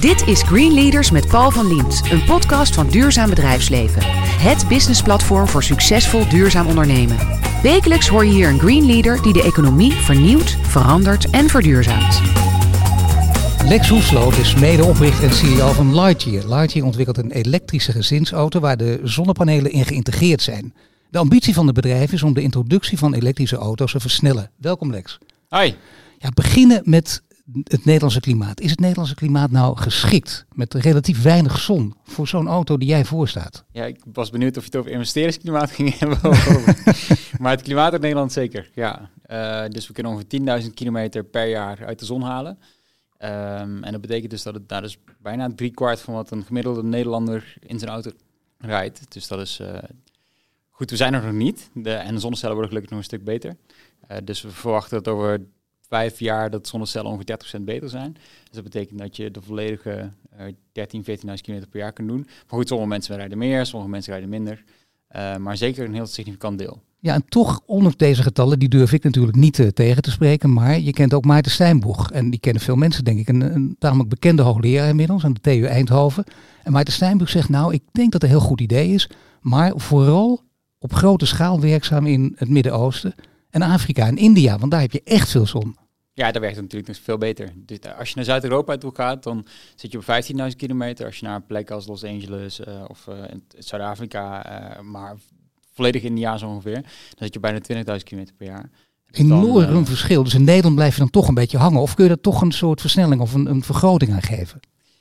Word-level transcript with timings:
Dit 0.00 0.26
is 0.26 0.42
Green 0.42 0.74
Leaders 0.74 1.10
met 1.10 1.28
Paul 1.28 1.50
van 1.50 1.66
Liemt, 1.66 2.02
een 2.10 2.24
podcast 2.24 2.74
van 2.74 2.88
Duurzaam 2.88 3.28
Bedrijfsleven. 3.28 4.02
Het 4.40 4.68
businessplatform 4.68 5.46
voor 5.46 5.62
succesvol 5.62 6.28
duurzaam 6.28 6.66
ondernemen. 6.66 7.16
Wekelijks 7.62 8.08
hoor 8.08 8.24
je 8.24 8.32
hier 8.32 8.48
een 8.48 8.58
Green 8.58 8.86
Leader 8.86 9.22
die 9.22 9.32
de 9.32 9.42
economie 9.42 9.92
vernieuwt, 9.92 10.56
verandert 10.62 11.30
en 11.30 11.48
verduurzaamt. 11.48 12.20
Lex 13.64 13.88
Hoefsloot 13.88 14.36
is 14.36 14.54
medeoprichter 14.54 15.24
en 15.24 15.34
CEO 15.34 15.72
van 15.72 16.00
Lightyear. 16.00 16.54
Lightyear 16.54 16.86
ontwikkelt 16.86 17.18
een 17.18 17.30
elektrische 17.30 17.92
gezinsauto 17.92 18.60
waar 18.60 18.76
de 18.76 19.00
zonnepanelen 19.02 19.72
in 19.72 19.84
geïntegreerd 19.84 20.42
zijn. 20.42 20.74
De 21.10 21.18
ambitie 21.18 21.54
van 21.54 21.66
het 21.66 21.74
bedrijf 21.74 22.12
is 22.12 22.22
om 22.22 22.34
de 22.34 22.42
introductie 22.42 22.98
van 22.98 23.14
elektrische 23.14 23.56
auto's 23.56 23.92
te 23.92 24.00
versnellen. 24.00 24.50
Welkom 24.56 24.90
Lex. 24.90 25.18
Hoi. 25.48 25.76
Ja, 26.18 26.28
beginnen 26.34 26.82
met 26.84 27.22
het 27.52 27.84
Nederlandse 27.84 28.20
klimaat. 28.20 28.60
Is 28.60 28.70
het 28.70 28.80
Nederlandse 28.80 29.14
klimaat 29.14 29.50
nou 29.50 29.76
geschikt 29.76 30.46
met 30.52 30.74
relatief 30.74 31.22
weinig 31.22 31.58
zon 31.58 31.94
voor 32.02 32.28
zo'n 32.28 32.48
auto 32.48 32.76
die 32.76 32.88
jij 32.88 33.04
voorstaat? 33.04 33.64
Ja, 33.72 33.84
ik 33.84 34.00
was 34.12 34.30
benieuwd 34.30 34.56
of 34.56 34.62
je 34.62 34.68
het 34.68 34.78
over 34.78 34.90
investeringsklimaat 34.90 35.70
ging 35.70 35.98
hebben. 35.98 36.18
maar 37.40 37.50
het 37.50 37.62
klimaat 37.62 37.92
in 37.92 38.00
Nederland 38.00 38.32
zeker, 38.32 38.70
ja. 38.74 39.10
Eh, 39.22 39.64
dus 39.68 39.86
we 39.86 39.92
kunnen 39.92 40.12
ongeveer 40.12 40.62
10.000 40.62 40.74
kilometer 40.74 41.24
per 41.24 41.48
jaar 41.48 41.86
uit 41.86 41.98
de 41.98 42.04
zon 42.04 42.22
halen. 42.22 42.58
Ehm, 43.18 43.82
en 43.82 43.92
dat 43.92 44.00
betekent 44.00 44.30
dus 44.30 44.42
dat 44.42 44.54
het 44.54 44.68
daar 44.68 44.82
dus 44.82 44.98
bijna 45.20 45.50
drie 45.54 45.70
kwart 45.70 46.00
van 46.00 46.14
wat 46.14 46.30
een 46.30 46.44
gemiddelde 46.44 46.82
Nederlander 46.82 47.56
in 47.60 47.78
zijn 47.78 47.90
auto 47.90 48.10
rijdt. 48.58 49.12
Dus 49.12 49.28
dat 49.28 49.40
is 49.40 49.58
eh, 49.60 49.78
goed. 50.70 50.90
We 50.90 50.96
zijn 50.96 51.14
er 51.14 51.24
nog 51.24 51.32
niet. 51.32 51.70
De, 51.74 51.92
en 51.92 52.14
de 52.14 52.20
zonnecellen 52.20 52.54
worden 52.54 52.70
gelukkig 52.70 52.90
nog 52.90 53.00
een 53.00 53.10
stuk 53.10 53.24
beter. 53.24 53.56
Eh, 54.06 54.16
dus 54.24 54.42
we 54.42 54.50
verwachten 54.50 55.02
dat 55.02 55.14
over 55.14 55.40
vijf 55.88 56.18
jaar 56.18 56.50
dat 56.50 56.66
zonnecellen 56.66 57.10
ongeveer 57.10 57.58
30% 57.58 57.62
beter 57.62 57.88
zijn. 57.88 58.12
Dus 58.12 58.50
dat 58.50 58.64
betekent 58.64 58.98
dat 58.98 59.16
je 59.16 59.30
de 59.30 59.42
volledige 59.42 60.10
eh 60.36 60.46
13, 60.72 61.04
14.000 61.04 61.14
kilometer 61.16 61.68
per 61.70 61.80
jaar 61.80 61.92
kunt 61.92 62.08
doen. 62.08 62.22
Maar 62.26 62.58
goed, 62.58 62.68
sommige 62.68 62.88
mensen 62.90 63.16
rijden 63.16 63.38
meer, 63.38 63.66
sommige 63.66 63.90
mensen 63.90 64.12
rijden 64.12 64.30
minder. 64.30 64.64
Eh, 65.08 65.36
maar 65.36 65.56
zeker 65.56 65.84
een 65.84 65.94
heel 65.94 66.06
significant 66.06 66.58
deel. 66.58 66.82
Ja, 67.00 67.14
en 67.14 67.24
toch, 67.28 67.60
ondanks 67.66 67.96
deze 67.96 68.22
getallen, 68.22 68.58
die 68.58 68.68
durf 68.68 68.92
ik 68.92 69.04
natuurlijk 69.04 69.36
niet 69.36 69.58
eh, 69.58 69.66
tegen 69.66 70.02
te 70.02 70.10
spreken. 70.10 70.52
Maar 70.52 70.80
je 70.80 70.92
kent 70.92 71.14
ook 71.14 71.24
Maarten 71.24 71.52
Stijnboeg. 71.52 72.10
En 72.10 72.30
die 72.30 72.40
kennen 72.40 72.62
veel 72.62 72.76
mensen, 72.76 73.04
denk 73.04 73.18
ik. 73.18 73.28
Een, 73.28 73.40
een 73.54 73.76
tamelijk 73.78 74.08
bekende 74.08 74.42
hoogleraar 74.42 74.88
inmiddels 74.88 75.24
aan 75.24 75.32
de 75.32 75.40
TU 75.40 75.64
Eindhoven. 75.64 76.24
En 76.62 76.72
Maarten 76.72 76.92
Stijnboeg 76.92 77.28
zegt, 77.28 77.48
nou, 77.48 77.72
ik 77.72 77.82
denk 77.92 78.12
dat 78.12 78.22
het 78.22 78.30
een 78.30 78.36
heel 78.36 78.46
goed 78.46 78.60
idee 78.60 78.88
is. 78.88 79.10
Maar 79.40 79.72
vooral 79.76 80.40
op 80.78 80.92
grote 80.92 81.26
schaal 81.26 81.60
werkzaam 81.60 82.06
in 82.06 82.32
het 82.36 82.48
Midden-Oosten 82.48 83.14
en 83.62 83.70
Afrika 83.70 84.06
en 84.06 84.16
India. 84.16 84.58
Want 84.58 84.70
daar 84.70 84.80
heb 84.80 84.92
je 84.92 85.02
echt 85.04 85.30
veel 85.30 85.46
zon. 85.46 85.76
Ja, 86.12 86.32
daar 86.32 86.40
werkt 86.40 86.56
het 86.56 86.64
natuurlijk 86.64 86.92
nog 86.92 87.04
veel 87.04 87.18
beter. 87.18 87.52
Dus 87.56 87.78
eh, 87.78 87.98
als 87.98 88.08
je 88.08 88.14
naar 88.16 88.24
Zuid-Europa 88.24 88.76
toe 88.76 88.94
gaat, 88.94 89.22
dan 89.22 89.46
zit 89.74 89.92
je 89.92 89.98
op 89.98 90.04
15.000 90.50 90.56
kilometer. 90.56 91.06
Als 91.06 91.18
je 91.18 91.26
naar 91.26 91.42
plekken 91.42 91.74
als 91.74 91.86
Los 91.86 92.04
Angeles 92.04 92.60
eh, 92.60 92.84
of 92.88 93.06
eh, 93.08 93.14
in 93.30 93.44
Zuid-Afrika, 93.58 94.44
maar 94.82 95.16
volledig 95.74 96.02
India 96.02 96.36
zo 96.36 96.48
ongeveer, 96.48 96.82
dan 96.82 96.82
zit 97.18 97.34
je 97.34 97.40
bijna 97.40 97.58
20.000 97.98 98.04
kilometer 98.04 98.34
per 98.34 98.46
jaar. 98.46 98.70
Dus 99.10 99.28
dan, 99.28 99.44
Enorm 99.44 99.86
verschil. 99.86 100.22
Dus 100.24 100.34
in 100.34 100.44
Nederland 100.44 100.74
blijf 100.74 100.92
je 100.92 101.00
dan 101.00 101.10
toch 101.10 101.28
een 101.28 101.34
beetje 101.34 101.58
hangen. 101.58 101.80
Of 101.80 101.94
kun 101.94 102.04
je 102.04 102.10
er 102.10 102.20
toch 102.20 102.40
een 102.40 102.52
soort 102.52 102.80
versnelling 102.80 103.20
of 103.20 103.34
een, 103.34 103.46
een 103.46 103.62
vergroting 103.62 104.12
aan 104.12 104.22
geven? 104.22 104.60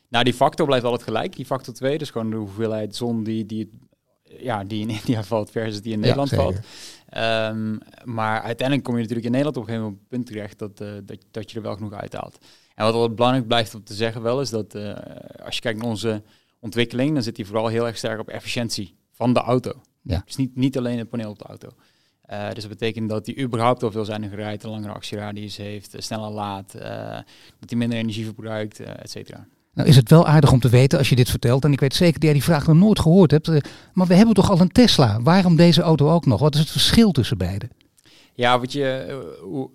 Nou, 0.09 0.23
die 0.23 0.33
factor 0.33 0.65
blijft 0.65 0.85
altijd 0.85 1.03
gelijk, 1.03 1.35
die 1.35 1.45
factor 1.45 1.73
2. 1.73 1.97
Dus 1.97 2.09
gewoon 2.09 2.29
de 2.29 2.35
hoeveelheid 2.35 2.95
zon 2.95 3.23
die, 3.23 3.45
die, 3.45 3.69
ja, 4.23 4.63
die 4.63 4.81
in 4.81 4.89
India 4.99 5.23
valt 5.23 5.51
versus 5.51 5.81
die 5.81 5.93
in 5.93 5.99
Nederland 5.99 6.29
zeker. 6.29 6.43
valt. 6.45 6.59
Ehm, 7.07 7.77
maar 8.03 8.41
uiteindelijk 8.41 8.83
kom 8.87 8.95
je 8.95 9.01
natuurlijk 9.01 9.27
in 9.27 9.31
Nederland 9.31 9.57
op 9.57 9.63
een 9.63 9.69
gegeven 9.69 9.91
moment 9.91 10.03
op 10.03 10.09
het 10.09 10.17
punt 10.17 10.27
terecht 10.27 10.59
dat, 10.59 10.81
eh, 10.81 10.93
dat, 11.03 11.17
dat 11.31 11.51
je 11.51 11.57
er 11.57 11.63
wel 11.63 11.73
genoeg 11.73 11.93
uithaalt. 11.93 12.37
En 12.75 12.85
wat 12.85 12.93
altijd 12.93 13.15
belangrijk 13.15 13.47
blijft 13.47 13.75
om 13.75 13.83
te 13.83 13.93
zeggen 13.93 14.21
wel 14.21 14.41
is 14.41 14.49
dat 14.49 14.75
eh, 14.75 14.95
als 15.43 15.55
je 15.55 15.61
kijkt 15.61 15.79
naar 15.79 15.89
onze 15.89 16.23
ontwikkeling, 16.59 17.13
dan 17.13 17.23
zit 17.23 17.35
die 17.35 17.45
vooral 17.45 17.67
heel 17.67 17.87
erg 17.87 17.97
sterk 17.97 18.19
op 18.19 18.29
efficiëntie 18.29 18.95
van 19.11 19.33
de 19.33 19.39
auto. 19.39 19.81
Ja. 20.01 20.21
Dus 20.25 20.35
niet, 20.35 20.55
niet 20.55 20.77
alleen 20.77 20.97
het 20.97 21.09
paneel 21.09 21.29
op 21.29 21.39
de 21.39 21.45
auto. 21.45 21.69
Eh, 22.21 22.45
dus 22.47 22.63
dat 22.63 22.69
betekent 22.69 23.09
dat 23.09 23.25
die 23.25 23.39
überhaupt 23.39 23.83
al 23.83 23.91
veelzijdiger 23.91 24.37
rijdt, 24.37 24.63
een 24.63 24.69
langere 24.69 24.93
actieradius 24.93 25.57
heeft, 25.57 25.95
sneller 25.97 26.29
laat, 26.31 26.71
dat 27.59 27.69
hij 27.69 27.77
minder 27.77 27.97
energie 27.97 28.25
verbruikt, 28.25 28.79
et 28.79 29.09
cetera. 29.09 29.47
Nou 29.77 29.89
is 29.89 29.95
het 29.95 30.09
wel 30.09 30.27
aardig 30.27 30.51
om 30.51 30.59
te 30.59 30.69
weten 30.69 30.97
als 30.97 31.09
je 31.09 31.15
dit 31.15 31.29
vertelt. 31.29 31.63
En 31.63 31.71
ik 31.71 31.79
weet 31.79 31.93
zeker 31.95 32.13
dat 32.13 32.23
jij 32.23 32.33
die 32.33 32.43
vraag 32.43 32.67
nog 32.67 32.75
nooit 32.75 32.99
gehoord 32.99 33.31
hebt. 33.31 33.47
eh, 33.47 33.57
Maar 33.93 34.07
we 34.07 34.15
hebben 34.15 34.33
toch 34.35 34.49
al 34.49 34.59
een 34.59 34.71
Tesla. 34.71 35.21
Waarom 35.21 35.55
deze 35.55 35.81
auto 35.81 36.11
ook 36.11 36.25
nog? 36.25 36.39
Wat 36.39 36.53
is 36.53 36.59
het 36.59 36.69
verschil 36.69 37.11
tussen 37.11 37.37
beide? 37.37 37.69
Ja, 38.33 38.59
wat 38.59 38.71
je, 38.71 38.89
eh, 38.89 39.15
hoe, 39.41 39.69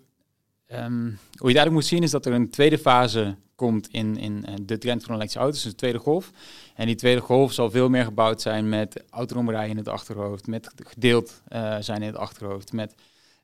ehm, 0.67 1.05
hoe 1.05 1.11
je 1.31 1.37
het 1.37 1.43
eigenlijk 1.43 1.71
moet 1.71 1.85
zien 1.85 2.03
is 2.03 2.11
dat 2.11 2.27
er 2.27 2.33
een 2.33 2.51
tweede 2.51 2.79
fase 2.79 3.37
komt 3.55 3.89
in, 3.89 4.17
in 4.17 4.45
eh, 4.45 4.55
de 4.63 4.79
trend 4.79 5.01
van 5.05 5.15
elektrische 5.15 5.39
auto's, 5.39 5.63
dus 5.63 5.71
de 5.71 5.79
tweede 5.79 5.99
golf. 5.99 6.31
En 6.75 6.87
die 6.87 6.95
tweede 6.95 7.21
golf 7.21 7.53
zal 7.53 7.71
veel 7.71 7.89
meer 7.89 8.05
gebouwd 8.05 8.43
zijn 8.43 8.69
met 8.69 9.05
autonoom 9.11 9.51
rijden 9.51 9.71
in 9.71 9.77
het 9.77 9.89
achterhoofd, 9.89 10.47
met 10.47 10.71
gedeeld 10.87 11.43
zijn 11.81 12.01
in 12.01 12.07
het 12.07 12.17
achterhoofd. 12.17 12.73
Met, 12.73 12.95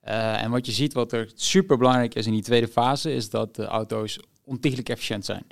en 0.01 0.51
wat 0.51 0.67
je 0.67 0.73
ziet, 0.73 0.93
wat 0.93 1.13
er 1.13 1.31
super 1.35 1.79
belangrijk 1.79 2.15
is 2.15 2.27
in 2.27 2.33
die 2.33 2.43
tweede 2.43 2.69
fase, 2.69 3.15
is 3.15 3.31
dat 3.31 3.55
de 3.55 3.65
auto's 3.65 4.21
ontiegelijk 4.45 4.89
efficiënt 4.89 5.25
zijn. 5.25 5.47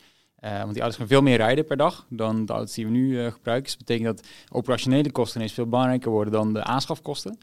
Eh, 0.47 0.59
want 0.61 0.73
die 0.73 0.83
auto's 0.83 0.99
gaan 0.99 1.09
veel 1.09 1.23
meer 1.23 1.37
rijden 1.37 1.65
per 1.65 1.77
dag 1.77 2.07
dan 2.09 2.47
de 2.47 2.53
auto's 2.53 2.75
die 2.75 2.85
we 2.85 2.91
nu 2.91 3.25
eh, 3.25 3.33
gebruiken. 3.33 3.65
Dus 3.65 3.77
dat 3.77 3.87
betekent 3.87 4.17
dat 4.17 4.27
operationele 4.51 5.11
kosten 5.11 5.37
ineens 5.37 5.53
veel 5.53 5.69
belangrijker 5.69 6.11
worden 6.11 6.33
dan 6.33 6.53
de 6.53 6.65
aanschafkosten. 6.65 7.39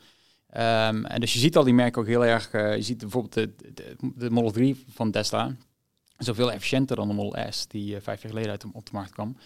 Ehm, 0.50 1.06
en 1.06 1.20
dus 1.20 1.34
je 1.34 1.40
ziet 1.40 1.58
al 1.58 1.64
die 1.64 1.74
merken 1.74 2.02
ook 2.02 2.08
heel 2.08 2.26
erg. 2.26 2.52
eh, 2.52 2.76
je 2.76 2.82
ziet 2.82 2.98
bijvoorbeeld 2.98 3.34
de, 3.34 3.74
de, 3.74 3.96
de 4.16 4.30
Model 4.30 4.52
3 4.52 4.84
van 4.90 5.12
Tesla. 5.12 5.56
Zoveel 6.18 6.52
efficiënter 6.52 6.96
dan 6.96 7.08
de 7.08 7.14
Model 7.14 7.52
S, 7.52 7.68
die 7.68 7.98
vijf 8.02 8.22
jaar 8.22 8.32
geleden 8.32 8.52
uit 8.52 8.66
op 8.74 8.86
de 8.86 8.92
markt 8.94 9.12
kwam. 9.12 9.38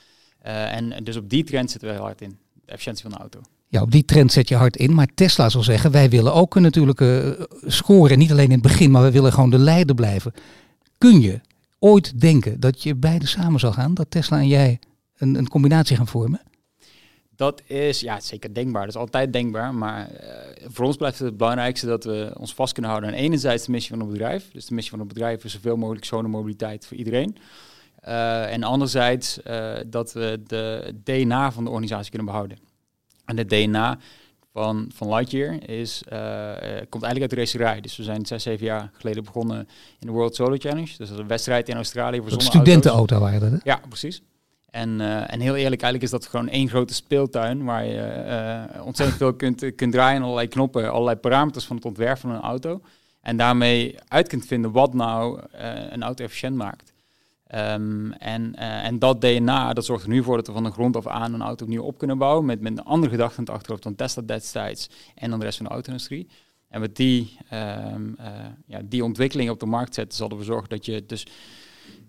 En, 0.42 1.04
dus 1.04 1.16
op 1.16 1.30
die 1.30 1.44
trend 1.44 1.72
zitten 1.72 1.90
we 1.90 1.96
heel 1.96 2.04
hard 2.04 2.22
in. 2.22 2.38
De 2.54 2.72
efficiëntie 2.72 3.04
van 3.04 3.12
de 3.12 3.18
auto. 3.18 3.40
Ja, 3.68 3.82
op 3.82 3.92
die 3.92 4.06
trend 4.06 4.32
zet 4.32 4.48
je 4.50 4.56
hard 4.56 4.76
in. 4.76 4.94
Maar 4.94 5.08
Tesla 5.16 5.50
zal 5.50 5.64
zeggen, 5.64 5.92
wij 5.92 6.10
willen 6.10 6.34
ook 6.34 6.56
natuurlijk 6.56 7.04
scoren. 7.66 8.18
Niet 8.18 8.32
alleen 8.32 8.46
in 8.46 8.52
het 8.52 8.62
begin, 8.62 8.92
maar 8.92 9.04
we 9.04 9.12
willen 9.12 9.34
gewoon 9.34 9.50
de 9.50 9.58
leider 9.58 9.96
blijven. 9.96 10.34
Kun 10.98 11.22
je 11.22 11.42
ooit 11.80 12.20
denken 12.20 12.60
dat 12.60 12.84
je 12.84 12.96
beide 12.96 13.28
samen 13.28 13.60
zal 13.60 13.72
gaan? 13.72 13.94
Dat 13.94 14.12
Tesla 14.12 14.38
en 14.38 14.48
jij 14.48 14.80
een, 15.18 15.36
een 15.36 15.48
combinatie 15.48 15.96
gaan 15.96 16.08
vormen? 16.08 16.42
Dat 17.36 17.62
is 17.66 18.00
ja, 18.00 18.20
zeker 18.20 18.54
denkbaar. 18.54 18.82
Dat 18.82 18.96
is 18.96 19.00
altijd 19.00 19.34
denkbaar. 19.34 19.74
Maar 19.74 20.10
eh, 20.10 20.66
voor 20.70 20.86
ons 20.86 20.96
blijft 20.96 21.20
het 21.20 21.28
het 21.28 21.38
belangrijkste 21.38 21.86
dat 21.86 22.04
we 22.04 22.34
ons 22.38 22.54
vast 22.54 22.74
kunnen 22.74 22.92
houden 22.92 23.12
aan 23.12 23.16
enerzijds 23.16 23.66
de 23.66 23.72
missie 23.72 23.92
van 23.92 24.00
het 24.00 24.10
bedrijf. 24.10 24.52
Dus 24.52 24.66
de 24.66 24.74
missie 24.74 24.92
van 24.92 25.00
het 25.00 25.08
bedrijf 25.08 25.44
is 25.44 25.52
zoveel 25.52 25.78
mogelijk 25.78 26.06
schone 26.06 26.28
mobiliteit 26.28 26.86
voor 26.86 26.98
iedereen. 26.98 27.38
Eh, 28.00 28.54
en 28.54 28.64
anderzijds 28.64 29.42
eh, 29.42 29.74
dat 29.88 30.14
we 30.14 30.42
de 30.48 30.94
DNA 31.04 31.52
van 31.52 31.64
de 31.64 31.70
organisatie 31.70 32.10
kunnen 32.10 32.28
behouden. 32.28 32.58
En 33.26 33.38
het 33.38 33.50
DNA 33.50 34.00
van, 34.58 34.90
van 34.96 35.10
Lightyear 35.10 35.70
is, 35.70 36.04
eh, 36.08 36.50
eh, 36.50 36.86
komt 36.90 37.04
eigenlijk 37.04 37.22
uit 37.22 37.30
de 37.30 37.36
racerij. 37.36 37.82
Dus 37.82 37.98
we 37.98 38.04
zijn 38.04 38.26
zes, 38.26 38.44
zeven 38.44 38.66
jaar 38.66 38.92
geleden 38.94 39.24
begonnen 39.24 39.68
in 40.00 40.08
de 40.08 40.12
World 40.12 40.36
Solar 40.36 40.58
Challenge. 40.58 40.86
Dus 40.86 40.98
dat 40.98 41.10
is 41.10 41.18
een 41.18 41.28
wedstrijd 41.28 41.70
in 41.70 41.76
Australië 41.76 42.18
voor 42.18 42.30
zonneauto's. 42.30 42.62
studentenauto 42.62 43.20
waren 43.20 43.40
dat, 43.40 43.52
hè? 43.52 43.58
Ja, 43.64 43.82
precies. 43.88 44.22
En, 44.70 45.02
eh, 45.02 45.34
en 45.34 45.40
heel 45.40 45.56
eerlijk, 45.56 45.82
eigenlijk 45.82 46.04
is 46.04 46.10
dat 46.10 46.28
gewoon 46.28 46.50
één 46.50 46.70
grote 46.70 46.94
speeltuin 46.94 47.64
waar 47.64 47.86
je 47.86 48.66
ontzettend 48.84 49.18
veel 49.18 49.34
kunt, 49.34 49.76
kunt 49.76 49.92
draaien, 49.92 50.22
allerlei 50.22 50.48
knoppen, 50.48 50.92
allerlei 50.92 51.16
parameters 51.16 51.66
van 51.66 51.76
het 51.76 51.86
ontwerp 51.86 52.18
van 52.18 52.30
een 52.30 52.42
auto. 52.42 52.82
En 53.22 53.38
daarmee 53.38 53.96
uit 54.08 54.28
kunt 54.28 54.46
vinden 54.46 54.72
wat 54.72 54.94
nou 54.94 55.42
een 55.90 56.04
auto 56.04 56.24
efficiënt 56.24 56.56
maakt. 56.56 56.87
Ehm, 57.48 58.12
en, 58.12 58.56
eh, 58.56 58.86
en 58.86 59.00
dat 59.00 59.22
DNA, 59.22 59.74
dat 59.74 59.86
zorgt 59.86 60.04
er 60.04 60.10
nu 60.10 60.24
voor 60.24 60.36
dat 60.36 60.48
we 60.48 60.54
van 60.54 60.64
de 60.64 60.72
grond 60.72 60.96
af 60.96 61.08
aan 61.08 61.34
een 61.34 61.42
auto 61.42 61.64
opnieuw 61.64 61.84
op 61.84 61.98
kunnen 61.98 62.18
bouwen. 62.18 62.46
Met, 62.46 62.62
met 62.62 62.72
een 62.72 62.84
andere 62.84 63.12
gedachte 63.12 63.38
in 63.38 63.44
het 63.44 63.54
achterhoofd 63.54 63.84
dan 63.84 63.96
Tesla 63.96 64.22
destijds 64.22 64.90
en 65.16 65.30
dan 65.30 65.40
de 65.40 65.46
rest 65.46 65.58
van 65.58 65.66
de 65.66 65.72
auto-industrie. 65.72 66.28
En 66.68 66.80
met 66.80 66.96
die, 66.96 67.38
eh, 67.50 67.96
ja, 68.66 68.82
die 68.86 69.04
ontwikkeling 69.04 69.50
op 69.50 69.60
de 69.60 69.66
markt 69.66 69.94
zetten, 69.94 70.18
zal 70.18 70.30
ervoor 70.30 70.46
zorgen 70.46 70.70
dat 70.70 70.86
je 70.86 71.06
dus 71.06 71.24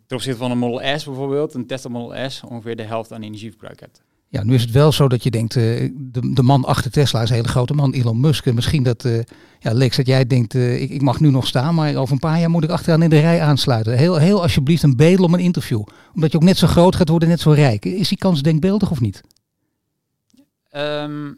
ten 0.06 0.16
opzichte 0.16 0.38
van 0.38 0.50
een 0.50 0.58
Model 0.58 0.98
S 0.98 1.04
bijvoorbeeld, 1.04 1.54
een 1.54 1.66
Tesla 1.66 1.90
Model 1.90 2.30
S, 2.30 2.42
ongeveer 2.42 2.76
de 2.76 2.82
helft 2.82 3.12
aan 3.12 3.22
energieverbruik 3.22 3.80
hebt. 3.80 4.02
Ja, 4.30 4.44
nu 4.44 4.54
is 4.54 4.62
het 4.62 4.70
wel 4.70 4.92
zo 4.92 5.08
dat 5.08 5.22
je 5.22 5.30
denkt, 5.30 5.56
eh, 5.56 5.62
de, 5.94 6.32
de 6.32 6.42
man 6.42 6.64
achter 6.64 6.90
Tesla 6.90 7.22
is 7.22 7.28
een 7.28 7.34
hele 7.34 7.48
grote 7.48 7.74
man, 7.74 7.92
Elon 7.92 8.20
Musk. 8.20 8.46
En 8.46 8.54
misschien 8.54 8.82
dat, 8.82 9.04
eh, 9.04 9.18
ja, 9.58 9.72
Lex, 9.72 9.96
dat 9.96 10.06
jij 10.06 10.26
denkt, 10.26 10.54
eh, 10.54 10.82
ik, 10.82 10.90
ik 10.90 11.02
mag 11.02 11.20
nu 11.20 11.30
nog 11.30 11.46
staan, 11.46 11.74
maar 11.74 11.94
over 11.94 12.12
een 12.12 12.18
paar 12.18 12.40
jaar 12.40 12.50
moet 12.50 12.64
ik 12.64 12.70
achteraan 12.70 13.02
in 13.02 13.10
de 13.10 13.20
rij 13.20 13.40
aansluiten. 13.40 13.98
Heel, 13.98 14.16
heel 14.16 14.42
alsjeblieft 14.42 14.82
een 14.82 14.96
bedel 14.96 15.24
om 15.24 15.34
een 15.34 15.40
interview. 15.40 15.82
Omdat 16.14 16.32
je 16.32 16.38
ook 16.38 16.44
net 16.44 16.56
zo 16.56 16.66
groot 16.66 16.96
gaat 16.96 17.08
worden, 17.08 17.28
net 17.28 17.40
zo 17.40 17.50
rijk. 17.50 17.84
Is 17.84 18.08
die 18.08 18.18
kans 18.18 18.42
denkbeeldig 18.42 18.90
of 18.90 19.00
niet? 19.00 19.20
Ehm, 20.70 21.32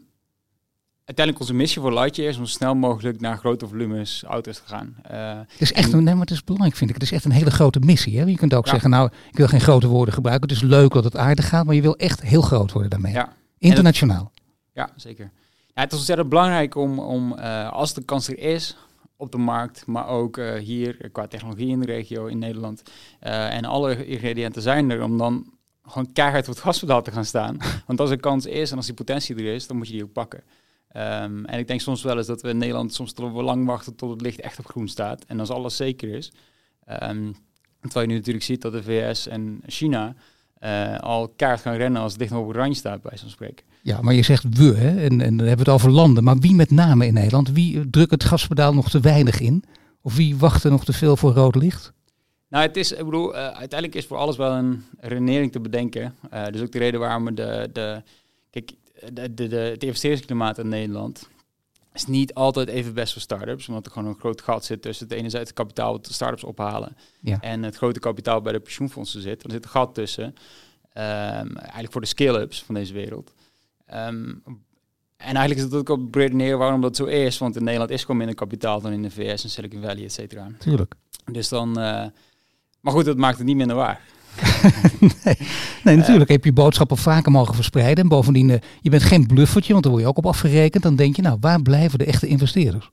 uiteindelijk 1.17 1.39
onze 1.39 1.53
missie 1.53 1.81
voor 1.81 1.93
Lightyear 1.93 2.29
is 2.29 2.37
om 2.37 2.45
zo 2.45 2.51
snel 2.51 2.75
mogelijk 2.75 3.19
naar 3.21 3.37
grote 3.37 3.67
volumes 3.67 4.23
auto's 4.23 4.57
te 4.57 4.63
gaan. 4.65 4.95
Eh, 5.03 5.39
Het 5.47 5.61
is 5.61 5.71
echt 5.73 5.93
een, 5.93 6.03
nee, 6.03 6.13
maar 6.13 6.21
het 6.23 6.31
is 6.31 6.43
belangrijk, 6.43 6.75
vind 6.75 6.89
ik. 6.89 6.95
Het 6.95 7.05
is 7.05 7.11
echt 7.11 7.25
een 7.25 7.31
hele 7.31 7.51
grote 7.51 7.79
missie. 7.79 8.17
Hè? 8.19 8.23
Je 8.25 8.35
kunt 8.37 8.53
ook 8.53 8.65
Ja. 8.65 8.71
zeggen, 8.71 8.89
nou, 8.89 9.09
ik 9.31 9.37
wil 9.37 9.47
geen 9.47 9.61
grote 9.61 9.87
woorden 9.87 10.13
gebruiken. 10.13 10.47
Het 10.49 10.57
is 10.57 10.63
leuk 10.63 10.91
dat 10.93 11.03
het 11.03 11.15
aardig 11.17 11.47
gaat, 11.47 11.65
maar 11.65 11.75
je 11.75 11.81
wil 11.81 11.95
echt 11.97 12.21
heel 12.21 12.41
groot 12.41 12.71
worden 12.71 12.89
daarmee. 12.89 13.13
ja, 13.13 13.33
Internationaal. 13.57 14.31
ja, 14.73 14.89
zeker. 14.95 15.31
Ja, 15.73 15.81
het 15.81 15.91
is 15.91 15.97
ontzettend 15.97 16.29
belangrijk 16.29 16.75
om, 16.75 16.99
om 16.99 17.33
eh, 17.37 17.71
als 17.71 17.93
de 17.93 18.03
kans 18.03 18.27
er 18.27 18.39
is, 18.39 18.77
op 19.17 19.31
de 19.31 19.37
markt, 19.37 19.85
maar 19.85 20.07
ook 20.07 20.37
eh, 20.37 20.53
hier 20.53 21.09
qua 21.11 21.27
technologie 21.27 21.67
in 21.67 21.79
de 21.79 21.85
regio 21.85 22.25
in 22.25 22.37
Nederland. 22.39 22.81
en 23.19 23.65
alle 23.65 24.05
ingrediënten 24.05 24.61
zijn 24.61 24.89
er 24.89 25.03
om 25.03 25.17
dan 25.17 25.45
gewoon 25.83 26.11
keihard 26.13 26.47
op 26.47 26.53
het 26.53 26.63
gaspedaal 26.63 27.01
te 27.01 27.11
gaan 27.11 27.25
staan. 27.25 27.57
Want 27.87 27.99
als 27.99 28.09
er 28.09 28.19
kans 28.19 28.45
is 28.45 28.71
en 28.71 28.77
als 28.77 28.85
die 28.85 28.95
potentie 28.95 29.35
er 29.35 29.53
is, 29.53 29.67
dan 29.67 29.77
moet 29.77 29.87
je 29.87 29.93
die 29.93 30.03
ook 30.03 30.13
pakken. 30.13 30.43
Ehm, 30.93 31.45
en 31.45 31.59
ik 31.59 31.67
denk 31.67 31.81
soms 31.81 32.03
wel 32.03 32.17
eens 32.17 32.27
dat 32.27 32.41
we 32.41 32.49
in 32.49 32.57
Nederland 32.57 32.93
soms 32.93 33.13
te 33.13 33.21
lang 33.21 33.65
wachten 33.65 33.95
tot 33.95 34.09
het 34.09 34.21
licht 34.21 34.39
echt 34.39 34.59
op 34.59 34.65
groen 34.65 34.87
staat. 34.87 35.23
En 35.25 35.39
als 35.39 35.49
alles 35.49 35.75
zeker 35.75 36.09
is. 36.09 36.31
Um, 37.03 37.35
terwijl 37.81 38.05
je 38.05 38.11
nu 38.11 38.17
natuurlijk 38.17 38.45
ziet 38.45 38.61
dat 38.61 38.71
de 38.71 38.83
VS 38.83 39.27
en 39.27 39.61
China 39.65 40.15
uh, 40.63 40.97
al 40.97 41.33
kaart 41.35 41.61
gaan 41.61 41.75
rennen 41.75 42.01
als 42.01 42.11
het 42.11 42.21
licht 42.21 42.33
nog 42.33 42.41
op 42.41 42.47
het 42.47 42.57
randje 42.57 42.75
staat, 42.75 43.01
bij 43.01 43.17
zo'n 43.17 43.29
spreken. 43.29 43.65
Ja, 43.81 44.01
maar 44.01 44.13
je 44.13 44.23
zegt 44.23 44.57
we, 44.57 44.75
hè? 44.75 45.03
En, 45.03 45.21
en 45.21 45.37
dan 45.37 45.47
hebben 45.47 45.65
we 45.65 45.71
het 45.71 45.79
over 45.79 45.91
landen. 45.91 46.23
Maar 46.23 46.37
wie 46.37 46.53
met 46.53 46.71
name 46.71 47.05
in 47.05 47.13
Nederland? 47.13 47.51
Wie 47.51 47.89
drukt 47.89 48.11
het 48.11 48.23
gaspedaal 48.23 48.73
nog 48.73 48.89
te 48.89 48.99
weinig 48.99 49.39
in? 49.39 49.63
Of 50.01 50.15
wie 50.15 50.37
wacht 50.37 50.63
er 50.63 50.71
nog 50.71 50.85
te 50.85 50.93
veel 50.93 51.17
voor 51.17 51.31
rood 51.31 51.55
licht? 51.55 51.93
Nou, 52.49 52.65
het 52.65 52.77
is, 52.77 52.91
ik 52.91 53.05
bedoel, 53.05 53.35
uh, 53.35 53.39
uiteindelijk 53.39 53.95
is 53.95 54.05
voor 54.05 54.17
alles 54.17 54.37
wel 54.37 54.51
een 54.51 54.83
redenering 54.99 55.51
te 55.51 55.59
bedenken. 55.59 56.15
Uh, 56.33 56.45
dus 56.45 56.61
ook 56.61 56.71
de 56.71 56.79
reden 56.79 56.99
waarom 56.99 57.25
we 57.25 57.33
de, 57.33 57.69
de 57.73 58.01
kijk, 58.49 58.71
de, 59.13 59.33
de, 59.33 59.47
de, 59.47 59.55
het 59.55 59.83
investeringsklimaat 59.83 60.57
in 60.57 60.67
Nederland 60.67 61.29
is 61.93 62.05
niet 62.05 62.33
altijd 62.33 62.67
even 62.67 62.93
best 62.93 63.13
voor 63.13 63.21
start-ups, 63.21 63.67
omdat 63.67 63.85
er 63.85 63.91
gewoon 63.91 64.07
een 64.07 64.19
groot 64.19 64.41
gat 64.41 64.65
zit 64.65 64.81
tussen 64.81 65.07
het 65.07 65.17
enerzijds 65.17 65.53
kapitaal 65.53 65.91
wat 65.91 66.05
de 66.05 66.13
start-ups 66.13 66.43
ophalen 66.43 66.95
ja. 67.21 67.39
en 67.39 67.63
het 67.63 67.75
grote 67.75 67.99
kapitaal 67.99 68.41
bij 68.41 68.53
de 68.53 68.59
pensioenfondsen 68.59 69.21
zit. 69.21 69.43
Er 69.43 69.51
zit 69.51 69.63
een 69.63 69.69
gat 69.69 69.93
tussen, 69.93 70.25
um, 70.25 71.57
eigenlijk 71.57 71.91
voor 71.91 72.01
de 72.01 72.07
scale-ups 72.07 72.63
van 72.63 72.75
deze 72.75 72.93
wereld. 72.93 73.33
Um, 73.93 74.43
en 75.17 75.35
eigenlijk 75.35 75.57
is 75.57 75.63
het 75.63 75.75
ook 75.75 75.89
op 75.89 76.15
redeneren 76.15 76.57
waarom 76.57 76.81
dat 76.81 76.95
zo 76.95 77.05
is, 77.05 77.37
want 77.37 77.55
in 77.55 77.63
Nederland 77.63 77.91
is 77.91 78.01
gewoon 78.01 78.17
minder 78.17 78.35
kapitaal 78.35 78.81
dan 78.81 78.91
in 78.91 79.01
de 79.01 79.11
VS 79.11 79.43
en 79.43 79.49
Silicon 79.49 79.81
Valley, 79.81 80.03
et 80.03 80.13
cetera. 80.13 80.51
Tuurlijk. 80.59 80.95
Dus 81.31 81.49
dan, 81.49 81.69
uh, 81.69 82.05
maar 82.79 82.93
goed, 82.93 83.05
dat 83.05 83.17
maakt 83.17 83.37
het 83.37 83.47
niet 83.47 83.55
minder 83.55 83.75
waar. 83.75 84.01
nee. 85.23 85.37
nee, 85.83 85.95
natuurlijk 85.95 86.29
heb 86.29 86.45
je 86.45 86.53
boodschappen 86.53 86.97
vaker 86.97 87.31
mogen 87.31 87.55
verspreiden. 87.55 88.03
En 88.03 88.09
bovendien, 88.09 88.49
uh, 88.49 88.55
je 88.81 88.89
bent 88.89 89.03
geen 89.03 89.25
bluffertje, 89.25 89.71
want 89.71 89.83
daar 89.83 89.91
word 89.91 90.05
je 90.05 90.09
ook 90.09 90.17
op 90.17 90.25
afgerekend. 90.25 90.83
Dan 90.83 90.95
denk 90.95 91.15
je, 91.15 91.21
nou, 91.21 91.37
waar 91.39 91.61
blijven 91.61 91.99
de 91.99 92.05
echte 92.05 92.27
investeerders? 92.27 92.91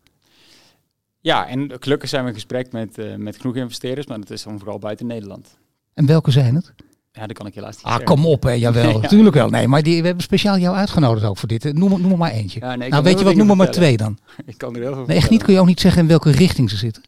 Ja, 1.21 1.47
en 1.49 1.73
gelukkig 1.81 2.09
zijn 2.09 2.23
we 2.23 2.29
in 2.29 2.35
gesprek 2.35 2.73
met, 2.73 2.99
uh, 2.99 3.15
met 3.15 3.37
genoeg 3.41 3.57
investeerders, 3.57 4.07
maar 4.07 4.19
dat 4.19 4.31
is 4.31 4.43
dan 4.43 4.59
vooral 4.59 4.79
buiten 4.79 5.07
Nederland. 5.07 5.59
En 5.95 6.07
welke 6.07 6.31
zijn 6.31 6.55
het? 6.55 6.73
Ja, 7.13 7.27
dat 7.27 7.37
kan 7.37 7.47
ik 7.47 7.55
helaas 7.55 7.77
niet 7.77 7.85
Ah, 7.85 8.05
kom 8.05 8.27
op, 8.27 8.43
hè. 8.43 8.51
Jawel, 8.53 8.91
ja. 8.97 8.99
natuurlijk 8.99 9.35
wel. 9.35 9.49
Nee, 9.49 9.69
maar 9.69 9.83
die, 9.83 10.01
we 10.01 10.07
hebben 10.07 10.25
speciaal 10.25 10.59
jou 10.59 10.77
uitgenodigd 10.77 11.27
ook 11.27 11.37
voor 11.37 11.49
dit. 11.49 11.73
Noem, 11.73 12.01
noem 12.01 12.11
er 12.11 12.19
maar 12.19 12.31
eentje. 12.31 12.61
Ja, 12.61 12.75
nee, 12.75 12.89
nou, 12.89 13.03
weet 13.03 13.19
je 13.19 13.25
wat, 13.25 13.35
noem 13.35 13.51
er 13.51 13.57
maar 13.57 13.71
twee 13.71 13.97
dan. 13.97 14.19
ik 14.47 14.59
kan 14.59 14.75
er 14.75 14.83
heel 14.83 14.95
veel 14.95 15.07
Nee, 15.07 15.17
echt 15.17 15.31
niet. 15.31 15.43
Kun 15.43 15.53
je 15.53 15.61
ook 15.61 15.67
niet 15.67 15.81
zeggen 15.81 16.03
in 16.03 16.09
welke 16.09 16.31
richting 16.31 16.71
ze 16.71 16.77
zitten? 16.77 17.03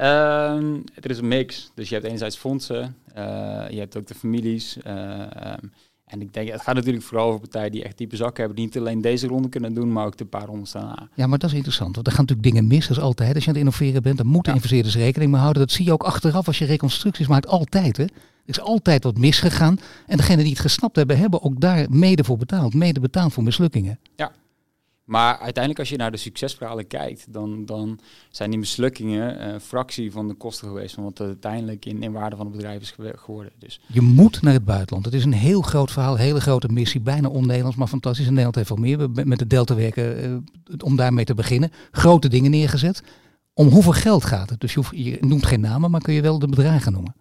Um, 0.00 0.84
er 0.94 1.10
is 1.10 1.18
een 1.18 1.28
mix. 1.28 1.70
Dus 1.74 1.88
je 1.88 1.94
hebt 1.94 2.06
enerzijds 2.06 2.36
fondsen, 2.36 2.96
je 3.70 3.78
hebt 3.78 3.96
ook 3.96 4.06
de 4.06 4.14
families. 4.14 4.78
Uh, 4.86 5.20
um, 5.62 5.72
en 6.08 6.20
ik 6.20 6.32
denk, 6.32 6.48
het 6.48 6.62
gaat 6.62 6.74
natuurlijk 6.74 7.04
vooral 7.04 7.26
over 7.26 7.40
partijen 7.40 7.72
die 7.72 7.84
echt 7.84 7.98
diepe 7.98 8.16
zakken 8.16 8.36
hebben, 8.36 8.56
die 8.56 8.64
niet 8.64 8.78
alleen 8.78 9.00
deze 9.00 9.26
ronde 9.26 9.48
kunnen 9.48 9.74
doen, 9.74 9.92
maar 9.92 10.06
ook 10.06 10.16
de 10.16 10.24
paar 10.24 10.46
rondes 10.46 10.72
daarna. 10.72 11.08
Ja, 11.14 11.26
maar 11.26 11.38
dat 11.38 11.50
is 11.50 11.56
interessant, 11.56 11.94
want 11.94 12.06
er 12.06 12.12
gaan 12.12 12.24
natuurlijk 12.24 12.48
dingen 12.48 12.66
mis, 12.66 12.86
dat 12.86 12.96
is 12.96 13.02
altijd. 13.02 13.34
Als 13.34 13.44
je 13.44 13.50
aan 13.50 13.56
het 13.56 13.64
innoveren 13.64 14.02
bent, 14.02 14.16
dan 14.16 14.26
moeten 14.26 14.52
ja. 14.52 14.56
investeerders 14.56 14.96
rekening 14.96 15.30
mee 15.30 15.40
houden. 15.40 15.62
Dat 15.62 15.72
zie 15.72 15.84
je 15.84 15.92
ook 15.92 16.02
achteraf 16.02 16.46
als 16.46 16.58
je 16.58 16.64
reconstructies 16.64 17.26
maakt, 17.26 17.46
altijd. 17.46 17.96
Hè? 17.96 18.02
Er 18.02 18.10
is 18.44 18.60
altijd 18.60 19.04
wat 19.04 19.18
misgegaan. 19.18 19.78
En 20.06 20.16
degenen 20.16 20.42
die 20.42 20.52
het 20.52 20.60
gesnapt 20.60 20.96
hebben, 20.96 21.18
hebben 21.18 21.42
ook 21.42 21.60
daar 21.60 21.86
mede 21.90 22.24
voor 22.24 22.36
betaald. 22.36 22.74
Mede 22.74 23.00
betaald 23.00 23.32
voor 23.32 23.42
mislukkingen. 23.42 23.98
Ja, 24.16 24.32
maar 25.08 25.38
uiteindelijk 25.38 25.78
als 25.78 25.88
je 25.88 25.96
naar 25.96 26.10
de 26.10 26.16
succesverhalen 26.16 26.86
kijkt, 26.86 27.32
dan, 27.32 27.64
dan 27.64 27.98
zijn 28.30 28.50
die 28.50 28.58
mislukkingen 28.58 29.48
een 29.48 29.60
fractie 29.60 30.12
van 30.12 30.28
de 30.28 30.34
kosten 30.34 30.68
geweest 30.68 30.94
van 30.94 31.04
wat 31.04 31.20
uiteindelijk 31.20 31.84
in, 31.84 32.02
in 32.02 32.12
waarde 32.12 32.36
van 32.36 32.46
het 32.46 32.54
bedrijf 32.54 32.80
is 32.80 32.94
geworden. 33.14 33.52
Dus. 33.58 33.80
Je 33.86 34.00
moet 34.00 34.42
naar 34.42 34.52
het 34.52 34.64
buitenland. 34.64 35.04
Het 35.04 35.14
is 35.14 35.24
een 35.24 35.32
heel 35.32 35.60
groot 35.60 35.90
verhaal, 35.90 36.16
hele 36.16 36.40
grote 36.40 36.68
missie, 36.68 37.00
bijna 37.00 37.28
on-Nederlands, 37.28 37.76
maar 37.76 37.86
fantastisch. 37.86 38.26
In 38.26 38.34
Nederland 38.34 38.54
heeft 38.54 38.68
veel 38.68 38.76
meer 38.76 39.10
met 39.26 39.38
de 39.38 39.46
Delta 39.46 39.74
werken 39.74 40.30
uh, 40.30 40.74
om 40.78 40.96
daarmee 40.96 41.24
te 41.24 41.34
beginnen. 41.34 41.70
Grote 41.90 42.28
dingen 42.28 42.50
neergezet. 42.50 43.02
Om 43.52 43.68
hoeveel 43.68 43.92
geld 43.92 44.24
gaat 44.24 44.50
het? 44.50 44.60
Dus 44.60 44.72
je, 44.72 44.78
hoeft, 44.78 44.92
je 44.94 45.16
noemt 45.20 45.46
geen 45.46 45.60
namen, 45.60 45.90
maar 45.90 46.00
kun 46.00 46.14
je 46.14 46.22
wel 46.22 46.38
de 46.38 46.48
bedragen 46.48 46.92
noemen? 46.92 47.14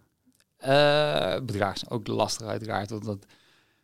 Uh, 0.61 1.45
bedragen 1.45 1.77
zijn 1.79 1.91
ook 1.91 2.07
lastig 2.07 2.47
uiteraard, 2.47 2.89
want 2.89 3.05
dat 3.05 3.25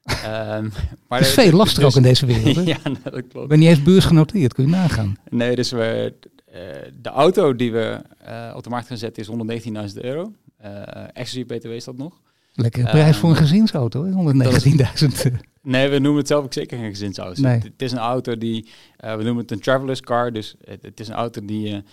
Um, 0.06 0.72
maar 1.08 1.20
het 1.20 1.28
is 1.28 1.34
veel 1.34 1.52
lastiger 1.52 1.86
ook 1.86 1.96
in 1.96 2.02
deze 2.02 2.26
wereld. 2.26 2.56
Hè? 2.56 2.62
ja, 2.74 2.78
dat 3.04 3.28
klopt. 3.28 3.48
Ben 3.48 3.60
niet 3.60 3.70
eens 3.70 3.84
beursgenoteerd, 3.84 4.54
kun 4.54 4.64
je 4.64 4.70
nagaan. 4.70 5.18
Nee, 5.30 5.56
dus 5.56 5.72
we, 5.72 6.14
uh, 6.54 6.60
de 7.02 7.10
auto 7.10 7.56
die 7.56 7.72
we 7.72 8.02
uh, 8.28 8.54
op 8.56 8.64
de 8.64 8.70
markt 8.70 8.88
gaan 8.88 8.98
zetten 8.98 9.48
is 9.50 9.64
119.000 9.94 10.00
euro. 10.02 10.34
Uh, 10.66 10.70
exclusief 11.14 11.46
BTW 11.46 11.72
is 11.72 11.84
dat 11.84 11.98
nog. 11.98 12.22
Lekkere 12.54 12.90
prijs 12.90 13.18
voor 13.18 13.30
een 13.30 13.36
gezinsauto, 13.36 14.06
119.000. 14.06 15.32
Nee, 15.66 15.90
we 15.90 16.00
noemen 16.00 16.20
het 16.20 16.28
zelf 16.28 16.44
ook 16.44 16.54
zeker 16.54 16.78
geen 16.78 16.90
gezinsauto. 16.90 17.42
Nee. 17.42 17.54
Het, 17.54 17.64
het, 17.64 17.82
is 17.82 17.92
een 17.92 17.98
auto 17.98 18.38
die, 18.38 18.70
we 18.98 19.24
noemen 19.24 19.38
het 19.38 19.52
een 19.52 19.60
traveler's 19.60 20.02
car. 20.02 20.34
Dus 20.34 20.56
het, 20.64 20.82
het 20.82 21.00
is 21.00 21.08
een 21.08 21.14
auto 21.14 21.46
die, 21.46 21.84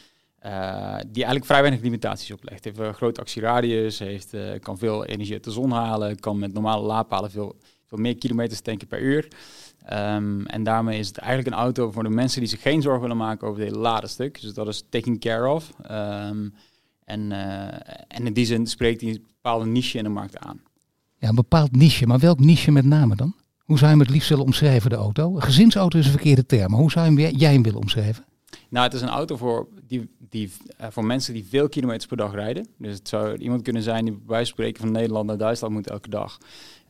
die 1.06 1.24
eigenlijk 1.24 1.44
vrij 1.44 1.60
weinig 1.60 1.82
limitaties 1.82 2.32
oplegt. 2.32 2.64
Heeft 2.64 2.78
een 2.78 2.94
grote 2.94 3.20
actieradius, 3.20 3.98
heeft, 3.98 4.34
kan 4.60 4.78
veel 4.78 5.04
energie 5.04 5.34
uit 5.34 5.44
de 5.44 5.50
zon 5.50 5.70
halen, 5.70 6.20
kan 6.20 6.38
met 6.38 6.52
normale 6.52 6.86
laadpalen 6.86 7.30
veel 7.30 7.56
veel 7.90 7.98
meer 7.98 8.16
kilometers 8.16 8.60
tanken 8.60 8.86
per 8.86 9.00
uur. 9.00 9.28
Um, 9.92 10.46
en 10.46 10.62
daarmee 10.62 10.98
is 10.98 11.08
het 11.08 11.18
eigenlijk 11.18 11.56
een 11.56 11.62
auto 11.62 11.90
voor 11.90 12.02
de 12.02 12.08
mensen 12.08 12.40
die 12.40 12.48
zich 12.48 12.62
geen 12.62 12.82
zorgen 12.82 13.00
willen 13.00 13.16
maken 13.16 13.48
over 13.48 13.60
het 13.60 13.70
hele 13.70 13.82
ladenstuk. 13.82 14.40
Dus 14.40 14.54
dat 14.54 14.68
is 14.68 14.84
taking 14.88 15.20
care 15.20 15.48
of. 15.48 15.72
Um, 15.90 16.54
en, 17.04 17.30
uh, 17.30 17.64
en 18.08 18.26
in 18.26 18.32
die 18.32 18.46
zin 18.46 18.66
spreekt 18.66 19.00
hij 19.00 19.10
een 19.10 19.24
bepaalde 19.26 19.66
niche 19.66 19.98
in 19.98 20.04
de 20.04 20.10
markt 20.10 20.38
aan. 20.38 20.60
Ja, 21.16 21.28
een 21.28 21.34
bepaald 21.34 21.76
niche. 21.76 22.06
Maar 22.06 22.18
welk 22.18 22.40
niche 22.40 22.70
met 22.70 22.84
name 22.84 23.16
dan? 23.16 23.34
Hoe 23.58 23.78
zou 23.78 23.90
je 23.90 23.96
hem 23.96 24.06
het 24.06 24.14
liefst 24.14 24.28
willen 24.28 24.44
omschrijven, 24.44 24.90
de 24.90 24.96
auto? 24.96 25.34
Een 25.34 25.42
gezinsauto 25.42 25.98
is 25.98 26.04
een 26.04 26.10
verkeerde 26.10 26.46
term, 26.46 26.74
hoe 26.74 26.90
zou 26.90 27.10
je 27.10 27.20
hem, 27.22 27.36
jij 27.36 27.52
hem 27.52 27.62
willen 27.62 27.80
omschrijven? 27.80 28.24
Nou, 28.68 28.84
het 28.84 28.94
is 28.94 29.00
een 29.00 29.08
auto 29.08 29.36
voor, 29.36 29.68
die, 29.86 30.08
die, 30.28 30.52
uh, 30.80 30.86
voor 30.90 31.04
mensen 31.04 31.34
die 31.34 31.46
veel 31.48 31.68
kilometers 31.68 32.06
per 32.06 32.16
dag 32.16 32.34
rijden. 32.34 32.66
Dus 32.76 32.94
het 32.94 33.08
zou 33.08 33.36
iemand 33.36 33.62
kunnen 33.62 33.82
zijn 33.82 34.04
die 34.04 34.14
bij 34.14 34.36
van 34.36 34.46
spreken 34.46 34.82
van 34.82 34.92
Nederland 34.92 35.26
naar 35.26 35.38
Duitsland 35.38 35.72
moet 35.72 35.90
elke 35.90 36.08
dag. 36.08 36.38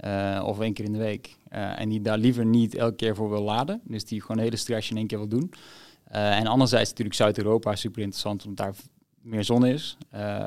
Uh, 0.04 0.42
of 0.46 0.60
één 0.60 0.72
keer 0.72 0.84
in 0.84 0.92
de 0.92 0.98
week. 0.98 1.36
Uh, 1.52 1.80
en 1.80 1.88
die 1.88 2.00
daar 2.00 2.18
liever 2.18 2.44
niet 2.46 2.74
elke 2.74 2.96
keer 2.96 3.14
voor 3.14 3.30
wil 3.30 3.42
laden. 3.42 3.80
Dus 3.84 4.04
die 4.04 4.20
gewoon 4.20 4.36
een 4.36 4.42
hele 4.42 4.56
stretch 4.56 4.90
in 4.90 4.96
één 4.96 5.06
keer 5.06 5.18
wil 5.18 5.28
doen. 5.28 5.52
en 6.04 6.46
anderzijds 6.46 6.88
natuurlijk 6.88 7.16
Zuid-Europa 7.16 7.76
super 7.76 8.02
interessant, 8.02 8.46
omdat 8.46 8.66
daar 8.66 8.74
meer 9.20 9.44
zon 9.44 9.66
is. 9.66 9.96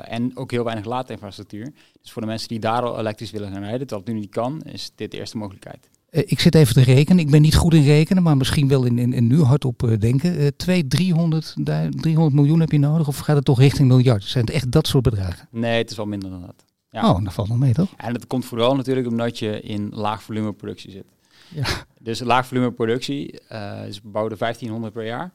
en 0.02 0.36
ook 0.36 0.50
heel 0.50 0.64
weinig 0.64 0.84
laadinfrastructuur. 0.84 1.72
Dus 2.00 2.12
voor 2.12 2.22
de 2.22 2.28
mensen 2.28 2.48
die 2.48 2.58
daar 2.58 2.82
al 2.82 2.98
elektrisch 2.98 3.30
willen 3.30 3.52
gaan 3.52 3.62
rijden, 3.62 3.96
het 3.96 4.06
nu 4.06 4.12
niet 4.12 4.30
kan, 4.30 4.62
is 4.62 4.92
dit 4.94 5.10
de 5.10 5.16
eerste 5.16 5.36
mogelijkheid. 5.36 5.88
Uh, 6.14 6.22
ik 6.26 6.40
zit 6.40 6.54
even 6.54 6.74
te 6.74 6.82
rekenen. 6.82 7.24
Ik 7.24 7.30
ben 7.30 7.42
niet 7.42 7.54
goed 7.54 7.74
in 7.74 7.84
rekenen, 7.84 8.22
maar 8.22 8.36
misschien 8.36 8.68
wel 8.68 8.84
in, 8.84 8.98
in, 8.98 9.12
in 9.12 9.26
nu 9.26 9.42
hardop 9.42 9.82
uh, 9.82 9.98
denken. 9.98 10.40
Uh, 10.40 10.46
2, 10.56 10.86
300, 10.86 11.54
300 11.90 12.34
miljoen 12.34 12.60
heb 12.60 12.70
je 12.70 12.78
nodig 12.78 13.08
of 13.08 13.18
gaat 13.18 13.36
het 13.36 13.44
toch 13.44 13.58
richting 13.58 13.88
miljard? 13.88 14.24
Zijn 14.24 14.44
het 14.44 14.54
echt 14.54 14.70
dat 14.70 14.86
soort 14.86 15.02
bedragen? 15.02 15.48
Nee, 15.50 15.78
het 15.78 15.90
is 15.90 15.96
wel 15.96 16.06
minder 16.06 16.30
dan 16.30 16.40
dat. 16.40 16.64
Ja. 16.90 17.10
Oh, 17.10 17.24
dat 17.24 17.32
valt 17.32 17.48
nog 17.48 17.58
mee 17.58 17.72
toch? 17.72 17.92
En 17.96 18.12
dat 18.12 18.26
komt 18.26 18.44
vooral 18.44 18.76
natuurlijk 18.76 19.06
omdat 19.06 19.38
je 19.38 19.60
in 19.60 19.88
laag 19.92 20.22
volume 20.22 20.52
productie 20.52 20.90
zit. 20.90 21.04
Ja. 21.48 21.66
Dus 22.00 22.20
laag 22.20 22.46
volume 22.46 22.70
productie 22.70 23.40
is 23.86 24.00
bouwde 24.02 24.36
1500 24.36 24.92
per 24.92 25.04
jaar. 25.04 25.32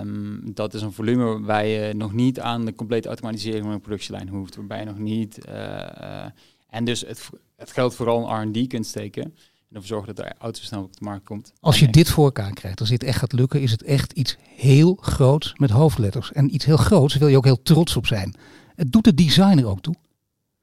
Um, 0.00 0.40
dat 0.54 0.74
is 0.74 0.82
een 0.82 0.92
volume 0.92 1.40
waar 1.40 1.66
je 1.66 1.94
nog 1.94 2.12
niet 2.12 2.40
aan 2.40 2.64
de 2.64 2.74
complete 2.74 3.08
automatisering 3.08 3.64
van 3.64 3.72
een 3.72 3.80
productielijn 3.80 4.28
hoeft. 4.28 4.56
Waarbij 4.56 4.78
je 4.78 4.84
nog 4.84 4.98
niet... 4.98 5.44
en 6.68 6.84
dus 6.84 7.00
het, 7.00 7.28
het 7.56 7.72
geld 7.72 7.94
vooral 7.94 8.40
in 8.40 8.52
R&D 8.52 8.68
kunt 8.68 8.86
steken 8.86 9.34
en 9.70 9.76
ervoor 9.76 9.88
zorgen 9.88 10.14
dat 10.14 10.24
de 10.26 10.32
auto 10.38 10.60
snel 10.62 10.82
op 10.82 10.96
de 10.96 11.04
markt 11.04 11.24
komt. 11.24 11.52
Als 11.60 11.78
je 11.78 11.90
dit 11.90 12.10
voor 12.10 12.24
elkaar 12.24 12.52
krijgt, 12.52 12.80
als 12.80 12.88
dit 12.88 13.02
echt 13.02 13.18
gaat 13.18 13.32
lukken, 13.32 13.60
is 13.60 13.70
het 13.70 13.82
echt 13.82 14.12
iets 14.12 14.36
heel 14.56 14.98
groots 15.00 15.52
met 15.56 15.70
hoofdletters. 15.70 16.32
En 16.32 16.54
iets 16.54 16.64
heel 16.64 16.76
groots 16.76 17.14
wil 17.14 17.28
je 17.28 17.36
ook 17.36 17.44
heel 17.44 17.62
trots 17.62 17.96
op 17.96 18.06
zijn. 18.06 18.34
Het 18.74 18.92
doet 18.92 19.04
de 19.04 19.14
designer 19.14 19.66
ook 19.66 19.80
toe. 19.80 19.94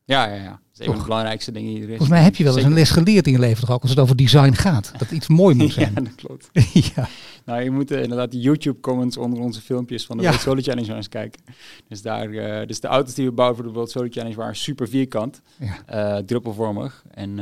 Ja, 0.05 0.25
ja, 0.27 0.35
ja. 0.35 0.49
Dat 0.49 0.59
is 0.73 0.79
een 0.79 0.85
van 0.85 0.95
de 0.95 1.03
belangrijkste 1.03 1.51
dingen 1.51 1.73
die 1.73 1.83
er 1.83 1.89
is. 1.89 1.97
Volgens 1.97 2.09
mij 2.09 2.21
heb 2.23 2.35
je 2.35 2.43
wel 2.43 2.55
eens 2.55 2.65
een 2.65 2.73
les 2.73 2.89
geleerd 2.89 3.25
in 3.25 3.31
je 3.31 3.39
leven 3.39 3.61
toch 3.61 3.75
ook, 3.75 3.81
als 3.81 3.89
het 3.89 3.99
over 3.99 4.15
design 4.15 4.51
gaat. 4.51 4.91
Dat 4.97 5.11
iets 5.11 5.27
mooi 5.27 5.55
moet 5.55 5.73
zijn. 5.79 5.93
ja, 5.95 6.01
dat 6.01 6.15
klopt. 6.15 6.49
ja. 6.95 7.07
Nou, 7.45 7.61
je 7.61 7.71
moet 7.71 7.91
uh, 7.91 8.01
inderdaad 8.01 8.31
de 8.31 8.39
YouTube 8.39 8.79
comments 8.79 9.17
onder 9.17 9.39
onze 9.39 9.61
filmpjes 9.61 10.05
van 10.05 10.17
de 10.17 10.23
ja. 10.23 10.29
World 10.29 10.43
Solar 10.43 10.61
Challenge 10.61 10.95
eens 10.95 11.09
kijken. 11.09 11.41
Dus, 11.87 12.01
daar, 12.01 12.29
uh, 12.29 12.67
dus 12.67 12.79
de 12.79 12.87
auto's 12.87 13.13
die 13.13 13.25
we 13.25 13.31
bouwen 13.31 13.57
voor 13.57 13.65
de 13.65 13.73
World 13.73 13.89
Solar 13.89 14.09
Challenge 14.09 14.35
waren 14.35 14.55
super 14.55 14.87
vierkant, 14.87 15.41
ja. 15.59 16.17
uh, 16.17 16.23
druppelvormig. 16.23 17.03
En 17.11 17.39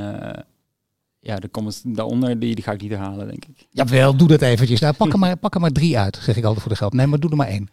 ja, 1.25 1.35
de 1.35 1.51
comments 1.51 1.81
daaronder, 1.85 2.39
die, 2.39 2.55
die 2.55 2.63
ga 2.63 2.71
ik 2.71 2.81
niet 2.81 2.91
herhalen, 2.91 3.27
denk 3.27 3.45
ik. 3.45 3.67
Jawel, 3.69 4.15
doe 4.15 4.27
dat 4.27 4.41
eventjes. 4.41 4.79
Nou, 4.79 4.93
pak, 4.93 5.13
er 5.13 5.19
maar, 5.19 5.37
pak 5.37 5.55
er 5.55 5.61
maar 5.61 5.71
drie 5.71 5.97
uit, 5.97 6.19
zeg 6.21 6.37
ik 6.37 6.43
altijd 6.43 6.61
voor 6.61 6.71
de 6.71 6.77
geld. 6.77 6.93
Nee, 6.93 7.07
maar 7.07 7.19
doe 7.19 7.29
er 7.29 7.37
maar 7.37 7.47
één. 7.47 7.69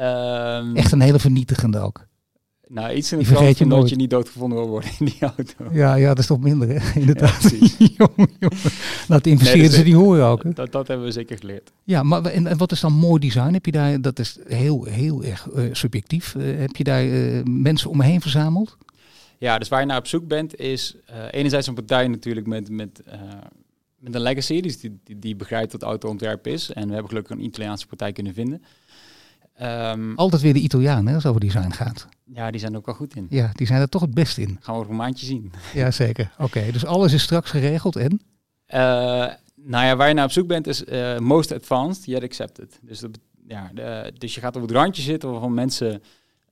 Um, 0.00 0.76
Echt 0.76 0.92
een 0.92 1.00
hele 1.00 1.18
vernietigende 1.18 1.78
ook. 1.78 2.08
Nou, 2.68 2.94
iets 2.94 3.12
in 3.12 3.18
het 3.18 3.26
vergeet 3.26 3.58
je 3.58 3.66
dat 3.66 3.88
je 3.88 3.96
niet 3.96 4.10
doodgevonden 4.10 4.58
wil 4.58 4.68
worden 4.68 4.90
in 4.98 5.06
die 5.06 5.16
auto. 5.20 5.64
Ja, 5.72 5.94
ja 5.94 6.08
dat 6.08 6.18
is 6.18 6.26
toch 6.26 6.40
minder, 6.40 6.68
hè? 6.68 7.00
Inderdaad. 7.00 7.50
Ja, 7.50 7.86
jongen, 7.96 8.30
jongen. 8.38 8.58
Laat 9.08 9.24
de 9.24 9.30
investeerders 9.30 9.74
nee, 9.74 9.84
die 9.84 9.96
horen 9.96 10.24
ook. 10.24 10.42
Hè? 10.42 10.50
Dat, 10.52 10.72
dat 10.72 10.88
hebben 10.88 11.06
we 11.06 11.12
zeker 11.12 11.38
geleerd. 11.38 11.72
Ja, 11.84 12.02
maar 12.02 12.24
en, 12.24 12.46
en, 12.46 12.58
wat 12.58 12.72
is 12.72 12.80
dan 12.80 12.92
mooi 12.92 13.20
design? 13.20 13.52
Heb 13.52 13.66
je 13.66 13.72
daar, 13.72 14.00
dat 14.00 14.18
is 14.18 14.38
heel, 14.46 14.84
heel 14.84 15.24
erg 15.24 15.48
uh, 15.56 15.64
subjectief. 15.72 16.34
Uh, 16.34 16.58
heb 16.58 16.76
je 16.76 16.84
daar 16.84 17.04
uh, 17.04 17.42
mensen 17.44 17.90
om 17.90 17.96
me 17.96 18.04
heen 18.04 18.20
verzameld? 18.20 18.76
Ja, 19.40 19.58
dus 19.58 19.68
waar 19.68 19.80
je 19.80 19.86
naar 19.86 19.98
op 19.98 20.06
zoek 20.06 20.28
bent 20.28 20.56
is 20.56 20.96
uh, 21.10 21.16
enerzijds 21.30 21.66
een 21.66 21.74
partij 21.74 22.08
natuurlijk 22.08 22.46
met, 22.46 22.70
met, 22.70 23.02
uh, 23.08 23.12
met 23.98 24.14
een 24.14 24.20
legacy, 24.20 24.60
dus 24.60 24.80
die, 24.80 25.00
die, 25.04 25.18
die 25.18 25.36
begrijpt 25.36 25.72
wat 25.72 25.82
autoontwerp 25.82 26.46
is. 26.46 26.72
En 26.72 26.86
we 26.86 26.92
hebben 26.92 27.08
gelukkig 27.08 27.36
een 27.36 27.44
Italiaanse 27.44 27.86
partij 27.86 28.12
kunnen 28.12 28.34
vinden. 28.34 28.62
Um, 29.62 30.16
Altijd 30.16 30.42
weer 30.42 30.52
de 30.52 30.60
Italianen 30.60 31.14
als 31.14 31.22
het 31.22 31.32
over 31.32 31.46
design 31.46 31.70
gaat. 31.70 32.08
Ja, 32.24 32.50
die 32.50 32.60
zijn 32.60 32.72
er 32.72 32.78
ook 32.78 32.86
wel 32.86 32.94
goed 32.94 33.16
in. 33.16 33.26
Ja, 33.30 33.50
die 33.52 33.66
zijn 33.66 33.80
er 33.80 33.88
toch 33.88 34.00
het 34.00 34.14
best 34.14 34.38
in. 34.38 34.58
Gaan 34.60 34.74
we 34.74 34.80
over 34.80 34.92
een 34.92 34.98
maandje 34.98 35.26
zien. 35.26 35.52
Ja, 35.74 35.90
zeker. 35.90 36.32
Oké, 36.38 36.72
dus 36.72 36.84
alles 36.84 37.12
is 37.12 37.22
straks 37.22 37.50
geregeld 37.50 37.96
en? 37.96 38.12
Uh, 38.12 38.78
nou 39.54 39.86
ja, 39.86 39.96
waar 39.96 40.08
je 40.08 40.14
naar 40.14 40.24
op 40.24 40.32
zoek 40.32 40.46
bent 40.46 40.66
is 40.66 40.84
most 41.18 41.52
advanced 41.52 42.04
yet 42.04 42.22
accepted. 42.22 42.78
Dus 42.82 42.98
dat, 42.98 43.18
ja, 43.46 43.70
de, 43.74 44.12
dus 44.18 44.34
je 44.34 44.40
gaat 44.40 44.56
op 44.56 44.62
het 44.62 44.70
randje 44.70 45.02
zitten 45.02 45.30
waarvan 45.30 45.54
mensen, 45.54 46.02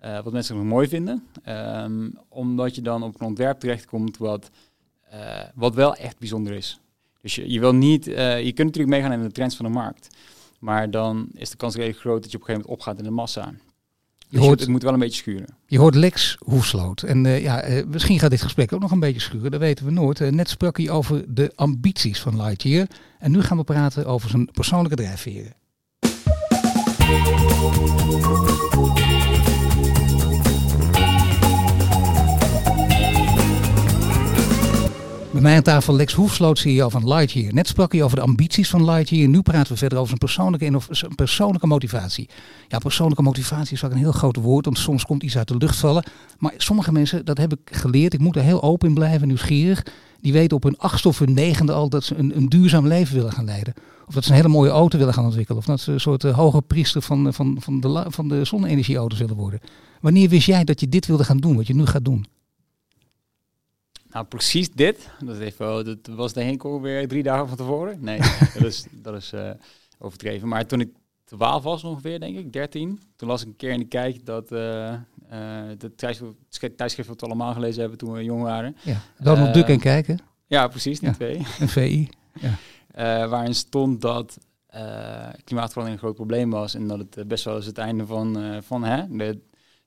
uh, 0.05 0.23
wat 0.23 0.33
mensen 0.33 0.57
nog 0.57 0.65
mooi 0.65 0.89
vinden. 0.89 1.27
Um, 1.49 2.19
omdat 2.29 2.75
je 2.75 2.83
dan 2.83 3.03
op 3.03 3.21
een 3.21 3.27
ontwerp 3.27 3.61
terechtkomt 3.61 4.17
wat, 4.17 4.51
uh, 5.13 5.41
wat 5.55 5.75
wel 5.75 5.95
echt 5.95 6.19
bijzonder 6.19 6.53
is. 6.53 6.81
Dus 7.21 7.35
je, 7.35 7.51
je 7.51 7.61
wil 7.61 7.75
niet, 7.75 8.09
uh, 8.09 8.43
je 8.45 8.53
kunt 8.53 8.67
natuurlijk 8.67 8.97
meegaan 8.97 9.13
in 9.13 9.23
de 9.23 9.33
trends 9.33 9.57
van 9.57 9.65
de 9.65 9.73
markt. 9.73 10.17
Maar 10.59 10.91
dan 10.91 11.29
is 11.35 11.51
de 11.51 11.57
kans 11.57 11.75
redelijk 11.75 11.99
groot 11.99 12.23
dat 12.23 12.31
je 12.31 12.37
op 12.37 12.43
een 12.43 12.49
gegeven 12.49 12.71
moment 12.71 12.87
opgaat 12.87 12.99
in 12.99 13.05
de 13.05 13.21
massa. 13.21 13.53
Je 14.31 14.37
dus 14.37 14.47
hoort, 14.47 14.61
het 14.61 14.69
moet 14.69 14.83
wel 14.83 14.93
een 14.93 14.99
beetje 14.99 15.21
schuren. 15.21 15.57
Je 15.67 15.79
hoort 15.79 15.95
Lex 15.95 16.37
Hoefsloot. 16.39 17.03
En 17.03 17.25
uh, 17.25 17.43
ja, 17.43 17.69
uh, 17.69 17.85
misschien 17.87 18.19
gaat 18.19 18.31
dit 18.31 18.43
gesprek 18.43 18.73
ook 18.73 18.81
nog 18.81 18.91
een 18.91 19.01
beetje 19.01 19.21
schuren, 19.21 19.51
dat 19.51 19.61
weten 19.61 19.85
we 19.85 19.91
nooit. 19.91 20.21
Uh, 20.21 20.31
net 20.31 20.49
sprak 20.49 20.77
hij 20.77 20.91
over 20.91 21.35
de 21.35 21.53
ambities 21.55 22.21
van 22.21 22.43
Lightyear. 22.43 22.87
En 23.19 23.31
nu 23.31 23.43
gaan 23.43 23.57
we 23.57 23.65
praten 23.65 24.07
over 24.07 24.31
zijn 24.31 24.51
persoonlijke 24.51 24.97
drijfveren. 24.97 25.57
Bij 35.39 35.47
mij 35.47 35.57
aan 35.57 35.63
tafel 35.63 35.97
Lex 35.97 36.13
Hoefsloot, 36.13 36.59
CEO 36.59 36.89
van 36.89 37.09
Lightyear. 37.09 37.55
Net 37.55 37.67
sprak 37.67 37.93
hij 37.93 38.03
over 38.03 38.17
de 38.17 38.23
ambities 38.23 38.71
van 38.71 38.85
Lightyear. 38.85 39.29
Nu 39.29 39.43
praten 39.43 39.73
we 39.73 39.79
verder 39.79 39.99
over 39.99 40.09
zijn 40.09 40.19
persoonlijke, 40.19 41.15
persoonlijke 41.15 41.67
motivatie. 41.67 42.29
Ja, 42.69 42.79
persoonlijke 42.79 43.23
motivatie 43.23 43.73
is 43.73 43.81
vaak 43.81 43.91
een 43.91 43.97
heel 43.97 44.13
groot 44.13 44.37
woord, 44.37 44.65
want 44.65 44.79
soms 44.79 45.05
komt 45.05 45.23
iets 45.23 45.37
uit 45.37 45.49
de 45.49 45.57
lucht 45.57 45.77
vallen. 45.77 46.05
Maar 46.39 46.55
sommige 46.57 46.93
mensen, 46.93 47.25
dat 47.25 47.39
heb 47.39 47.53
ik 47.53 47.59
geleerd, 47.65 48.15
ik 48.15 48.21
moet 48.21 48.37
er 48.37 48.43
heel 48.43 48.63
open 48.63 48.89
in 48.89 48.95
blijven, 48.95 49.27
nieuwsgierig. 49.27 49.87
Die 50.21 50.33
weten 50.33 50.57
op 50.57 50.63
hun 50.63 50.79
achtste 50.79 51.09
of 51.09 51.19
hun 51.19 51.33
negende 51.33 51.73
al 51.73 51.89
dat 51.89 52.05
ze 52.05 52.15
een, 52.15 52.37
een 52.37 52.49
duurzaam 52.49 52.87
leven 52.87 53.15
willen 53.15 53.33
gaan 53.33 53.45
leiden. 53.45 53.75
Of 54.07 54.15
dat 54.15 54.25
ze 54.25 54.31
een 54.31 54.37
hele 54.37 54.49
mooie 54.49 54.71
auto 54.71 54.99
willen 54.99 55.15
gaan 55.15 55.25
ontwikkelen. 55.25 55.59
Of 55.59 55.67
dat 55.67 55.81
ze 55.81 55.93
een 55.93 56.01
soort 56.01 56.25
uh, 56.25 56.37
hoge 56.37 56.63
priester 56.63 57.03
van, 57.03 57.33
van, 57.33 57.57
van 57.61 57.81
de, 57.81 58.05
van 58.09 58.29
de 58.29 58.45
zonne-energieauto's 58.45 59.19
willen 59.19 59.37
worden. 59.37 59.61
Wanneer 60.01 60.29
wist 60.29 60.47
jij 60.47 60.65
dat 60.65 60.81
je 60.81 60.89
dit 60.89 61.07
wilde 61.07 61.25
gaan 61.25 61.39
doen, 61.39 61.57
wat 61.57 61.67
je 61.67 61.75
nu 61.75 61.87
gaat 61.87 62.05
doen? 62.05 62.27
Nou, 64.19 64.31
precies 64.31 64.71
dit. 64.71 65.11
Dat, 65.25 65.39
even, 65.39 65.85
dat 65.85 66.15
was 66.17 66.33
de 66.33 66.43
Henk 66.43 66.63
weer 66.63 67.09
drie 67.09 67.23
dagen 67.23 67.49
van 67.49 67.57
tevoren. 67.57 67.99
Nee, 68.01 68.19
dat 68.55 68.65
is, 68.65 68.87
dat 68.93 69.15
is 69.15 69.33
uh, 69.33 69.51
overdreven. 69.99 70.49
Maar 70.49 70.67
toen 70.67 70.81
ik 70.81 70.89
12 71.25 71.63
was 71.63 71.85
ongeveer, 71.85 72.21
denk 72.21 72.37
ik, 72.37 72.53
13. 72.53 73.01
Toen 73.17 73.29
las 73.29 73.43
ik 73.43 73.47
een 73.47 73.57
keer 73.57 73.71
in 73.71 73.79
de 73.79 73.85
kijk 73.85 74.27
dat 74.27 74.53
uh, 74.53 74.59
uh, 74.59 74.99
de 75.79 75.95
tijdschrift 76.77 77.09
wat 77.09 77.21
we 77.21 77.27
allemaal 77.27 77.53
gelezen 77.53 77.81
hebben 77.81 77.99
toen 77.99 78.13
we 78.13 78.25
jong 78.25 78.43
waren. 78.43 78.77
Ja, 78.83 79.01
Donald 79.19 79.49
uh, 79.49 79.55
Duck 79.55 79.69
en 79.69 79.81
kijken. 79.81 80.19
Ja, 80.47 80.69
precies, 80.69 81.01
die 81.01 81.09
ja. 81.09 81.15
twee. 81.15 81.37
Een 81.61 81.69
VI. 81.69 82.09
Ja. 82.33 82.49
Uh, 82.49 83.31
waarin 83.31 83.55
stond 83.55 84.01
dat 84.01 84.39
klimaatverandering 85.45 85.93
een 85.93 85.99
groot 85.99 86.15
probleem 86.15 86.51
was 86.51 86.75
en 86.75 86.87
dat 86.87 86.99
het 86.99 87.29
best 87.29 87.45
wel 87.45 87.57
eens 87.57 87.67
het 87.67 87.79
einde 87.79 88.07
van, 88.07 88.61
van, 88.63 88.85
hè, 88.85 88.97
de, 89.09 89.39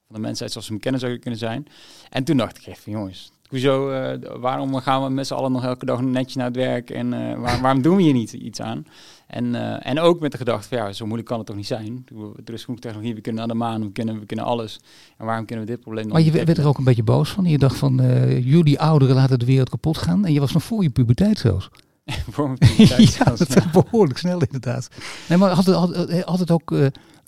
van 0.06 0.16
de 0.16 0.20
mensheid 0.20 0.52
zoals 0.52 0.68
we 0.68 0.74
hem 0.74 0.82
kennen 0.82 1.02
zou 1.02 1.18
kunnen 1.18 1.40
zijn. 1.40 1.68
En 2.10 2.24
toen 2.24 2.38
dacht 2.38 2.58
ik 2.58 2.66
echt 2.66 2.80
van 2.80 2.92
jongens, 2.92 3.32
hoezo, 3.52 3.92
uh, 3.92 4.18
waarom 4.40 4.76
gaan 4.76 5.04
we 5.04 5.10
met 5.10 5.28
z'n 5.28 5.34
allen 5.34 5.52
nog 5.52 5.64
elke 5.64 5.86
dag 5.86 6.02
netjes 6.02 6.36
naar 6.36 6.46
het 6.46 6.56
werk 6.56 6.90
en 6.90 7.14
uh, 7.14 7.36
waar, 7.44 7.62
waarom 7.62 7.82
doen 7.82 7.96
we 7.96 8.02
hier 8.02 8.14
niet 8.14 8.34
iets 8.34 8.62
aan? 8.62 8.86
En, 9.28 9.46
uh, 9.46 9.88
en 9.88 10.00
ook 10.00 10.20
met 10.20 10.32
de 10.32 10.38
gedachte 10.38 10.68
van 10.68 10.78
ja, 10.78 10.94
zo 10.94 11.06
moeilijk 11.06 11.30
kan 11.30 11.38
het 11.38 11.48
toch 11.48 11.56
niet 11.56 11.68
zijn. 11.68 12.06
Er 12.46 12.54
is 12.54 12.64
genoeg 12.64 12.80
technologie, 12.80 13.16
we 13.16 13.22
kunnen 13.22 13.42
naar 13.42 13.56
de 13.56 13.64
maan, 13.64 13.82
we 13.82 13.92
kunnen, 13.92 14.20
we 14.20 14.26
kunnen 14.26 14.46
alles. 14.46 14.80
En 15.18 15.26
waarom 15.26 15.46
kunnen 15.46 15.66
we 15.66 15.72
dit 15.72 15.82
probleem 15.82 16.04
nog 16.04 16.14
Maar 16.14 16.22
je 16.22 16.32
werd 16.32 16.58
er 16.58 16.68
ook 16.68 16.78
een 16.78 16.84
beetje 16.84 17.04
boos 17.04 17.30
van. 17.30 17.46
Je 17.46 17.58
dacht 17.58 17.78
van 17.78 17.96
jullie 18.44 18.80
ouderen 18.80 19.16
laten 19.16 19.40
de 19.40 19.46
wereld 19.46 19.70
kapot 19.70 19.98
gaan 19.98 20.26
en 20.26 20.34
je 20.34 20.40
was 20.40 20.52
nog 20.52 20.64
voor 20.64 20.84
je 20.84 20.90
puberteit 20.90 21.38
zelfs. 21.38 21.70
voor 22.32 22.46
mijn 22.46 22.58
puberteit 22.58 23.14
ja, 23.18 23.24
dat 23.24 23.54
ja. 23.54 23.70
behoorlijk 23.72 24.20
snel 24.20 24.42
inderdaad. 24.42 24.90
Nee, 25.30 25.38
maar 25.38 25.52
had 25.52 25.66
het, 25.66 25.76
had, 25.76 26.22
had 26.24 26.40
het 26.40 26.52
ook, 26.52 26.76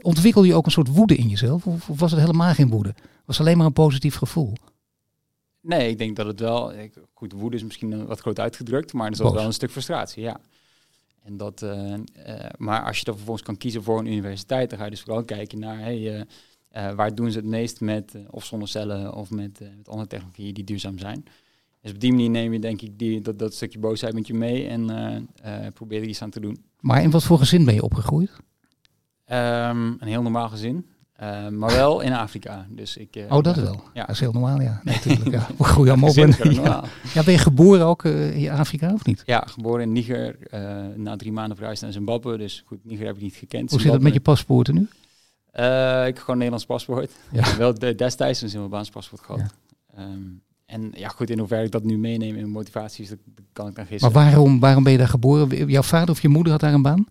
ontwikkelde 0.02 0.48
je 0.48 0.56
ook 0.56 0.66
een 0.66 0.72
soort 0.72 0.88
woede 0.88 1.16
in 1.16 1.28
jezelf? 1.28 1.68
Of, 1.68 1.90
of 1.90 2.00
was 2.00 2.12
het 2.12 2.20
helemaal 2.20 2.54
geen 2.54 2.70
woede? 2.70 2.94
Was 3.26 3.38
het 3.38 3.46
alleen 3.46 3.58
maar 3.58 3.68
een 3.68 3.74
positief 3.74 4.16
gevoel? 4.16 4.54
Nee, 5.64 5.90
ik 5.90 5.98
denk 5.98 6.16
dat 6.16 6.26
het 6.26 6.40
wel. 6.40 6.74
Goed, 7.14 7.32
woede 7.32 7.56
is 7.56 7.64
misschien 7.64 8.06
wat 8.06 8.20
groot 8.20 8.40
uitgedrukt, 8.40 8.94
maar 8.94 9.06
er 9.06 9.12
is 9.12 9.20
wel 9.20 9.40
een 9.40 9.54
stuk 9.54 9.72
frustratie, 9.72 10.24
ja. 10.24 10.40
En 11.24 11.38
dat, 11.38 11.62
uh, 11.62 11.94
uh, 11.94 11.98
maar 12.58 12.84
als 12.84 12.98
je 12.98 13.04
dan 13.04 13.16
vervolgens 13.16 13.46
kan 13.46 13.58
kiezen 13.58 13.84
voor 13.84 14.00
een 14.00 14.06
universiteit, 14.06 14.70
dan 14.70 14.80
ga 14.80 14.86
je 14.86 14.92
dus 14.92 15.02
vooral 15.02 15.24
kijken 15.24 15.60
naar 15.60 15.80
hey, 15.80 16.26
uh, 16.76 16.92
waar 16.92 17.16
doen 17.16 17.32
ze 17.32 17.38
het 17.38 17.48
meest 17.48 17.82
met 17.82 18.16
of 18.30 18.46
zonnecellen 18.46 19.14
of 19.14 19.30
met, 19.30 19.60
met 19.78 19.90
andere 19.90 20.08
technologieën 20.08 20.54
die 20.54 20.64
duurzaam 20.64 20.98
zijn. 20.98 21.26
Dus 21.82 21.92
op 21.92 22.00
die 22.00 22.12
manier 22.12 22.30
neem 22.30 22.54
je 22.54 22.60
denk 22.60 22.82
ik 22.82 23.00
die, 23.00 23.22
dat, 23.22 23.40
dat 23.40 23.54
stukje 23.54 23.80
boosheid 23.80 24.14
met 24.14 24.28
je 24.28 24.34
mee 24.34 24.68
en 24.68 25.30
probeer 25.74 26.02
er 26.02 26.08
iets 26.08 26.22
aan 26.22 26.30
te 26.30 26.40
doen. 26.40 26.64
Maar 26.80 27.02
in 27.02 27.12
wat 27.12 27.24
voor 27.24 27.38
gezin 27.38 27.66
ben 27.66 27.74
je 27.74 27.84
opgegroeid? 27.84 28.30
Um, 28.30 28.42
een 30.00 30.08
heel 30.08 30.22
normaal 30.22 30.50
gezin. 30.50 30.88
Uh, 31.22 31.48
maar 31.48 31.72
wel 31.72 32.02
in 32.02 32.14
Afrika. 32.14 32.66
Dus 32.70 32.98
ik, 32.98 33.16
uh, 33.16 33.32
oh, 33.32 33.44
dat 33.44 33.56
wel. 33.56 33.84
Ja. 33.94 34.06
Dat 34.06 34.16
is 34.16 34.20
heel 34.20 34.32
normaal, 34.32 34.62
ja. 34.62 34.82
Natuurlijk. 34.84 35.32
Ja. 35.32 35.48
We 35.58 35.64
groeien 35.64 35.92
allemaal 35.92 36.10
op. 36.10 36.18
En, 36.18 36.54
ja. 36.54 36.84
ja. 37.14 37.24
ben 37.24 37.34
je 37.34 37.40
geboren 37.40 37.86
ook 37.86 38.04
uh, 38.04 38.38
in 38.38 38.50
Afrika 38.50 38.94
of 38.94 39.06
niet? 39.06 39.24
Ja, 39.26 39.44
geboren 39.48 39.82
in 39.82 39.92
Niger. 39.92 40.38
na 40.96 41.16
drie 41.16 41.32
maanden 41.32 41.58
verhuisd 41.58 41.82
naar 41.82 41.92
Zimbabwe. 41.92 42.38
Dus 42.38 42.64
goed, 42.66 42.78
Niger 42.84 43.06
heb 43.06 43.16
ik 43.16 43.22
niet 43.22 43.36
gekend. 43.36 43.70
Hoe 43.70 43.82
zit 43.82 43.92
het 43.92 44.02
met 44.02 44.14
je 44.14 44.20
paspoorten 44.20 44.74
nu? 44.74 44.82
ik 45.52 45.60
heb 45.60 46.18
gewoon 46.18 46.26
een 46.28 46.38
Nederlands 46.38 46.66
paspoort. 46.66 47.12
Ja. 47.32 47.58
wel 47.58 47.80
de, 47.80 47.96
destijds 47.96 48.42
een 48.42 48.50
Zimbabweans 48.50 48.90
paspoort 48.90 49.22
gehad. 49.22 49.54
Um, 50.00 50.42
en 50.66 50.92
ja, 50.96 51.08
goed, 51.08 51.30
in 51.30 51.40
hoeverre 51.40 51.64
ik 51.64 51.72
dat 51.72 51.84
nu 51.84 51.98
meeneem 51.98 52.30
in 52.30 52.36
mijn 52.36 52.50
motivaties, 52.50 53.10
dat 53.10 53.18
kan 53.54 53.68
ik 53.68 53.76
dan 53.76 53.86
gisteren. 53.86 54.14
Maar 54.14 54.24
waarom, 54.24 54.60
waarom 54.60 54.84
ben 54.84 54.92
je 54.92 54.98
daar 54.98 55.08
geboren? 55.08 55.68
Jouw 55.68 55.82
vader 55.82 56.10
of 56.10 56.22
je 56.22 56.28
moeder 56.28 56.52
had 56.52 56.62
daar 56.62 56.74
een 56.74 56.82
baan? 56.82 57.06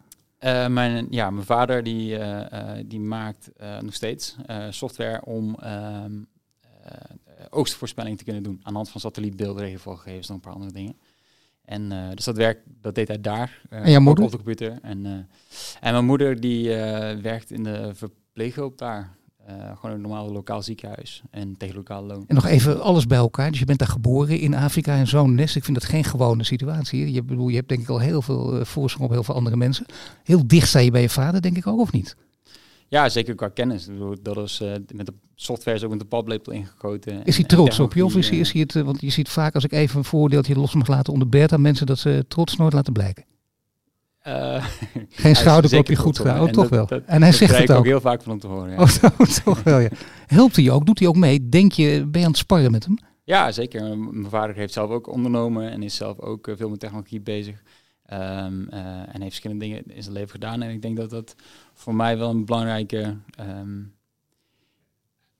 Uh, 0.44 0.66
mijn, 0.66 1.06
ja, 1.10 1.30
mijn 1.30 1.46
vader 1.46 1.82
die, 1.82 2.18
uh, 2.18 2.40
uh, 2.52 2.70
die 2.86 3.00
maakt 3.00 3.50
nog 3.80 3.94
steeds 3.94 4.36
software 4.70 5.24
om 5.24 5.54
ehm, 5.54 6.12
oogstvoorspelling 7.50 8.18
te 8.18 8.24
kunnen 8.24 8.42
doen. 8.42 8.60
Aan 8.62 8.72
de 8.72 8.78
hand 8.78 8.90
van 8.90 9.00
satellietbeelden, 9.00 9.62
regenvalgegevens 9.62 10.28
en 10.28 10.34
een 10.34 10.40
paar 10.40 10.52
andere 10.52 10.72
dingen. 10.72 10.96
En 11.64 11.88
dus 12.14 12.24
dat 12.24 12.36
werk, 12.36 12.62
dat 12.80 12.94
deed 12.94 13.08
hij 13.08 13.20
daar. 13.20 13.60
en? 13.70 13.90
Op 14.24 14.30
de 14.30 14.36
computer. 14.36 14.78
En, 14.82 15.06
en 15.80 15.92
mijn 15.92 16.04
moeder 16.04 16.40
die 16.40 16.68
werkt 17.22 17.50
in 17.50 17.62
de 17.62 17.90
verpleeghulp 17.94 18.78
daar. 18.78 19.16
Uh, 19.48 19.54
gewoon 19.80 19.94
een 19.94 20.00
normaal 20.00 20.32
lokaal 20.32 20.62
ziekenhuis 20.62 21.22
en 21.30 21.56
tegen 21.56 21.76
lokaal 21.76 22.04
loon. 22.04 22.24
En 22.26 22.34
nog 22.34 22.46
even 22.46 22.82
alles 22.82 23.06
bij 23.06 23.18
elkaar. 23.18 23.50
Dus 23.50 23.58
je 23.58 23.64
bent 23.64 23.78
daar 23.78 23.88
geboren 23.88 24.38
in 24.38 24.54
Afrika 24.54 24.96
en 24.96 25.06
zo'n 25.06 25.34
nest. 25.34 25.56
Ik 25.56 25.64
vind 25.64 25.80
dat 25.80 25.88
geen 25.88 26.04
gewone 26.04 26.44
situatie. 26.44 27.12
Je, 27.12 27.22
bedoel, 27.22 27.48
je 27.48 27.56
hebt 27.56 27.68
denk 27.68 27.80
ik 27.80 27.88
al 27.88 27.98
heel 27.98 28.22
veel 28.22 28.58
uh, 28.58 28.64
voorsprong 28.64 29.08
op 29.08 29.14
heel 29.14 29.24
veel 29.24 29.34
andere 29.34 29.56
mensen. 29.56 29.86
Heel 30.22 30.46
dicht 30.46 30.68
sta 30.68 30.78
je 30.78 30.90
bij 30.90 31.00
je 31.00 31.08
vader, 31.08 31.42
denk 31.42 31.56
ik 31.56 31.66
ook, 31.66 31.80
of 31.80 31.92
niet? 31.92 32.16
Ja, 32.88 33.08
zeker 33.08 33.34
qua 33.34 33.48
kennis. 33.48 33.88
Dat 34.22 34.36
is 34.36 34.60
uh, 34.60 34.72
met 34.94 35.06
de 35.06 35.14
software 35.34 35.76
is 35.76 35.84
ook 35.84 35.90
met 35.90 35.98
de 35.98 36.04
paplepel 36.04 36.52
ingegoten. 36.52 37.24
Is 37.24 37.36
hij 37.36 37.44
trots 37.44 37.80
op 37.80 37.94
je? 37.94 38.04
Of 38.04 38.16
is 38.16 38.28
hij, 38.28 38.38
is 38.38 38.52
hij 38.52 38.60
het, 38.60 38.72
want 38.72 39.00
je 39.00 39.10
ziet 39.10 39.28
vaak 39.28 39.54
als 39.54 39.64
ik 39.64 39.72
even 39.72 39.98
een 39.98 40.04
voordeeltje 40.04 40.54
los 40.54 40.74
mag 40.74 40.86
laten 40.86 41.12
onder 41.12 41.28
Bertha, 41.28 41.56
mensen 41.56 41.86
dat 41.86 41.98
ze 41.98 42.24
trots 42.28 42.56
nooit 42.56 42.72
laten 42.72 42.92
blijken. 42.92 43.24
Uh, 44.26 44.66
Geen 45.08 45.36
schouderklopje 45.36 45.96
goed 45.96 46.16
gedaan. 46.16 46.40
Oh, 46.40 46.48
toch 46.48 46.68
wel. 46.68 46.88
en 47.06 47.22
hij 47.22 47.32
zegt 47.32 47.58
het 47.58 47.70
ook. 47.70 47.78
ook 47.78 47.84
heel 47.84 48.00
vaak 48.00 48.22
van 48.22 48.30
hem 48.30 48.40
te 48.40 48.46
horen. 48.46 48.70
Ja. 48.70 48.80
Oh, 48.80 49.26
toch 49.44 49.62
wel, 49.62 49.78
ja. 49.78 49.88
Helpt 50.26 50.56
hij 50.56 50.70
ook? 50.70 50.86
Doet 50.86 50.98
hij 50.98 51.08
ook 51.08 51.16
mee? 51.16 51.48
Denk 51.48 51.72
je, 51.72 52.06
ben 52.06 52.20
je 52.20 52.26
aan 52.26 52.32
het 52.32 52.40
sparren 52.40 52.70
met 52.70 52.84
hem? 52.84 52.98
Ja, 53.24 53.52
zeker. 53.52 53.98
Mijn 53.98 54.30
vader 54.30 54.56
heeft 54.56 54.72
zelf 54.72 54.90
ook 54.90 55.06
ondernomen 55.06 55.70
en 55.70 55.82
is 55.82 55.94
zelf 55.94 56.20
ook 56.20 56.46
uh, 56.46 56.56
veel 56.56 56.68
met 56.68 56.80
technologie 56.80 57.20
bezig. 57.20 57.62
Um, 58.12 58.18
uh, 58.18 58.78
en 58.98 59.20
heeft 59.20 59.22
verschillende 59.22 59.64
dingen 59.64 59.82
in 59.86 60.02
zijn 60.02 60.14
leven 60.14 60.30
gedaan. 60.30 60.62
En 60.62 60.70
ik 60.70 60.82
denk 60.82 60.96
dat 60.96 61.10
dat 61.10 61.34
voor 61.74 61.94
mij 61.94 62.18
wel 62.18 62.30
een 62.30 62.44
belangrijke... 62.44 63.16
Um, 63.40 63.94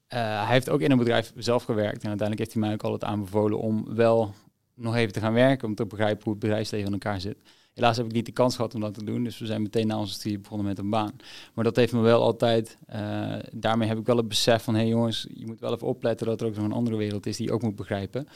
hij 0.07 0.47
heeft 0.47 0.71
ook 0.71 0.81
in 0.81 0.91
een 0.91 0.99
bedrijf 0.99 1.33
zelf 1.37 1.65
gewerkt. 1.65 2.03
En 2.03 2.09
uiteindelijk 2.09 2.39
heeft 2.39 2.53
hij 2.53 2.63
mij 2.63 2.73
ook 2.73 2.83
altijd 2.83 3.05
aanbevolen 3.05 3.59
om 3.59 3.95
wel 3.95 4.35
nog 4.75 4.97
even 4.97 5.13
te 5.13 5.21
gaan 5.21 5.33
werken. 5.33 5.69
Om 5.69 5.75
te 5.75 5.87
begrijpen 5.87 6.25
hoe 6.25 6.33
het 6.33 6.43
bedrijfsleven 6.43 6.87
in 6.87 6.93
elkaar 6.93 7.21
zit. 7.21 7.37
Helaas 7.75 7.97
heb 7.97 8.07
ik 8.07 8.13
niet 8.13 8.27
de 8.27 8.33
kans 8.33 8.57
gehad 8.57 8.75
om 8.75 8.81
dat 8.81 8.95
te 8.95 9.05
doen. 9.05 9.25
Dus 9.25 9.39
we 9.39 9.47
zijn 9.47 9.63
meteen 9.63 9.87
na 9.87 9.99
onze 9.99 10.13
studie 10.13 10.39
begonnen 10.39 10.67
met 10.67 10.79
een 10.79 10.91
baan. 10.91 11.13
Maar 11.55 11.65
dat 11.65 11.77
heeft 11.77 11.93
me 11.93 12.01
wel 12.01 12.23
altijd... 12.23 12.77
Uh, 12.95 13.35
daarmee 13.53 13.89
heb 13.89 13.99
ik 13.99 14.07
wel 14.07 14.17
het 14.17 14.29
besef 14.29 14.63
van... 14.63 14.75
hé 14.75 14.81
hey 14.81 14.89
jongens, 14.89 15.27
je 15.35 15.47
moet 15.47 15.61
wel 15.61 15.75
even 15.75 15.87
opletten 15.87 16.27
dat 16.27 16.41
er 16.41 16.47
ook 16.47 16.55
nog 16.55 16.65
een 16.65 16.73
andere 16.73 16.97
wereld 16.97 17.27
is 17.27 17.37
die 17.37 17.47
je 17.47 17.53
ook 17.53 17.63
moet 17.63 17.77
begrijpen. 17.77 18.29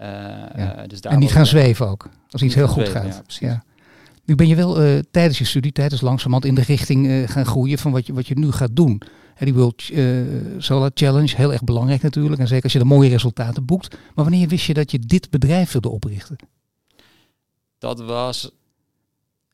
Uh, 0.00 0.06
ja. 0.06 0.82
uh, 0.82 0.88
dus 0.88 1.00
en 1.00 1.18
niet 1.18 1.32
gaan 1.32 1.46
zweven 1.46 1.88
ook, 1.88 2.08
als 2.30 2.42
iets 2.42 2.54
heel 2.54 2.68
goed 2.68 2.88
gaat. 2.88 3.24
Ja, 3.28 3.48
ja. 3.48 3.64
Nu 4.24 4.34
ben 4.34 4.46
je 4.48 4.56
wel 4.56 5.02
tijdens 5.10 5.38
je 5.38 5.44
studietijd, 5.44 5.90
dus 5.90 6.00
langzamerhand 6.00 6.44
in 6.44 6.54
de 6.54 6.62
richting 6.62 7.30
gaan 7.30 7.46
groeien 7.46 7.78
van 7.78 7.92
wat 7.92 8.06
je, 8.06 8.12
wat 8.12 8.26
je 8.26 8.38
nu 8.38 8.52
gaat 8.52 8.76
doen. 8.76 9.02
die 9.38 9.54
World 9.54 9.90
Solar 10.58 10.90
Challenge, 10.94 11.36
heel 11.36 11.52
erg 11.52 11.64
belangrijk 11.64 12.02
natuurlijk. 12.02 12.40
En 12.40 12.48
zeker 12.48 12.64
als 12.64 12.72
je 12.72 12.78
de 12.78 12.84
mooie 12.84 13.08
resultaten 13.08 13.64
boekt. 13.64 13.96
Maar 14.14 14.24
wanneer 14.24 14.48
wist 14.48 14.66
je 14.66 14.74
dat 14.74 14.90
je 14.90 14.98
dit 14.98 15.30
bedrijf 15.30 15.72
wilde 15.72 15.88
oprichten? 15.88 16.36
Dat 17.78 18.00
was 18.00 18.50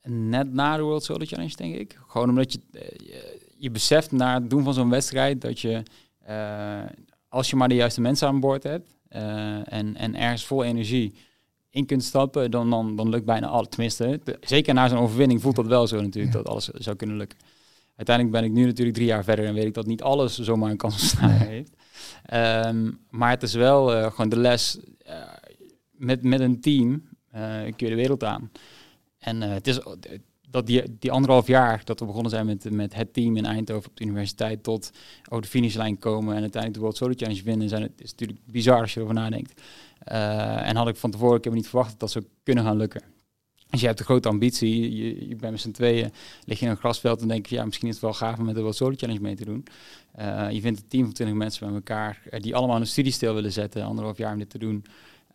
net 0.02 0.52
na 0.52 0.76
de 0.76 0.82
World 0.82 1.04
Solar 1.04 1.26
Challenge, 1.26 1.56
denk 1.56 1.74
ik. 1.74 1.98
Gewoon 2.06 2.28
omdat 2.28 2.52
je, 2.52 2.60
je, 2.96 3.40
je 3.56 3.70
beseft 3.70 4.12
na 4.12 4.34
het 4.34 4.50
doen 4.50 4.64
van 4.64 4.74
zo'n 4.74 4.90
wedstrijd 4.90 5.40
dat 5.40 5.60
je, 5.60 5.82
als 7.28 7.50
je 7.50 7.56
maar 7.56 7.68
de 7.68 7.74
juiste 7.74 8.00
mensen 8.00 8.28
aan 8.28 8.40
boord 8.40 8.62
hebt 8.62 8.94
en, 9.08 9.96
en 9.96 10.16
ergens 10.16 10.44
vol 10.44 10.64
energie 10.64 11.14
in 11.70 11.86
kunt 11.86 12.04
stappen, 12.04 12.50
dan, 12.50 12.70
dan, 12.70 12.96
dan 12.96 13.08
lukt 13.08 13.24
bijna 13.24 13.46
alles. 13.46 13.68
Tenminste, 13.68 14.20
zeker 14.40 14.74
na 14.74 14.88
zo'n 14.88 14.98
overwinning 14.98 15.40
voelt 15.40 15.56
dat 15.56 15.66
wel 15.66 15.86
zo 15.86 16.00
natuurlijk, 16.00 16.32
dat 16.32 16.48
alles 16.48 16.68
zou 16.68 16.96
kunnen 16.96 17.16
lukken. 17.16 17.38
Uiteindelijk 17.96 18.36
ben 18.36 18.44
ik 18.44 18.52
nu 18.52 18.64
natuurlijk 18.64 18.96
drie 18.96 19.08
jaar 19.08 19.24
verder 19.24 19.44
en 19.44 19.54
weet 19.54 19.64
ik 19.64 19.74
dat 19.74 19.86
niet 19.86 20.02
alles 20.02 20.38
zomaar 20.38 20.70
een 20.70 20.76
kans 20.76 21.10
van 21.10 21.28
heeft. 21.28 21.72
Ehm, 22.24 22.90
maar 23.10 23.30
het 23.30 23.42
is 23.42 23.54
wel 23.54 23.96
uh, 23.96 24.10
gewoon 24.10 24.28
de 24.28 24.36
les 24.36 24.78
met, 25.90 26.22
met 26.22 26.40
een 26.40 26.60
team 26.60 27.02
kun 27.76 27.86
je 27.86 27.88
de 27.88 27.94
wereld 27.94 28.24
aan. 28.24 28.50
En 29.22 29.40
het 29.40 29.66
is 29.66 29.80
dat 30.52 30.66
die, 30.66 30.82
die 30.98 31.12
anderhalf 31.12 31.46
jaar 31.46 31.80
dat 31.84 32.00
we 32.00 32.06
begonnen 32.06 32.30
zijn 32.30 32.46
met, 32.46 32.70
met 32.70 32.94
het 32.94 33.12
team 33.12 33.36
in 33.36 33.44
Eindhoven 33.44 33.90
op 33.90 33.96
de 33.96 34.04
universiteit 34.04 34.62
tot 34.62 34.90
over 35.28 35.42
de 35.42 35.48
finishlijn 35.48 35.98
komen 35.98 36.34
en 36.34 36.40
uiteindelijk 36.40 36.74
de 36.74 36.80
World 36.80 36.96
Solo 36.96 37.12
Challenge 37.16 37.42
winnen, 37.42 37.68
zijn 37.68 37.82
het 37.82 38.00
is 38.00 38.10
natuurlijk 38.10 38.38
bizar 38.46 38.80
als 38.80 38.94
je 38.94 38.98
erover 39.00 39.14
nadenkt. 39.14 39.60
Uh, 40.12 40.68
en 40.68 40.76
had 40.76 40.88
ik 40.88 40.96
van 40.96 41.10
tevoren, 41.10 41.36
ik 41.36 41.44
heb 41.44 41.52
niet 41.52 41.68
verwacht 41.68 41.90
dat 41.90 42.00
dat 42.00 42.10
zou 42.10 42.24
kunnen 42.42 42.64
gaan 42.64 42.76
lukken. 42.76 43.02
Dus 43.70 43.80
je 43.80 43.86
hebt 43.86 43.98
een 43.98 44.04
grote 44.04 44.28
ambitie, 44.28 44.96
je, 45.28 45.36
bent 45.36 45.52
met 45.52 45.60
z'n 45.60 45.70
tweeën, 45.70 46.12
lig 46.44 46.58
je 46.58 46.64
in 46.64 46.70
een 46.70 46.76
grasveld 46.76 47.20
en 47.20 47.28
denk 47.28 47.46
je, 47.46 47.54
ja, 47.54 47.64
misschien 47.64 47.88
is 47.88 47.94
het 47.94 48.02
wel 48.02 48.12
gaaf 48.12 48.38
om 48.38 48.44
met 48.44 48.54
de 48.54 48.60
World 48.60 48.76
Solo 48.76 48.94
Challenge 48.96 49.20
mee 49.20 49.34
te 49.34 49.44
doen. 49.44 49.64
Je 50.50 50.60
vindt 50.60 50.80
een 50.80 50.88
team 50.88 51.04
van 51.04 51.12
20 51.12 51.36
mensen 51.36 51.66
bij 51.66 51.74
elkaar 51.74 52.22
die 52.38 52.54
allemaal 52.54 52.80
een 52.80 52.86
studie 52.86 53.12
stil 53.12 53.34
willen 53.34 53.52
zetten, 53.52 53.84
anderhalf 53.84 54.18
jaar 54.18 54.32
om 54.32 54.38
dit 54.38 54.50
te 54.50 54.58
doen. 54.58 54.84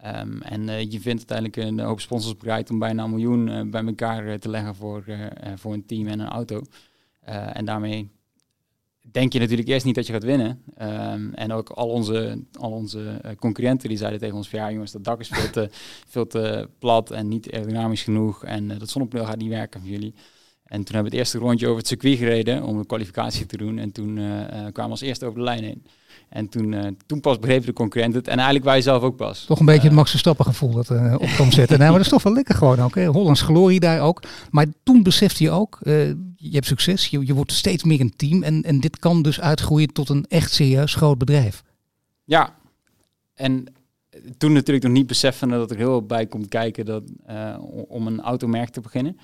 Um, 0.06 0.42
en 0.42 0.92
je 0.92 1.00
vindt 1.00 1.32
uiteindelijk 1.32 1.56
een 1.56 1.80
hoop 1.80 2.00
sponsors 2.00 2.38
bereid 2.38 2.70
om 2.70 2.80
bijna 2.80 3.04
een 3.04 3.10
miljoen 3.10 3.72
bij 3.72 3.86
elkaar 3.86 4.40
te 4.40 4.50
leggen 4.50 4.76
voor, 4.76 5.04
voor 5.56 5.74
een 5.74 5.86
team 5.86 6.08
en 6.08 6.20
een 6.20 6.28
auto. 6.28 6.62
en 7.54 7.66
daarmee 7.66 8.10
denk 9.12 9.34
je 9.34 9.40
natuurlijk 9.40 9.68
eerst 9.68 9.86
niet 9.86 9.96
dat 9.96 10.08
je 10.08 10.14
gaat 10.14 10.24
winnen. 10.24 10.64
Um, 10.82 11.34
en 11.34 11.52
ook 11.52 11.70
al 11.70 11.90
onze, 11.90 12.44
al 12.60 12.72
onze 12.72 13.22
concurrenten 13.40 13.90
die 13.90 13.98
zeiden 13.98 14.20
tegen 14.20 14.36
ons 14.36 14.52
ja 14.52 14.72
jongens, 14.72 14.92
dat 14.92 15.04
dak 15.04 15.20
is 15.20 15.28
veel 15.28 15.50
te, 15.50 15.70
veel 16.14 16.28
te 16.28 16.70
plat 16.80 17.12
en 17.12 17.28
niet 17.28 17.52
aerodynamisch 17.52 18.04
genoeg. 18.04 18.44
En 18.44 18.68
dat 18.68 18.90
zonnepaneel 18.90 19.26
gaat 19.26 19.38
niet 19.38 19.50
werken 19.50 19.80
voor 19.80 19.90
jullie. 19.90 20.14
En 20.68 20.84
toen 20.84 20.96
hebben 20.96 21.12
we 21.12 21.18
het 21.18 21.26
eerste 21.26 21.38
rondje 21.38 21.66
over 21.66 21.78
het 21.78 21.88
circuit 21.88 22.18
gereden 22.18 22.64
om 22.64 22.78
een 22.78 22.86
kwalificatie 22.86 23.46
te 23.46 23.58
doen. 23.58 23.78
En 23.78 23.92
toen 23.92 24.18
uh, 24.18 24.26
kwamen 24.50 24.72
we 24.74 24.82
als 24.82 25.02
eerste 25.02 25.26
over 25.26 25.38
de 25.38 25.44
lijn 25.44 25.64
heen. 25.64 25.86
En 26.30 26.50
toen, 26.50 26.72
uh, 26.72 26.88
toen 27.06 27.20
pas 27.20 27.40
begrepen 27.40 27.66
de 27.66 27.74
concurrent 27.74 28.14
het. 28.14 28.28
En 28.28 28.36
eigenlijk 28.36 28.66
wij 28.66 28.82
zelf 28.82 29.04
ook 29.04 29.16
pas. 29.16 29.46
Toch 29.46 29.60
een 29.60 29.66
beetje 29.66 29.88
het 29.88 29.96
Max 29.96 30.10
Verstappen 30.10 30.46
gevoel 30.46 30.72
dat 30.72 30.90
uh, 30.90 31.14
op 31.14 31.28
kwam 31.28 31.52
zetten. 31.52 31.78
nou, 31.78 31.90
maar 31.90 31.98
dat 31.98 32.06
is 32.06 32.14
toch 32.14 32.24
wel 32.24 32.34
lekker 32.34 32.56
gewoon 32.56 32.80
ook. 32.80 32.96
Hè? 32.96 33.06
Hollands 33.06 33.42
glorie 33.42 33.80
daar 33.80 34.02
ook. 34.02 34.24
Maar 34.50 34.66
toen 34.84 35.04
besefte 35.04 35.44
je 35.44 35.52
ook, 35.52 35.80
je 36.36 36.50
hebt 36.52 36.66
succes. 36.66 37.08
Je, 37.08 37.26
je 37.26 37.34
wordt 37.34 37.52
steeds 37.52 37.84
meer 37.84 38.00
een 38.00 38.16
team. 38.16 38.44
En, 38.44 38.64
en 38.64 38.80
dit 38.80 39.00
kan 39.00 39.22
dus 39.22 39.42
uitgroeien 39.42 39.94
tot 39.94 40.10
een 40.10 40.26
echt 40.28 40.52
serieus 40.52 40.96
groot 40.96 41.18
bedrijf. 41.18 41.64
Ja, 42.24 42.56
en 43.34 43.66
toen 44.38 44.54
natuurlijk 44.54 44.86
nog 44.86 44.94
niet 44.94 45.08
beseffen 45.08 45.50
dat 45.50 45.72
er 45.72 45.78
heel 45.78 45.86
veel 45.86 46.06
bij 46.06 46.26
komt 46.26 46.48
kijken 46.48 46.86
dat, 46.86 47.04
om 47.88 48.08
een 48.08 48.22
automerk 48.22 48.70
te 48.70 48.82
beginnen. 48.82 49.18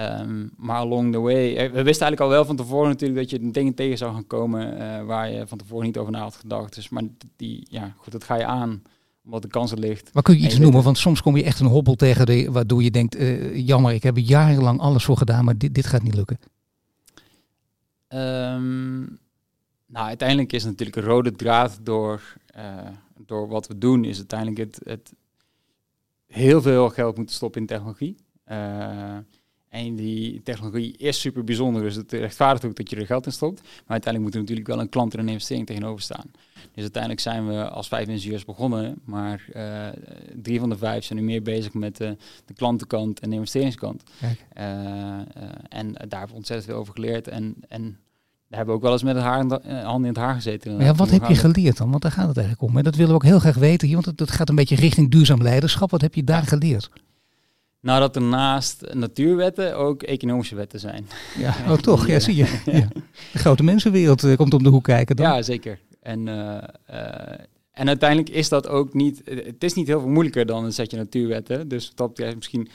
Um, 0.00 0.50
maar 0.56 0.76
along 0.76 1.12
the 1.12 1.18
way, 1.18 1.56
eh, 1.56 1.70
we 1.72 1.82
wisten 1.82 2.06
eigenlijk 2.06 2.20
al 2.20 2.28
wel 2.28 2.44
van 2.44 2.56
tevoren 2.56 2.88
natuurlijk 2.88 3.20
dat 3.20 3.30
je 3.30 3.50
dingen 3.50 3.74
tegen 3.74 3.98
zou 3.98 4.12
gaan 4.12 4.26
komen 4.26 4.80
uh, 4.80 5.04
waar 5.04 5.30
je 5.30 5.46
van 5.46 5.58
tevoren 5.58 5.86
niet 5.86 5.98
over 5.98 6.12
na 6.12 6.20
had 6.20 6.36
gedacht. 6.36 6.74
Dus, 6.74 6.88
maar 6.88 7.02
die, 7.36 7.66
ja, 7.70 7.94
goed, 7.96 8.12
dat 8.12 8.24
ga 8.24 8.36
je 8.36 8.44
aan, 8.44 8.82
omdat 9.24 9.42
de 9.42 9.48
kans 9.48 9.70
er 9.70 9.78
ligt. 9.78 10.14
Maar 10.14 10.22
kun 10.22 10.38
je 10.38 10.44
iets 10.44 10.54
je 10.54 10.60
noemen? 10.60 10.82
Want 10.82 10.98
soms 10.98 11.22
kom 11.22 11.36
je 11.36 11.44
echt 11.44 11.60
een 11.60 11.66
hobbel 11.66 11.94
tegen 11.94 12.26
de, 12.26 12.50
waardoor 12.50 12.82
je 12.82 12.90
denkt, 12.90 13.16
uh, 13.16 13.66
jammer, 13.66 13.92
ik 13.92 14.02
heb 14.02 14.16
er 14.16 14.22
jarenlang 14.22 14.80
alles 14.80 15.04
voor 15.04 15.16
gedaan, 15.16 15.44
maar 15.44 15.58
dit, 15.58 15.74
dit 15.74 15.86
gaat 15.86 16.02
niet 16.02 16.14
lukken. 16.14 16.38
Um, 18.08 19.18
nou, 19.86 20.06
uiteindelijk 20.06 20.52
is 20.52 20.64
natuurlijk 20.64 20.96
een 20.96 21.02
rode 21.02 21.32
draad 21.32 21.78
door, 21.82 22.36
door 23.26 23.48
wat 23.48 23.66
we 23.66 23.78
doen, 23.78 24.04
is 24.04 24.18
uiteindelijk 24.18 24.58
het, 24.58 24.80
het 24.84 25.12
heel 26.26 26.62
veel 26.62 26.88
geld 26.88 27.16
moeten 27.16 27.34
stoppen 27.34 27.60
in 27.60 27.66
technologie. 27.66 28.16
En 29.70 29.96
die 29.96 30.42
technologie 30.42 30.96
is 30.96 31.20
super 31.20 31.44
bijzonder, 31.44 31.82
dus 31.82 31.94
het 31.94 32.12
rechtvaardigt 32.12 32.64
ook 32.64 32.76
dat 32.76 32.90
je 32.90 32.96
er 32.96 33.06
geld 33.06 33.26
in 33.26 33.32
stopt. 33.32 33.60
Maar 33.62 33.72
uiteindelijk 33.86 34.24
moet 34.24 34.34
er 34.34 34.40
natuurlijk 34.40 34.66
wel 34.66 34.80
een 34.80 34.88
klant 34.88 35.14
en 35.14 35.20
een 35.20 35.28
investering 35.28 35.66
tegenover 35.66 36.02
staan. 36.02 36.30
Dus 36.54 36.82
uiteindelijk 36.82 37.22
zijn 37.22 37.46
we 37.46 37.68
als 37.68 37.88
vijf 37.88 38.08
ingenieurs 38.08 38.44
begonnen, 38.44 39.00
maar 39.04 39.44
uh, 39.56 39.86
drie 40.42 40.58
van 40.58 40.68
de 40.68 40.76
vijf 40.76 41.04
zijn 41.04 41.18
nu 41.18 41.24
meer 41.24 41.42
bezig 41.42 41.74
met 41.74 41.96
de, 41.96 42.16
de 42.44 42.54
klantenkant 42.54 43.20
en 43.20 43.30
de 43.30 43.36
investeringskant. 43.36 44.02
Uh, 44.22 44.30
uh, 44.58 44.64
en 45.68 45.92
daar 45.92 46.18
hebben 46.18 46.28
we 46.28 46.34
ontzettend 46.34 46.70
veel 46.70 46.78
over 46.78 46.94
geleerd. 46.94 47.28
En, 47.28 47.54
en 47.68 47.82
daar 48.48 48.58
hebben 48.58 48.66
we 48.66 48.72
ook 48.72 48.82
wel 48.82 48.92
eens 48.92 49.02
met 49.02 49.14
het 49.14 49.24
haar 49.24 49.40
in 49.40 49.48
de, 49.48 49.60
hand 49.82 50.02
in 50.02 50.08
het 50.08 50.16
haar 50.16 50.34
gezeten. 50.34 50.76
Maar 50.76 50.84
ja, 50.84 50.94
wat 50.94 51.10
heb 51.10 51.26
je 51.26 51.34
geleerd 51.34 51.76
dan? 51.76 51.90
Want 51.90 52.02
daar 52.02 52.12
gaat 52.12 52.28
het 52.28 52.36
eigenlijk 52.36 52.70
om. 52.70 52.76
En 52.78 52.84
dat 52.84 52.94
willen 52.94 53.10
we 53.10 53.16
ook 53.16 53.24
heel 53.24 53.38
graag 53.38 53.56
weten 53.56 53.92
want 53.92 54.06
het, 54.06 54.20
het 54.20 54.30
gaat 54.30 54.48
een 54.48 54.54
beetje 54.54 54.76
richting 54.76 55.10
duurzaam 55.10 55.42
leiderschap. 55.42 55.90
Wat 55.90 56.00
heb 56.00 56.14
je 56.14 56.24
daar 56.24 56.42
geleerd? 56.42 56.90
Nou, 57.80 58.00
dat 58.00 58.16
er 58.16 58.22
naast 58.22 58.94
natuurwetten 58.94 59.76
ook 59.76 60.02
economische 60.02 60.54
wetten 60.54 60.80
zijn. 60.80 61.06
Ja, 61.38 61.54
oh 61.68 61.78
toch? 61.78 62.06
Ja, 62.06 62.20
zie 62.20 62.36
je. 62.36 62.60
Ja. 62.72 62.88
De 63.32 63.38
grote 63.38 63.62
mensenwereld 63.62 64.22
uh, 64.22 64.36
komt 64.36 64.54
om 64.54 64.62
de 64.62 64.68
hoek 64.68 64.84
kijken 64.84 65.16
dan. 65.16 65.26
Ja, 65.26 65.42
zeker. 65.42 65.80
En, 66.00 66.26
uh, 66.26 66.62
uh, 66.90 67.34
en 67.72 67.88
uiteindelijk 67.88 68.28
is 68.28 68.48
dat 68.48 68.68
ook 68.68 68.94
niet... 68.94 69.22
Het 69.24 69.64
is 69.64 69.74
niet 69.74 69.86
heel 69.86 70.00
veel 70.00 70.08
moeilijker 70.08 70.46
dan 70.46 70.64
een 70.64 70.72
setje 70.72 70.96
natuurwetten. 70.96 71.68
Dus 71.68 71.92
dat 71.94 72.08
betreft 72.08 72.36
misschien... 72.36 72.68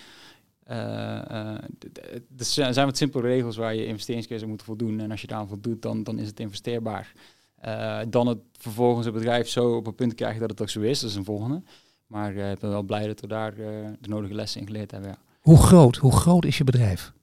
er 0.66 2.74
zijn 2.74 2.86
wat 2.86 2.98
simpele 2.98 3.28
regels 3.28 3.58
waar 3.58 3.76
je 3.76 3.86
investeringskeuze 3.86 4.46
moet 4.46 4.64
voldoen. 4.64 5.00
En 5.00 5.12
als 5.12 5.22
je 5.22 5.28
daar 5.28 5.38
aan 5.38 5.48
voldoet, 5.48 5.82
dan, 5.82 6.04
dan 6.04 6.20
is 6.20 6.28
het 6.28 6.40
investeerbaar. 6.40 7.14
dan 8.10 8.28
het 8.28 8.40
vervolgens 8.58 9.06
het 9.06 9.16
bedrijf 9.16 9.50
zo 9.50 9.76
op 9.76 9.88
een 9.88 9.96
punt 9.96 10.14
krijgen 10.14 10.40
dat 10.40 10.50
het 10.50 10.62
ook 10.62 10.70
zo 10.70 10.82
is. 10.82 11.00
Dat 11.00 11.10
is 11.10 11.16
een 11.16 11.26
volgende. 11.26 11.62
Maar 12.08 12.34
uh, 12.34 12.52
ik 12.52 12.60
ben 12.60 12.70
wel 12.70 12.84
blij 12.84 13.08
dat 13.08 13.22
we 13.22 13.28
daar 13.28 13.58
uh, 13.58 13.66
de 14.00 14.10
nodige 14.10 14.34
lessen 14.34 14.62
in 14.62 14.68
geleerd 14.68 14.92
hebben. 14.92 15.10
Ja. 15.10 15.18
Hoe 15.42 15.58
groot? 15.58 15.96
Hoe 15.96 16.12
groot 16.12 16.46
is 16.46 16.58
je 16.58 16.64
bedrijf? 16.64 17.14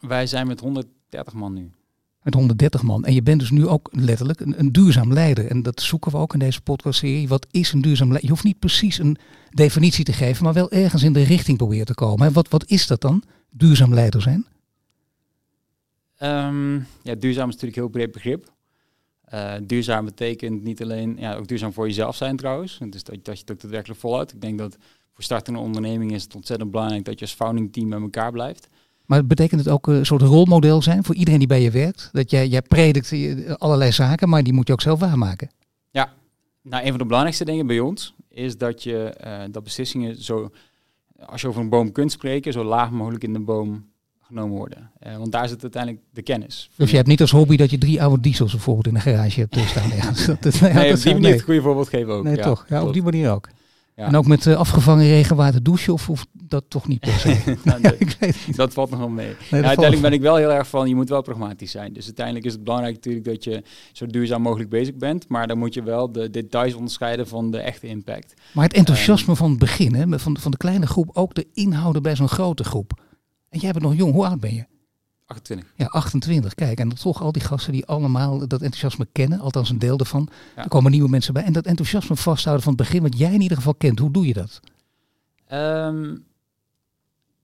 Wij 0.00 0.26
zijn 0.26 0.46
met 0.46 0.60
130 0.60 1.34
man 1.34 1.52
nu. 1.52 1.70
Met 2.22 2.34
130 2.34 2.82
man. 2.82 3.04
En 3.04 3.14
je 3.14 3.22
bent 3.22 3.40
dus 3.40 3.50
nu 3.50 3.66
ook 3.66 3.88
letterlijk 3.92 4.40
een, 4.40 4.58
een 4.58 4.72
duurzaam 4.72 5.12
leider. 5.12 5.46
En 5.46 5.62
dat 5.62 5.80
zoeken 5.80 6.10
we 6.10 6.16
ook 6.16 6.32
in 6.32 6.38
deze 6.38 6.60
podcastserie. 6.60 7.28
Wat 7.28 7.46
is 7.50 7.72
een 7.72 7.80
duurzaam 7.80 8.06
leider? 8.06 8.24
Je 8.24 8.30
hoeft 8.30 8.44
niet 8.44 8.58
precies 8.58 8.98
een 8.98 9.16
definitie 9.50 10.04
te 10.04 10.12
geven, 10.12 10.44
maar 10.44 10.52
wel 10.52 10.70
ergens 10.70 11.02
in 11.02 11.12
de 11.12 11.22
richting 11.22 11.56
proberen 11.56 11.86
te 11.86 11.94
komen. 11.94 12.32
Wat, 12.32 12.48
wat 12.48 12.64
is 12.66 12.86
dat 12.86 13.00
dan? 13.00 13.22
Duurzaam 13.50 13.94
leider 13.94 14.22
zijn? 14.22 14.46
Um, 16.22 16.86
ja, 17.02 17.14
duurzaam 17.14 17.48
is 17.48 17.54
natuurlijk 17.54 17.76
een 17.76 17.82
heel 17.82 17.88
breed 17.88 18.12
begrip. 18.12 18.52
Uh, 19.34 19.52
duurzaam 19.62 20.04
betekent 20.04 20.62
niet 20.62 20.82
alleen, 20.82 21.16
ja, 21.18 21.34
ook 21.34 21.46
duurzaam 21.46 21.72
voor 21.72 21.86
jezelf 21.86 22.16
zijn 22.16 22.36
trouwens. 22.36 22.78
Dus 22.90 23.04
dat, 23.04 23.14
dat 23.22 23.34
je 23.34 23.40
het 23.40 23.50
ook 23.50 23.60
daadwerkelijk 23.60 24.00
volhoudt. 24.00 24.32
Ik 24.32 24.40
denk 24.40 24.58
dat 24.58 24.76
voor 25.12 25.24
startende 25.24 25.58
onderneming 25.58 26.12
is 26.12 26.22
het 26.22 26.34
ontzettend 26.34 26.70
belangrijk 26.70 27.04
dat 27.04 27.18
je 27.18 27.24
als 27.24 27.34
founding 27.34 27.72
team 27.72 27.88
bij 27.88 28.00
elkaar 28.00 28.32
blijft. 28.32 28.68
Maar 29.06 29.26
betekent 29.26 29.60
het 29.60 29.68
ook 29.68 29.86
een 29.86 30.06
soort 30.06 30.22
rolmodel 30.22 30.82
zijn 30.82 31.04
voor 31.04 31.14
iedereen 31.14 31.38
die 31.38 31.48
bij 31.48 31.62
je 31.62 31.70
werkt? 31.70 32.08
Dat 32.12 32.30
jij, 32.30 32.48
jij 32.48 32.62
predikt 32.62 33.12
allerlei 33.58 33.92
zaken, 33.92 34.28
maar 34.28 34.42
die 34.42 34.52
moet 34.52 34.66
je 34.66 34.72
ook 34.72 34.80
zelf 34.80 35.00
waarmaken. 35.00 35.50
Ja, 35.90 36.12
nou 36.62 36.82
een 36.82 36.88
van 36.88 36.98
de 36.98 37.04
belangrijkste 37.04 37.44
dingen 37.44 37.66
bij 37.66 37.80
ons 37.80 38.14
is 38.28 38.58
dat 38.58 38.82
je 38.82 39.16
uh, 39.24 39.42
dat 39.50 39.62
beslissingen 39.62 40.22
zo, 40.22 40.50
als 41.26 41.40
je 41.40 41.48
over 41.48 41.60
een 41.60 41.68
boom 41.68 41.92
kunt 41.92 42.12
spreken, 42.12 42.52
zo 42.52 42.64
laag 42.64 42.90
mogelijk 42.90 43.24
in 43.24 43.32
de 43.32 43.40
boom 43.40 43.92
genomen 44.26 44.56
worden. 44.56 44.90
Uh, 45.06 45.16
want 45.16 45.32
daar 45.32 45.48
zit 45.48 45.62
uiteindelijk 45.62 46.02
de 46.12 46.22
kennis. 46.22 46.70
Dus 46.76 46.90
je 46.90 46.96
hebt 46.96 47.08
niet 47.08 47.20
als 47.20 47.30
hobby 47.30 47.56
dat 47.56 47.70
je 47.70 47.78
drie 47.78 48.02
oude 48.02 48.22
diesels 48.22 48.52
bijvoorbeeld 48.52 48.86
in 48.86 48.94
de 48.94 49.00
garage 49.00 49.40
hebt 49.40 49.58
staan. 49.58 49.90
dat, 50.26 50.42
dat, 50.42 50.60
nee, 50.60 50.86
ja, 50.86 50.94
op 50.94 51.02
die 51.02 51.12
manier 51.12 51.32
het 51.32 51.42
goede 51.42 51.62
voorbeeld 51.62 51.88
geven 51.88 52.12
ook. 52.12 52.24
Nee, 52.24 52.36
ja, 52.36 52.42
toch. 52.42 52.66
Ja, 52.68 52.84
op 52.84 52.92
die 52.92 53.02
manier 53.02 53.30
ook. 53.30 53.48
Ja. 53.96 54.06
En 54.06 54.16
ook 54.16 54.26
met 54.26 54.46
uh, 54.46 54.56
afgevangen 54.56 55.06
regenwater 55.06 55.62
douchen 55.62 55.92
of, 55.92 56.10
of 56.10 56.26
dat 56.32 56.64
toch 56.68 56.88
niet 56.88 57.00
per 57.00 57.12
se? 57.12 57.36
nou, 57.64 57.80
ja, 57.82 57.92
ik 57.98 58.16
weet 58.20 58.36
niet. 58.46 58.56
Dat 58.56 58.72
valt 58.72 58.90
nog 58.90 58.98
wel 58.98 59.08
mee. 59.08 59.26
Nee, 59.26 59.36
nou, 59.50 59.64
uiteindelijk 59.64 60.02
ben 60.02 60.12
ik 60.12 60.20
wel 60.20 60.36
heel 60.36 60.52
erg 60.52 60.68
van, 60.68 60.88
je 60.88 60.94
moet 60.94 61.08
wel 61.08 61.22
pragmatisch 61.22 61.70
zijn. 61.70 61.92
Dus 61.92 62.04
uiteindelijk 62.04 62.46
is 62.46 62.52
het 62.52 62.64
belangrijk 62.64 62.94
natuurlijk 62.94 63.24
dat 63.24 63.44
je 63.44 63.62
zo 63.92 64.06
duurzaam 64.06 64.42
mogelijk 64.42 64.70
bezig 64.70 64.94
bent. 64.94 65.28
Maar 65.28 65.46
dan 65.46 65.58
moet 65.58 65.74
je 65.74 65.82
wel 65.82 66.12
de 66.12 66.30
details 66.30 66.74
onderscheiden 66.74 67.28
van 67.28 67.50
de 67.50 67.58
echte 67.58 67.86
impact. 67.86 68.34
Maar 68.52 68.64
het 68.64 68.74
enthousiasme 68.74 69.30
um, 69.30 69.36
van 69.36 69.50
het 69.50 69.58
begin, 69.58 69.94
hè, 69.94 70.18
van, 70.18 70.38
van 70.38 70.50
de 70.50 70.56
kleine 70.56 70.86
groep, 70.86 71.10
ook 71.12 71.34
de 71.34 71.46
inhouden 71.52 72.02
bij 72.02 72.16
zo'n 72.16 72.28
grote 72.28 72.64
groep. 72.64 73.02
En 73.54 73.60
jij 73.60 73.72
bent 73.72 73.84
nog 73.84 73.94
jong. 73.94 74.12
Hoe 74.12 74.26
oud 74.26 74.40
ben 74.40 74.54
je? 74.54 74.64
28. 75.26 75.72
Ja, 75.76 75.86
28. 75.86 76.54
Kijk, 76.54 76.78
en 76.78 76.88
toch 76.88 77.22
al 77.22 77.32
die 77.32 77.42
gasten 77.42 77.72
die 77.72 77.86
allemaal 77.86 78.38
dat 78.38 78.62
enthousiasme 78.62 79.06
kennen, 79.12 79.40
althans 79.40 79.70
een 79.70 79.78
deel 79.78 79.98
ervan. 79.98 80.28
Ja. 80.56 80.62
Er 80.62 80.68
komen 80.68 80.90
nieuwe 80.90 81.08
mensen 81.08 81.34
bij. 81.34 81.42
En 81.42 81.52
dat 81.52 81.66
enthousiasme 81.66 82.16
vasthouden 82.16 82.64
van 82.64 82.72
het 82.72 82.82
begin, 82.82 83.02
wat 83.02 83.18
jij 83.18 83.32
in 83.32 83.40
ieder 83.40 83.56
geval 83.56 83.74
kent, 83.74 83.98
hoe 83.98 84.10
doe 84.10 84.26
je 84.26 84.32
dat? 84.32 84.60
Um, 85.52 86.24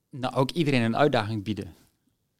nou, 0.09 0.35
ook 0.35 0.51
iedereen 0.51 0.81
een 0.81 0.97
uitdaging 0.97 1.43
bieden. 1.43 1.73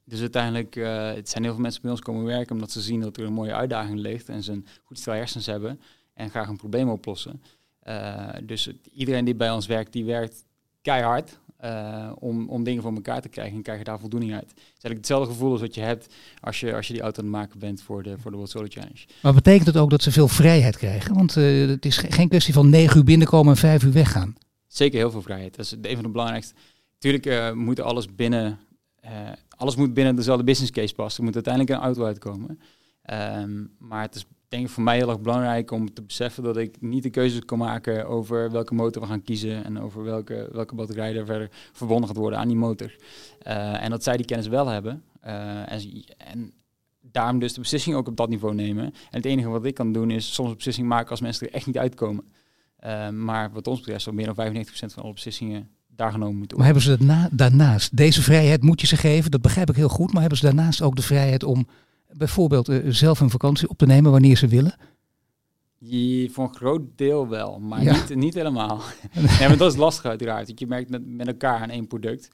Dus 0.03 0.19
uiteindelijk, 0.19 0.75
uh, 0.75 1.13
het 1.13 1.29
zijn 1.29 1.43
heel 1.43 1.53
veel 1.53 1.61
mensen 1.61 1.81
bij 1.81 1.91
ons 1.91 1.99
komen 1.99 2.23
werken 2.23 2.53
omdat 2.53 2.71
ze 2.71 2.81
zien 2.81 2.99
dat 2.99 3.17
er 3.17 3.25
een 3.25 3.33
mooie 3.33 3.53
uitdaging 3.53 3.99
ligt 3.99 4.29
en 4.29 4.43
ze 4.43 4.51
een 4.51 4.65
goed 4.83 4.99
stel 4.99 5.13
hersens 5.13 5.45
hebben 5.45 5.81
en 6.13 6.29
graag 6.29 6.47
een 6.47 6.57
probleem 6.57 6.89
oplossen. 6.89 7.41
Uh, 7.87 8.29
dus 8.43 8.69
iedereen 8.93 9.25
die 9.25 9.35
bij 9.35 9.51
ons 9.51 9.67
werkt, 9.67 9.93
die 9.93 10.05
werkt 10.05 10.45
keihard 10.81 11.39
uh, 11.65 12.11
om, 12.19 12.49
om 12.49 12.63
dingen 12.63 12.81
voor 12.81 12.93
elkaar 12.93 13.21
te 13.21 13.29
krijgen 13.29 13.55
en 13.55 13.61
krijg 13.61 13.77
je 13.77 13.83
daar 13.83 13.99
voldoening 13.99 14.33
uit. 14.33 14.49
Het 14.49 14.57
is 14.57 14.63
eigenlijk 14.63 14.97
hetzelfde 14.97 15.31
gevoel 15.31 15.51
als 15.51 15.61
wat 15.61 15.75
je 15.75 15.81
hebt 15.81 16.13
als 16.41 16.59
je, 16.59 16.75
als 16.75 16.87
je 16.87 16.93
die 16.93 17.01
auto 17.01 17.19
aan 17.19 17.27
het 17.27 17.35
maken 17.35 17.59
bent 17.59 17.81
voor 17.81 18.03
de, 18.03 18.17
voor 18.17 18.31
de 18.31 18.37
World 18.37 18.51
Solar 18.51 18.69
Challenge. 18.69 19.05
Maar 19.21 19.33
betekent 19.33 19.67
het 19.67 19.77
ook 19.77 19.89
dat 19.89 20.01
ze 20.01 20.11
veel 20.11 20.27
vrijheid 20.27 20.77
krijgen? 20.77 21.15
Want 21.15 21.35
uh, 21.35 21.67
het 21.67 21.85
is 21.85 21.97
geen 21.97 22.27
kwestie 22.27 22.53
van 22.53 22.69
negen 22.69 22.97
uur 22.97 23.03
binnenkomen 23.03 23.53
en 23.53 23.59
vijf 23.59 23.83
uur 23.83 23.91
weggaan. 23.91 24.35
Zeker 24.67 24.97
heel 24.97 25.11
veel 25.11 25.21
vrijheid. 25.21 25.55
Dat 25.55 25.65
is 25.65 25.71
een 25.71 25.93
van 25.93 26.03
de 26.03 26.09
belangrijkste. 26.09 26.53
Natuurlijk 26.93 27.25
uh, 27.25 27.51
moet 27.51 27.79
alles 27.79 28.15
binnen, 28.15 28.59
alles 29.49 29.75
moet 29.75 29.93
binnen 29.93 30.15
dezelfde 30.15 30.43
business 30.43 30.71
case 30.71 30.93
passen. 30.93 31.19
Er 31.19 31.25
moet 31.25 31.35
uiteindelijk 31.35 31.75
een 31.75 31.85
auto 31.85 32.05
uitkomen. 32.05 32.59
Um, 33.11 33.71
maar 33.79 34.01
het 34.01 34.15
is 34.15 34.25
denk 34.51 34.69
voor 34.69 34.83
mij 34.83 34.97
heel 34.97 35.09
erg 35.09 35.19
belangrijk 35.19 35.71
om 35.71 35.93
te 35.93 36.01
beseffen 36.01 36.43
dat 36.43 36.57
ik 36.57 36.81
niet 36.81 37.03
de 37.03 37.09
keuze 37.09 37.45
kan 37.45 37.57
maken 37.57 38.07
over 38.07 38.51
welke 38.51 38.73
motor 38.73 39.01
we 39.01 39.07
gaan 39.07 39.23
kiezen 39.23 39.63
en 39.63 39.79
over 39.79 40.03
welke, 40.03 40.49
welke 40.51 40.75
batterij 40.75 41.15
er 41.15 41.25
verder 41.25 41.49
verbonden 41.71 42.07
gaat 42.07 42.17
worden 42.17 42.39
aan 42.39 42.47
die 42.47 42.57
motor. 42.57 42.95
Uh, 43.47 43.83
en 43.83 43.89
dat 43.89 44.03
zij 44.03 44.17
die 44.17 44.25
kennis 44.25 44.47
wel 44.47 44.67
hebben. 44.67 45.03
Uh, 45.25 45.71
en, 45.71 46.03
en 46.17 46.53
daarom 47.01 47.39
dus 47.39 47.53
de 47.53 47.59
beslissing 47.59 47.95
ook 47.95 48.07
op 48.07 48.17
dat 48.17 48.29
niveau 48.29 48.55
nemen. 48.55 48.83
En 48.85 48.93
het 49.09 49.25
enige 49.25 49.49
wat 49.49 49.65
ik 49.65 49.73
kan 49.73 49.93
doen 49.93 50.11
is 50.11 50.33
soms 50.33 50.49
een 50.49 50.55
beslissing 50.55 50.87
maken 50.87 51.09
als 51.09 51.21
mensen 51.21 51.47
er 51.47 51.53
echt 51.53 51.65
niet 51.65 51.77
uitkomen. 51.77 52.23
Uh, 52.85 53.09
maar 53.09 53.51
wat 53.51 53.67
ons 53.67 53.79
betreft 53.79 54.03
zal 54.03 54.13
meer 54.13 54.33
dan 54.33 54.65
95% 54.65 54.69
van 54.69 55.03
alle 55.03 55.13
beslissingen 55.13 55.69
daar 55.87 56.11
genomen 56.11 56.37
moeten 56.37 56.57
worden. 56.57 56.75
Maar 56.75 56.83
hebben 56.83 56.83
ze 56.83 56.89
dat 56.89 57.07
na, 57.07 57.29
daarnaast, 57.31 57.97
deze 57.97 58.21
vrijheid 58.21 58.63
moet 58.63 58.81
je 58.81 58.87
ze 58.87 58.97
geven, 58.97 59.31
dat 59.31 59.41
begrijp 59.41 59.69
ik 59.69 59.75
heel 59.75 59.89
goed, 59.89 60.11
maar 60.11 60.21
hebben 60.21 60.39
ze 60.39 60.45
daarnaast 60.45 60.81
ook 60.81 60.95
de 60.95 61.01
vrijheid 61.01 61.43
om 61.43 61.67
bijvoorbeeld 62.13 62.69
uh, 62.69 62.85
zelf 62.89 63.19
een 63.19 63.29
vakantie 63.29 63.69
op 63.69 63.77
te 63.77 63.85
nemen 63.85 64.11
wanneer 64.11 64.37
ze 64.37 64.47
willen? 64.47 64.75
Je, 65.77 66.29
voor 66.31 66.43
een 66.43 66.55
groot 66.55 66.81
deel 66.95 67.27
wel, 67.27 67.59
maar 67.59 67.83
ja. 67.83 67.91
niet, 67.91 68.15
niet 68.15 68.33
helemaal. 68.33 68.81
nee, 69.39 69.47
maar 69.47 69.57
dat 69.57 69.71
is 69.71 69.77
lastig 69.77 70.05
uiteraard. 70.05 70.47
Dat 70.47 70.59
je 70.59 70.67
merkt 70.67 70.89
met, 70.89 71.07
met 71.07 71.27
elkaar 71.27 71.59
aan 71.59 71.69
één 71.69 71.87
product. 71.87 72.29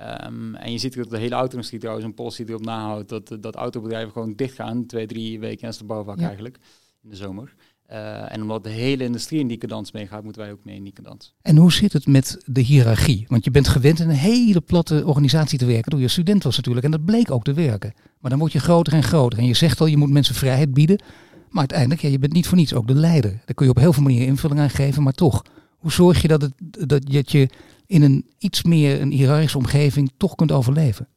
Um, 0.00 0.54
en 0.54 0.72
je 0.72 0.78
ziet 0.78 0.94
dat 0.94 1.10
de 1.10 1.18
hele 1.18 1.34
auto-industrie 1.34 1.80
trouwens 1.80 2.06
een 2.06 2.14
policy 2.14 2.44
erop 2.46 2.64
nahoudt 2.64 3.08
dat, 3.08 3.36
dat 3.40 3.54
autobedrijven 3.54 4.12
gewoon 4.12 4.32
dicht 4.34 4.54
gaan, 4.54 4.86
twee, 4.86 5.06
drie 5.06 5.40
weken 5.40 5.68
en 5.68 5.74
de 5.78 5.84
bouwvak 5.84 6.18
ja. 6.18 6.26
eigenlijk, 6.26 6.58
in 7.02 7.10
de 7.10 7.16
zomer. 7.16 7.54
Uh, 7.92 8.32
en 8.32 8.42
omdat 8.42 8.64
de 8.64 8.70
hele 8.70 9.04
industrie 9.04 9.40
in 9.40 9.46
die 9.46 9.58
cadans 9.58 9.92
meegaat, 9.92 10.22
moeten 10.22 10.42
wij 10.42 10.52
ook 10.52 10.64
mee 10.64 10.76
in 10.76 10.84
die 10.84 10.92
cadans. 10.92 11.34
En 11.42 11.56
hoe 11.56 11.72
zit 11.72 11.92
het 11.92 12.06
met 12.06 12.42
de 12.44 12.60
hiërarchie? 12.60 13.24
Want 13.28 13.44
je 13.44 13.50
bent 13.50 13.68
gewend 13.68 14.00
in 14.00 14.08
een 14.08 14.14
hele 14.14 14.60
platte 14.60 15.06
organisatie 15.06 15.58
te 15.58 15.66
werken. 15.66 15.90
Door 15.90 16.00
je 16.00 16.08
student 16.08 16.42
was 16.42 16.56
natuurlijk. 16.56 16.84
En 16.84 16.90
dat 16.90 17.04
bleek 17.04 17.30
ook 17.30 17.44
te 17.44 17.52
werken. 17.52 17.94
Maar 18.20 18.30
dan 18.30 18.38
word 18.40 18.52
je 18.52 18.58
groter 18.58 18.92
en 18.92 19.02
groter. 19.02 19.38
En 19.38 19.46
je 19.46 19.54
zegt 19.54 19.80
al, 19.80 19.86
je 19.86 19.96
moet 19.96 20.10
mensen 20.10 20.34
vrijheid 20.34 20.74
bieden. 20.74 21.02
Maar 21.48 21.58
uiteindelijk, 21.58 22.00
ja, 22.00 22.08
je 22.08 22.18
bent 22.18 22.32
niet 22.32 22.46
voor 22.46 22.56
niets 22.56 22.74
ook 22.74 22.86
de 22.86 22.94
leider. 22.94 23.30
Daar 23.30 23.54
kun 23.54 23.64
je 23.64 23.70
op 23.70 23.78
heel 23.78 23.92
veel 23.92 24.02
manieren 24.02 24.26
invulling 24.26 24.60
aan 24.60 24.70
geven. 24.70 25.02
Maar 25.02 25.12
toch, 25.12 25.44
hoe 25.78 25.92
zorg 25.92 26.22
je 26.22 26.28
dat, 26.28 26.42
het, 26.42 26.54
dat 27.10 27.30
je 27.32 27.48
in 27.86 28.02
een 28.02 28.26
iets 28.38 28.62
meer 28.62 29.00
een 29.00 29.12
hiërarchische 29.12 29.58
omgeving 29.58 30.12
toch 30.16 30.34
kunt 30.34 30.52
overleven? 30.52 31.08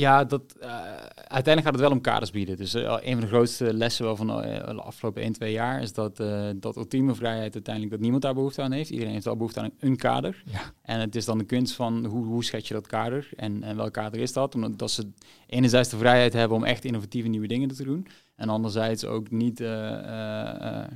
Ja, 0.00 0.24
dat, 0.24 0.42
uh, 0.62 0.66
uiteindelijk 1.14 1.62
gaat 1.62 1.72
het 1.72 1.80
wel 1.80 1.90
om 1.90 2.00
kaders 2.00 2.30
bieden. 2.30 2.56
Dus 2.56 2.74
uh, 2.74 2.96
een 3.00 3.12
van 3.12 3.20
de 3.20 3.26
grootste 3.26 3.74
lessen 3.74 4.04
wel 4.04 4.16
van 4.16 4.28
uh, 4.28 4.66
de 4.66 4.82
afgelopen 4.82 5.22
1, 5.22 5.32
2 5.32 5.52
jaar 5.52 5.82
is 5.82 5.92
dat, 5.92 6.16
dat 6.56 6.76
ultieme 6.76 7.14
vrijheid 7.14 7.54
uiteindelijk 7.54 7.92
dat 7.92 8.02
niemand 8.02 8.22
daar 8.22 8.34
behoefte 8.34 8.62
aan 8.62 8.72
heeft. 8.72 8.90
Iedereen 8.90 9.12
heeft 9.12 9.24
wel 9.24 9.36
behoefte 9.36 9.60
aan 9.60 9.70
een 9.78 9.96
kader. 9.96 10.42
Ja. 10.44 10.60
En 10.82 11.00
het 11.00 11.16
is 11.16 11.24
dan 11.24 11.38
de 11.38 11.44
kunst 11.44 11.74
van 11.74 12.04
hoe, 12.04 12.24
hoe 12.24 12.44
schets 12.44 12.68
je 12.68 12.74
dat 12.74 12.86
kader 12.86 13.28
en, 13.36 13.62
en 13.62 13.76
welk 13.76 13.92
kader 13.92 14.20
is 14.20 14.32
dat? 14.32 14.54
Omdat 14.54 14.78
dat 14.78 14.90
ze 14.90 15.10
enerzijds 15.46 15.88
de 15.88 15.96
vrijheid 15.96 16.32
hebben 16.32 16.56
om 16.56 16.64
echt 16.64 16.84
innovatieve 16.84 17.28
nieuwe 17.28 17.46
dingen 17.46 17.68
te 17.68 17.84
doen. 17.84 18.06
En 18.40 18.48
anderzijds 18.48 19.04
ook 19.04 19.30
niet 19.30 19.60
uh, 19.60 19.68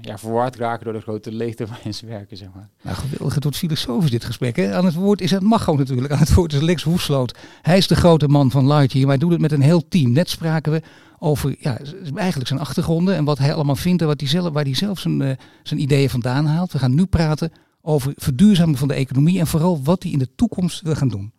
ja, 0.00 0.18
verward 0.18 0.56
raken 0.56 0.84
door 0.84 0.92
de 0.92 1.00
grote 1.00 1.32
leegte 1.32 1.66
waarin 1.66 1.94
ze 1.94 2.06
werken, 2.06 2.36
zeg 2.36 2.48
maar. 2.54 2.68
Nou, 2.82 2.96
geweldig. 2.96 3.34
Het 3.34 3.42
wordt 3.42 3.58
filosofisch 3.58 4.10
dit 4.10 4.24
gesprek. 4.24 4.56
Hè? 4.56 4.74
Aan 4.74 4.84
het 4.84 4.94
woord 4.94 5.20
is 5.20 5.30
het 5.30 5.42
Macho 5.42 5.76
natuurlijk. 5.76 6.12
Aan 6.12 6.18
het 6.18 6.34
woord 6.34 6.52
is 6.52 6.60
Lex 6.60 6.82
Hoefsloot. 6.82 7.38
Hij 7.62 7.76
is 7.76 7.86
de 7.86 7.96
grote 7.96 8.28
man 8.28 8.50
van 8.50 8.66
Lightyear. 8.66 9.06
Maar 9.06 9.16
hij 9.16 9.24
doet 9.24 9.32
het 9.32 9.40
met 9.40 9.52
een 9.52 9.60
heel 9.60 9.88
team. 9.88 10.12
Net 10.12 10.30
spraken 10.30 10.72
we 10.72 10.82
over 11.18 11.56
ja, 11.58 11.78
eigenlijk 12.14 12.48
zijn 12.48 12.60
achtergronden 12.60 13.14
en 13.14 13.24
wat 13.24 13.38
hij 13.38 13.54
allemaal 13.54 13.76
vindt 13.76 14.02
en 14.02 14.08
wat 14.08 14.20
hij 14.20 14.28
zelf, 14.28 14.52
waar 14.52 14.64
hij 14.64 14.74
zelf 14.74 14.98
zijn, 14.98 15.38
zijn 15.62 15.80
ideeën 15.80 16.10
vandaan 16.10 16.46
haalt. 16.46 16.72
We 16.72 16.78
gaan 16.78 16.94
nu 16.94 17.06
praten 17.06 17.52
over 17.80 18.12
verduurzaming 18.16 18.78
van 18.78 18.88
de 18.88 18.94
economie 18.94 19.38
en 19.38 19.46
vooral 19.46 19.82
wat 19.82 20.02
hij 20.02 20.12
in 20.12 20.18
de 20.18 20.34
toekomst 20.34 20.80
wil 20.80 20.94
gaan 20.94 21.08
doen. 21.08 21.32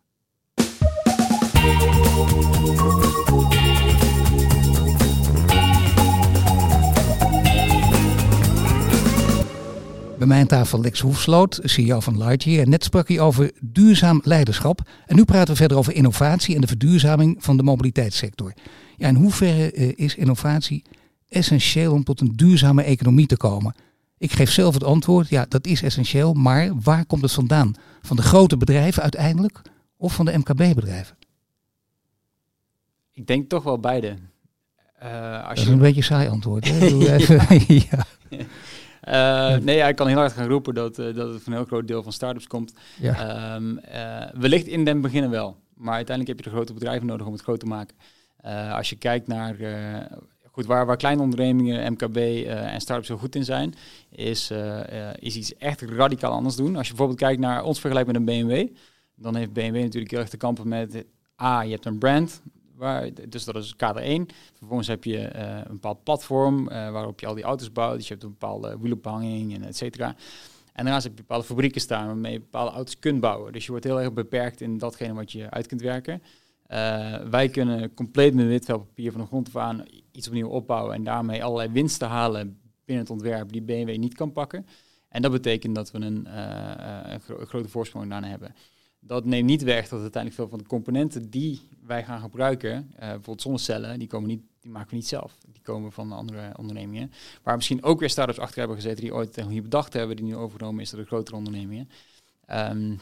Bij 10.26 10.34
mij 10.34 10.44
aan 10.44 10.50
tafel 10.50 10.82
Lex 10.82 11.00
Hoefsloot, 11.00 11.60
CEO 11.64 12.00
van 12.00 12.18
Lightyear. 12.18 12.64
En 12.64 12.70
net 12.70 12.84
sprak 12.84 13.08
hij 13.08 13.20
over 13.20 13.52
duurzaam 13.62 14.22
leiderschap. 14.24 14.90
En 15.06 15.16
nu 15.16 15.26
praten 15.26 15.48
we 15.48 15.56
verder 15.56 15.78
over 15.78 15.94
innovatie 15.94 16.56
en 16.56 16.62
de 16.62 16.68
verduurzaming 16.68 17.36
van 17.40 17.58
de 17.58 17.64
mobiliteitssector. 17.64 18.54
Ja, 18.98 19.08
in 19.08 19.16
hoeverre 19.16 19.74
uh, 19.74 19.92
is 19.96 20.16
innovatie 20.16 20.84
essentieel 21.30 21.94
om 21.94 22.04
tot 22.04 22.22
een 22.22 22.32
duurzame 22.36 22.84
economie 22.84 23.26
te 23.26 23.38
komen? 23.38 23.76
Ik 24.18 24.32
geef 24.32 24.52
zelf 24.52 24.74
het 24.74 24.84
antwoord, 24.84 25.30
ja, 25.30 25.46
dat 25.50 25.68
is 25.68 25.82
essentieel. 25.82 26.34
Maar 26.34 26.72
waar 26.82 27.06
komt 27.06 27.22
het 27.22 27.32
vandaan? 27.32 27.74
Van 28.02 28.16
de 28.16 28.22
grote 28.22 28.58
bedrijven 28.58 29.02
uiteindelijk 29.02 29.62
of 29.98 30.14
van 30.14 30.26
de 30.26 30.38
MKB-bedrijven? 30.38 31.18
Ik 33.12 33.28
denk 33.28 33.50
toch 33.50 33.64
wel 33.64 33.80
beide. 33.80 34.18
Uh, 35.04 35.34
als 35.36 35.48
dat 35.48 35.58
is 35.58 35.64
je... 35.64 35.72
een 35.72 35.78
beetje 35.78 36.02
saai 36.02 36.30
antwoord. 36.30 36.68
Hè? 36.68 36.86
ja. 37.90 38.06
Uh, 39.08 39.58
nee, 39.58 39.76
ja, 39.76 39.88
ik 39.88 39.96
kan 39.96 40.08
heel 40.08 40.18
hard 40.18 40.32
gaan 40.32 40.48
roepen 40.48 40.74
dat, 40.74 41.00
uh, 41.00 41.16
dat 41.16 41.34
het 41.34 41.44
van 41.44 41.52
een 41.52 41.58
heel 41.58 41.68
groot 41.68 41.88
deel 41.88 42.04
van 42.04 42.12
startups 42.12 42.48
komt. 42.48 42.74
Ja. 43.00 43.56
Um, 43.56 43.80
wellicht 44.34 44.68
in 44.68 44.86
den 44.86 45.02
beginnen 45.02 45.30
wel. 45.30 45.58
Maar 45.74 45.94
uiteindelijk 45.94 46.38
heb 46.38 46.46
je 46.46 46.52
de 46.52 46.56
grote 46.56 46.74
bedrijven 46.74 47.08
nodig 47.08 47.26
om 47.26 47.34
het 47.34 47.42
groot 47.42 47.60
te 47.60 47.66
maken. 47.66 47.96
als 48.72 48.90
je 48.90 48.96
kijkt 48.96 49.28
naar 49.28 49.56
goed, 50.52 50.66
waar, 50.66 50.86
waar 50.86 50.98
kleine 50.98 51.22
ondernemingen, 51.22 51.92
MKB 51.92 52.18
en 52.48 52.82
startups 52.82 53.08
zo 53.08 53.18
goed 53.18 53.36
in 53.36 53.44
zijn, 53.44 53.74
is, 54.10 54.52
is 55.20 55.36
iets 55.36 55.58
echt 55.58 55.82
radicaal 55.82 56.32
anders 56.32 56.56
doen. 56.56 56.76
Als 56.76 56.88
je 56.88 56.90
bijvoorbeeld 56.90 57.20
kijkt 57.20 57.42
naar 57.42 57.64
ons 57.64 57.80
vergelijk 57.80 58.08
met 58.08 58.16
een 58.16 58.26
BMW, 58.26 58.68
dan 59.16 59.36
heeft 59.36 59.54
BMW 59.54 59.76
natuurlijk 59.76 60.12
heel 60.12 60.20
erg 60.20 60.30
te 60.30 60.38
kampen 60.38 60.68
met 60.68 61.06
A, 61.42 61.62
je 61.62 61.72
hebt 61.72 61.86
een 61.86 61.98
brand, 61.98 62.42
Dus 63.30 63.44
dat 63.44 63.56
is 63.56 63.76
kader 63.76 64.02
1. 64.02 64.28
Vervolgens 64.54 64.88
heb 64.88 65.04
je 65.04 65.32
uh, 65.36 65.58
een 65.58 65.74
bepaald 65.74 66.04
platform 66.04 66.60
uh, 66.60 66.92
waarop 66.92 67.20
je 67.20 67.28
al 67.28 67.34
die 67.34 67.44
auto's 67.44 67.72
bouwt. 67.72 67.96
Dus 67.96 68.08
je 68.08 68.14
hebt 68.14 68.26
een 68.26 68.30
bepaalde 68.30 68.78
wielophanging 68.80 69.54
en 69.54 69.64
et 69.64 69.78
cetera. 69.78 70.08
En 70.74 70.84
daarnaast 70.84 71.04
heb 71.04 71.16
je 71.16 71.22
bepaalde 71.22 71.46
fabrieken 71.46 71.82
staan 71.82 72.06
waarmee 72.06 72.32
je 72.32 72.40
bepaalde 72.40 72.72
auto's 72.72 73.00
kunt 73.00 73.20
bouwen. 73.20 73.54
Dus 73.54 73.66
je 73.66 73.72
wordt 73.72 73.86
heel 73.86 74.02
erg 74.02 74.14
beperkt 74.14 74.62
in 74.62 74.78
datgene 74.78 75.14
wat 75.14 75.32
je 75.32 75.50
uit 75.50 75.68
kunt 75.68 75.82
werken. 75.82 76.22
Uh, 76.72 77.16
wij 77.30 77.50
kunnen 77.50 77.94
compleet 77.94 78.34
met 78.34 78.46
wit 78.46 78.66
papier 78.66 79.12
van 79.12 79.22
de 79.22 79.28
grond 79.28 79.48
af 79.48 79.56
aan 79.56 79.86
iets 80.12 80.28
opnieuw 80.28 80.48
opbouwen 80.48 80.96
en 80.96 81.04
daarmee 81.04 81.44
allerlei 81.44 81.70
winsten 81.72 82.08
halen 82.08 82.60
binnen 82.86 83.04
het 83.06 83.14
ontwerp 83.14 83.52
die 83.52 83.62
BMW 83.62 83.98
niet 83.98 84.16
kan 84.16 84.32
pakken. 84.32 84.66
En 85.10 85.22
dat 85.22 85.32
betekent 85.32 85.76
dat 85.76 85.92
we 85.92 86.00
een, 86.00 86.38
een 87.12 87.22
grote 87.22 87.70
voorsprong 87.70 88.10
daarna 88.10 88.28
hebben 88.28 88.56
dat 89.08 89.26
neemt 89.26 89.48
niet 89.48 89.64
weg 89.64 89.88
dat 89.88 90.02
uiteindelijk 90.02 90.42
veel 90.42 90.50
van 90.50 90.60
de 90.60 90.68
componenten 90.68 91.30
die 91.30 91.62
wij 91.86 92.04
gaan 92.04 92.20
gebruiken, 92.20 92.92
uh, 92.94 93.00
bijvoorbeeld 93.00 93.42
zonnecellen, 93.42 94.00
die, 94.00 94.08
komen 94.08 94.28
niet, 94.28 94.42
die 94.60 94.72
maken 94.72 94.90
we 94.90 94.96
niet 94.96 95.08
zelf. 95.08 95.38
Die 95.52 95.62
komen 95.62 95.92
van 95.92 96.12
andere 96.12 96.52
ondernemingen. 96.58 97.12
Waar 97.44 97.56
misschien 97.56 97.84
ook 97.84 98.00
weer 98.00 98.10
start-ups 98.10 98.40
achter 98.40 98.58
hebben 98.58 98.76
gezeten 98.76 99.02
die 99.02 99.14
ooit 99.14 99.34
technologie 99.34 99.62
bedacht 99.62 99.94
hebben, 99.94 100.16
die 100.16 100.26
nu 100.26 100.36
overgenomen 100.36 100.82
is 100.82 100.90
door 100.90 101.00
de 101.00 101.06
grotere 101.06 101.38
ondernemingen. 101.38 101.90
Um, 102.52 103.00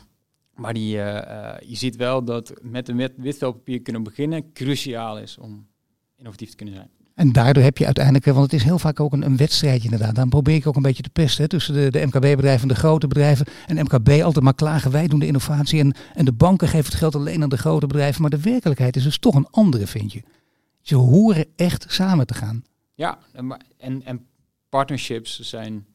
maar 0.55 0.73
die, 0.73 0.95
uh, 0.95 1.05
uh, 1.05 1.55
je 1.59 1.75
ziet 1.75 1.95
wel 1.95 2.23
dat 2.23 2.53
met 2.61 2.89
een 2.89 2.97
wit, 2.97 3.13
witvelpapier 3.17 3.81
kunnen 3.81 4.03
beginnen 4.03 4.53
cruciaal 4.53 5.19
is 5.19 5.37
om 5.37 5.67
innovatief 6.15 6.49
te 6.49 6.55
kunnen 6.55 6.75
zijn. 6.75 6.89
En 7.15 7.31
daardoor 7.31 7.63
heb 7.63 7.77
je 7.77 7.85
uiteindelijk, 7.85 8.25
want 8.25 8.51
het 8.51 8.53
is 8.53 8.63
heel 8.63 8.79
vaak 8.79 8.99
ook 8.99 9.13
een, 9.13 9.25
een 9.25 9.37
wedstrijdje 9.37 9.89
inderdaad. 9.89 10.15
Dan 10.15 10.29
probeer 10.29 10.55
ik 10.55 10.67
ook 10.67 10.75
een 10.75 10.81
beetje 10.81 11.03
te 11.03 11.09
pesten 11.09 11.49
tussen 11.49 11.73
de, 11.73 11.91
de 11.91 12.05
MKB-bedrijven 12.05 12.61
en 12.61 12.67
de 12.67 12.79
grote 12.79 13.07
bedrijven. 13.07 13.45
En 13.67 13.75
MKB 13.75 14.09
altijd 14.09 14.43
maar 14.43 14.53
klagen, 14.53 14.91
wij 14.91 15.07
doen 15.07 15.19
de 15.19 15.25
innovatie. 15.25 15.79
En, 15.79 15.95
en 16.13 16.25
de 16.25 16.31
banken 16.31 16.67
geven 16.67 16.85
het 16.85 16.95
geld 16.95 17.15
alleen 17.15 17.43
aan 17.43 17.49
de 17.49 17.57
grote 17.57 17.87
bedrijven. 17.87 18.21
Maar 18.21 18.29
de 18.29 18.41
werkelijkheid 18.41 18.95
is 18.95 19.03
dus 19.03 19.17
toch 19.17 19.35
een 19.35 19.47
andere, 19.51 19.87
vind 19.87 20.13
je. 20.13 20.23
Ze 20.81 20.95
horen 20.95 21.45
echt 21.55 21.85
samen 21.87 22.27
te 22.27 22.33
gaan. 22.33 22.63
Ja, 22.93 23.17
en, 23.77 24.03
en 24.05 24.25
partnerships 24.69 25.39
zijn 25.39 25.85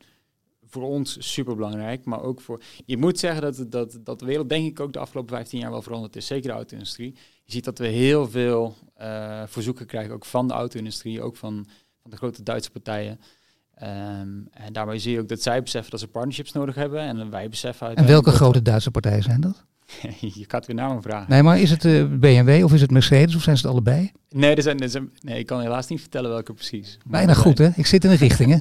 voor 0.69 0.83
ons 0.83 1.17
super 1.33 1.57
belangrijk, 1.57 2.05
maar 2.05 2.23
ook 2.23 2.41
voor. 2.41 2.61
Je 2.87 2.97
moet 2.97 3.19
zeggen 3.19 3.43
dat, 3.43 3.65
dat, 3.69 3.99
dat 4.05 4.19
de 4.19 4.27
wereld, 4.27 4.49
denk 4.49 4.67
ik, 4.67 4.81
ook 4.81 4.93
de 4.93 4.99
afgelopen 4.99 5.35
15 5.35 5.59
jaar 5.59 5.71
wel 5.71 5.83
veranderd 5.83 6.17
is. 6.17 6.27
Zeker 6.27 6.49
de 6.49 6.57
auto-industrie. 6.57 7.15
Je 7.45 7.53
ziet 7.53 7.65
dat 7.65 7.79
we 7.79 7.87
heel 7.87 8.29
veel 8.29 8.77
uh, 9.01 9.43
verzoeken 9.47 9.87
krijgen, 9.87 10.15
ook 10.15 10.25
van 10.25 10.49
de 10.49 10.55
auto-industrie, 10.55 11.23
ook 11.23 11.37
van, 11.37 11.67
van 12.03 12.11
de 12.11 12.17
grote 12.17 12.43
Duitse 12.43 12.71
partijen. 12.71 13.21
Um, 13.83 14.49
en 14.51 14.73
daarbij 14.73 14.99
zie 14.99 15.13
je 15.13 15.21
ook 15.21 15.29
dat 15.29 15.43
zij 15.43 15.63
beseffen 15.63 15.91
dat 15.91 16.01
ze 16.01 16.09
partnerships 16.09 16.53
nodig 16.53 16.75
hebben. 16.75 17.01
En 17.01 17.31
wij 17.31 17.49
beseffen 17.49 17.87
uit. 17.87 17.99
En 17.99 18.07
welke 18.07 18.31
grote 18.31 18.63
Duitse 18.63 18.91
partijen 18.91 19.23
zijn 19.23 19.41
dat? 19.41 19.65
je 20.21 20.45
gaat 20.49 20.67
weer 20.67 20.77
naar 20.77 20.95
me 20.95 21.03
vragen. 21.03 21.31
Nee, 21.31 21.43
maar 21.43 21.61
is 21.61 21.71
het 21.71 21.85
uh, 21.85 22.05
BMW 22.19 22.65
of 22.65 22.73
is 22.73 22.81
het 22.81 22.91
Mercedes 22.91 23.35
of 23.35 23.43
zijn 23.43 23.57
ze 23.57 23.63
het 23.63 23.73
allebei? 23.73 24.13
Nee, 24.29 24.55
er 24.55 24.63
zijn, 24.63 24.81
er 24.81 24.89
zijn, 24.89 25.11
nee, 25.21 25.39
ik 25.39 25.47
kan 25.47 25.61
helaas 25.61 25.87
niet 25.87 26.01
vertellen 26.01 26.31
welke 26.31 26.53
precies. 26.53 26.99
Bijna 27.07 27.35
goed, 27.35 27.59
hè? 27.59 27.69
Ik 27.75 27.87
zit 27.87 28.05
in 28.05 28.11
de 28.11 28.17
richting, 28.17 28.51
hè? 28.51 28.59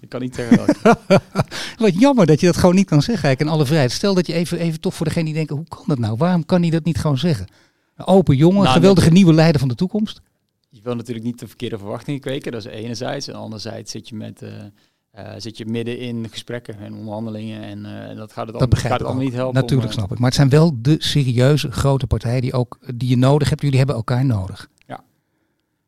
Ik 0.00 0.08
kan 0.08 0.20
niet 0.20 0.34
zeggen. 0.34 0.96
Wat 1.76 1.98
jammer 1.98 2.26
dat 2.26 2.40
je 2.40 2.46
dat 2.46 2.56
gewoon 2.56 2.74
niet 2.74 2.86
kan 2.86 3.02
zeggen, 3.02 3.24
eigenlijk, 3.24 3.50
in 3.50 3.56
alle 3.56 3.66
vrijheid. 3.66 3.92
Stel 3.92 4.14
dat 4.14 4.26
je 4.26 4.32
even, 4.32 4.58
even 4.58 4.80
toch 4.80 4.94
voor 4.94 5.06
degene 5.06 5.24
die 5.24 5.34
denken, 5.34 5.56
hoe 5.56 5.68
kan 5.68 5.84
dat 5.86 5.98
nou? 5.98 6.16
Waarom 6.16 6.46
kan 6.46 6.60
hij 6.60 6.70
dat 6.70 6.84
niet 6.84 6.98
gewoon 6.98 7.18
zeggen? 7.18 7.46
Een 7.96 8.06
open 8.06 8.36
jongen, 8.36 8.62
nou, 8.62 8.74
geweldige 8.74 9.10
nieuwe 9.10 9.32
leider 9.32 9.60
van 9.60 9.68
de 9.68 9.74
toekomst. 9.74 10.20
Je 10.70 10.80
wil 10.82 10.94
natuurlijk 10.94 11.26
niet 11.26 11.38
de 11.38 11.46
verkeerde 11.46 11.78
verwachtingen 11.78 12.20
kweken, 12.20 12.52
dat 12.52 12.64
is 12.64 12.72
enerzijds. 12.72 13.28
En 13.28 13.34
anderzijds 13.34 13.90
zit 13.90 14.08
je 14.08 14.14
met... 14.14 14.42
Uh, 14.42 14.50
uh, 15.18 15.30
zit 15.36 15.56
je 15.56 15.66
midden 15.66 15.98
in 15.98 16.28
gesprekken 16.30 16.78
en 16.78 16.94
onderhandelingen 16.94 17.62
en 17.62 17.78
uh, 17.78 18.16
dat 18.16 18.32
gaat 18.32 18.46
het, 18.46 18.58
dat 18.58 18.78
gaat 18.78 18.92
het 18.92 19.02
allemaal 19.02 19.22
niet 19.22 19.32
helpen. 19.32 19.60
Natuurlijk 19.60 19.92
snap 19.92 20.12
ik. 20.12 20.18
Maar 20.18 20.26
het 20.26 20.34
zijn 20.34 20.48
wel 20.48 20.72
de 20.82 20.96
serieuze 20.98 21.70
grote 21.70 22.06
partijen 22.06 22.40
die, 22.40 22.52
ook, 22.52 22.78
die 22.94 23.08
je 23.08 23.16
nodig 23.16 23.48
hebt. 23.48 23.62
Jullie 23.62 23.78
hebben 23.78 23.96
elkaar 23.96 24.24
nodig. 24.24 24.68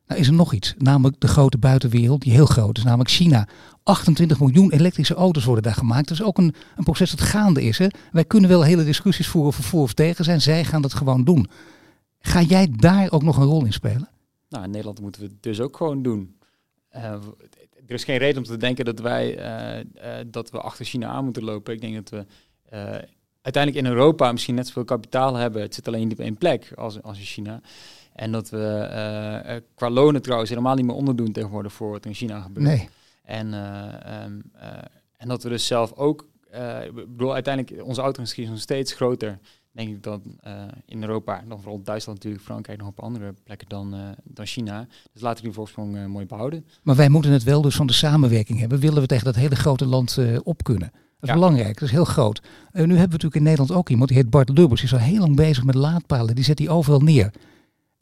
Nou 0.06 0.20
is 0.20 0.26
er 0.26 0.32
nog 0.32 0.52
iets, 0.52 0.74
namelijk 0.78 1.20
de 1.20 1.28
grote 1.28 1.58
buitenwereld, 1.58 2.20
die 2.20 2.32
heel 2.32 2.46
groot 2.46 2.78
is, 2.78 2.84
namelijk 2.84 3.10
China. 3.10 3.48
28 3.82 4.40
miljoen 4.40 4.72
elektrische 4.72 5.14
auto's 5.14 5.44
worden 5.44 5.62
daar 5.62 5.74
gemaakt. 5.74 6.08
Dat 6.08 6.18
is 6.18 6.24
ook 6.24 6.38
een, 6.38 6.54
een 6.76 6.84
proces 6.84 7.10
dat 7.10 7.20
gaande 7.20 7.62
is. 7.62 7.78
Hè? 7.78 7.86
Wij 8.12 8.24
kunnen 8.24 8.50
wel 8.50 8.62
hele 8.62 8.84
discussies 8.84 9.28
voeren 9.28 9.50
of 9.50 9.56
voor 9.56 9.82
of 9.82 9.92
tegen 9.92 10.24
zijn. 10.24 10.40
Zij 10.40 10.64
gaan 10.64 10.82
dat 10.82 10.94
gewoon 10.94 11.24
doen. 11.24 11.46
Ga 12.18 12.42
jij 12.42 12.68
daar 12.70 13.12
ook 13.12 13.22
nog 13.22 13.36
een 13.36 13.44
rol 13.44 13.64
in 13.64 13.72
spelen? 13.72 14.08
Nou, 14.48 14.64
in 14.64 14.70
Nederland 14.70 15.00
moeten 15.00 15.20
we 15.20 15.26
het 15.26 15.42
dus 15.42 15.60
ook 15.60 15.76
gewoon 15.76 16.02
doen. 16.02 16.36
Uh, 16.94 17.02
er 17.86 17.94
is 17.94 18.04
geen 18.04 18.18
reden 18.18 18.38
om 18.38 18.44
te 18.44 18.56
denken 18.56 18.84
dat 18.84 18.98
wij 18.98 19.38
uh, 19.38 19.84
uh, 19.96 20.24
dat 20.26 20.50
we 20.50 20.60
achter 20.60 20.84
China 20.84 21.06
aan 21.08 21.24
moeten 21.24 21.44
lopen. 21.44 21.74
Ik 21.74 21.80
denk 21.80 21.94
dat 21.94 22.10
we 22.10 22.26
uiteindelijk 23.42 23.86
in 23.86 23.92
Europa 23.92 24.32
misschien 24.32 24.54
net 24.54 24.66
zoveel 24.66 24.84
kapitaal 24.84 25.34
hebben. 25.34 25.62
Het 25.62 25.74
zit 25.74 25.86
alleen 25.86 26.08
niet 26.08 26.18
op 26.18 26.24
één 26.24 26.38
plek 26.38 26.72
als, 26.76 27.02
als 27.02 27.18
in 27.18 27.24
China. 27.24 27.60
En 28.16 28.32
dat 28.32 28.50
we 28.50 29.62
qua 29.74 29.90
lonen 29.90 30.22
trouwens 30.22 30.50
helemaal 30.50 30.74
niet 30.74 30.84
meer 30.84 30.94
onderdoen 30.94 31.32
tegenwoordig 31.32 31.72
voor 31.72 31.90
wat 31.90 32.06
in 32.06 32.14
China 32.14 32.40
gebeurt. 32.40 32.66
Nee. 32.66 32.88
En, 33.22 33.46
um, 34.24 34.42
en 35.16 35.28
dat 35.28 35.42
we 35.42 35.48
dus 35.48 35.66
zelf 35.66 35.92
ook, 35.92 36.28
ik 36.84 36.94
bedoel, 36.94 37.34
uiteindelijk 37.34 37.84
onze 37.84 38.12
is 38.34 38.48
nog 38.48 38.58
steeds 38.58 38.92
groter 38.92 39.38
denk 39.72 39.88
ik 39.88 40.06
uh, 40.06 40.52
in 40.84 41.02
Europa, 41.02 41.44
dan 41.48 41.60
vooral 41.60 41.82
Duitsland 41.82 42.18
natuurlijk, 42.18 42.44
Frankrijk 42.44 42.78
nog 42.78 42.88
op 42.88 43.00
andere 43.00 43.34
plekken 43.44 43.68
dan, 43.68 43.94
dan 44.24 44.46
China. 44.46 44.86
Dus 45.12 45.22
laten 45.22 45.38
we 45.38 45.44
die 45.44 45.52
voorsprong 45.52 46.06
mooi 46.06 46.26
behouden. 46.26 46.66
Maar 46.82 46.96
wij 46.96 47.08
moeten 47.08 47.30
het 47.30 47.42
wel 47.42 47.62
dus 47.62 47.76
van 47.76 47.86
de 47.86 47.92
samenwerking 47.92 48.58
hebben. 48.58 48.78
Willen 48.78 49.00
we 49.00 49.06
tegen 49.06 49.24
dat 49.24 49.34
hele 49.34 49.56
grote 49.56 49.86
land 49.86 50.18
op 50.42 50.64
kunnen? 50.64 50.90
Dat 51.18 51.28
is 51.28 51.34
belangrijk, 51.34 51.74
dat 51.74 51.88
is 51.88 51.94
heel 51.94 52.04
groot. 52.04 52.42
nu 52.72 52.80
hebben 52.80 52.94
we 52.96 52.98
natuurlijk 53.00 53.34
in 53.34 53.42
Nederland 53.42 53.72
ook 53.72 53.88
iemand, 53.88 54.08
die 54.08 54.18
heet 54.18 54.30
Bart 54.30 54.48
Lubbers. 54.48 54.80
Die 54.80 54.90
is 54.90 54.96
al 54.96 55.06
heel 55.06 55.20
lang 55.20 55.36
bezig 55.36 55.64
met 55.64 55.74
laadpalen. 55.74 56.34
Die 56.34 56.44
zet 56.44 56.56
die 56.56 56.70
overal 56.70 57.00
neer. 57.00 57.32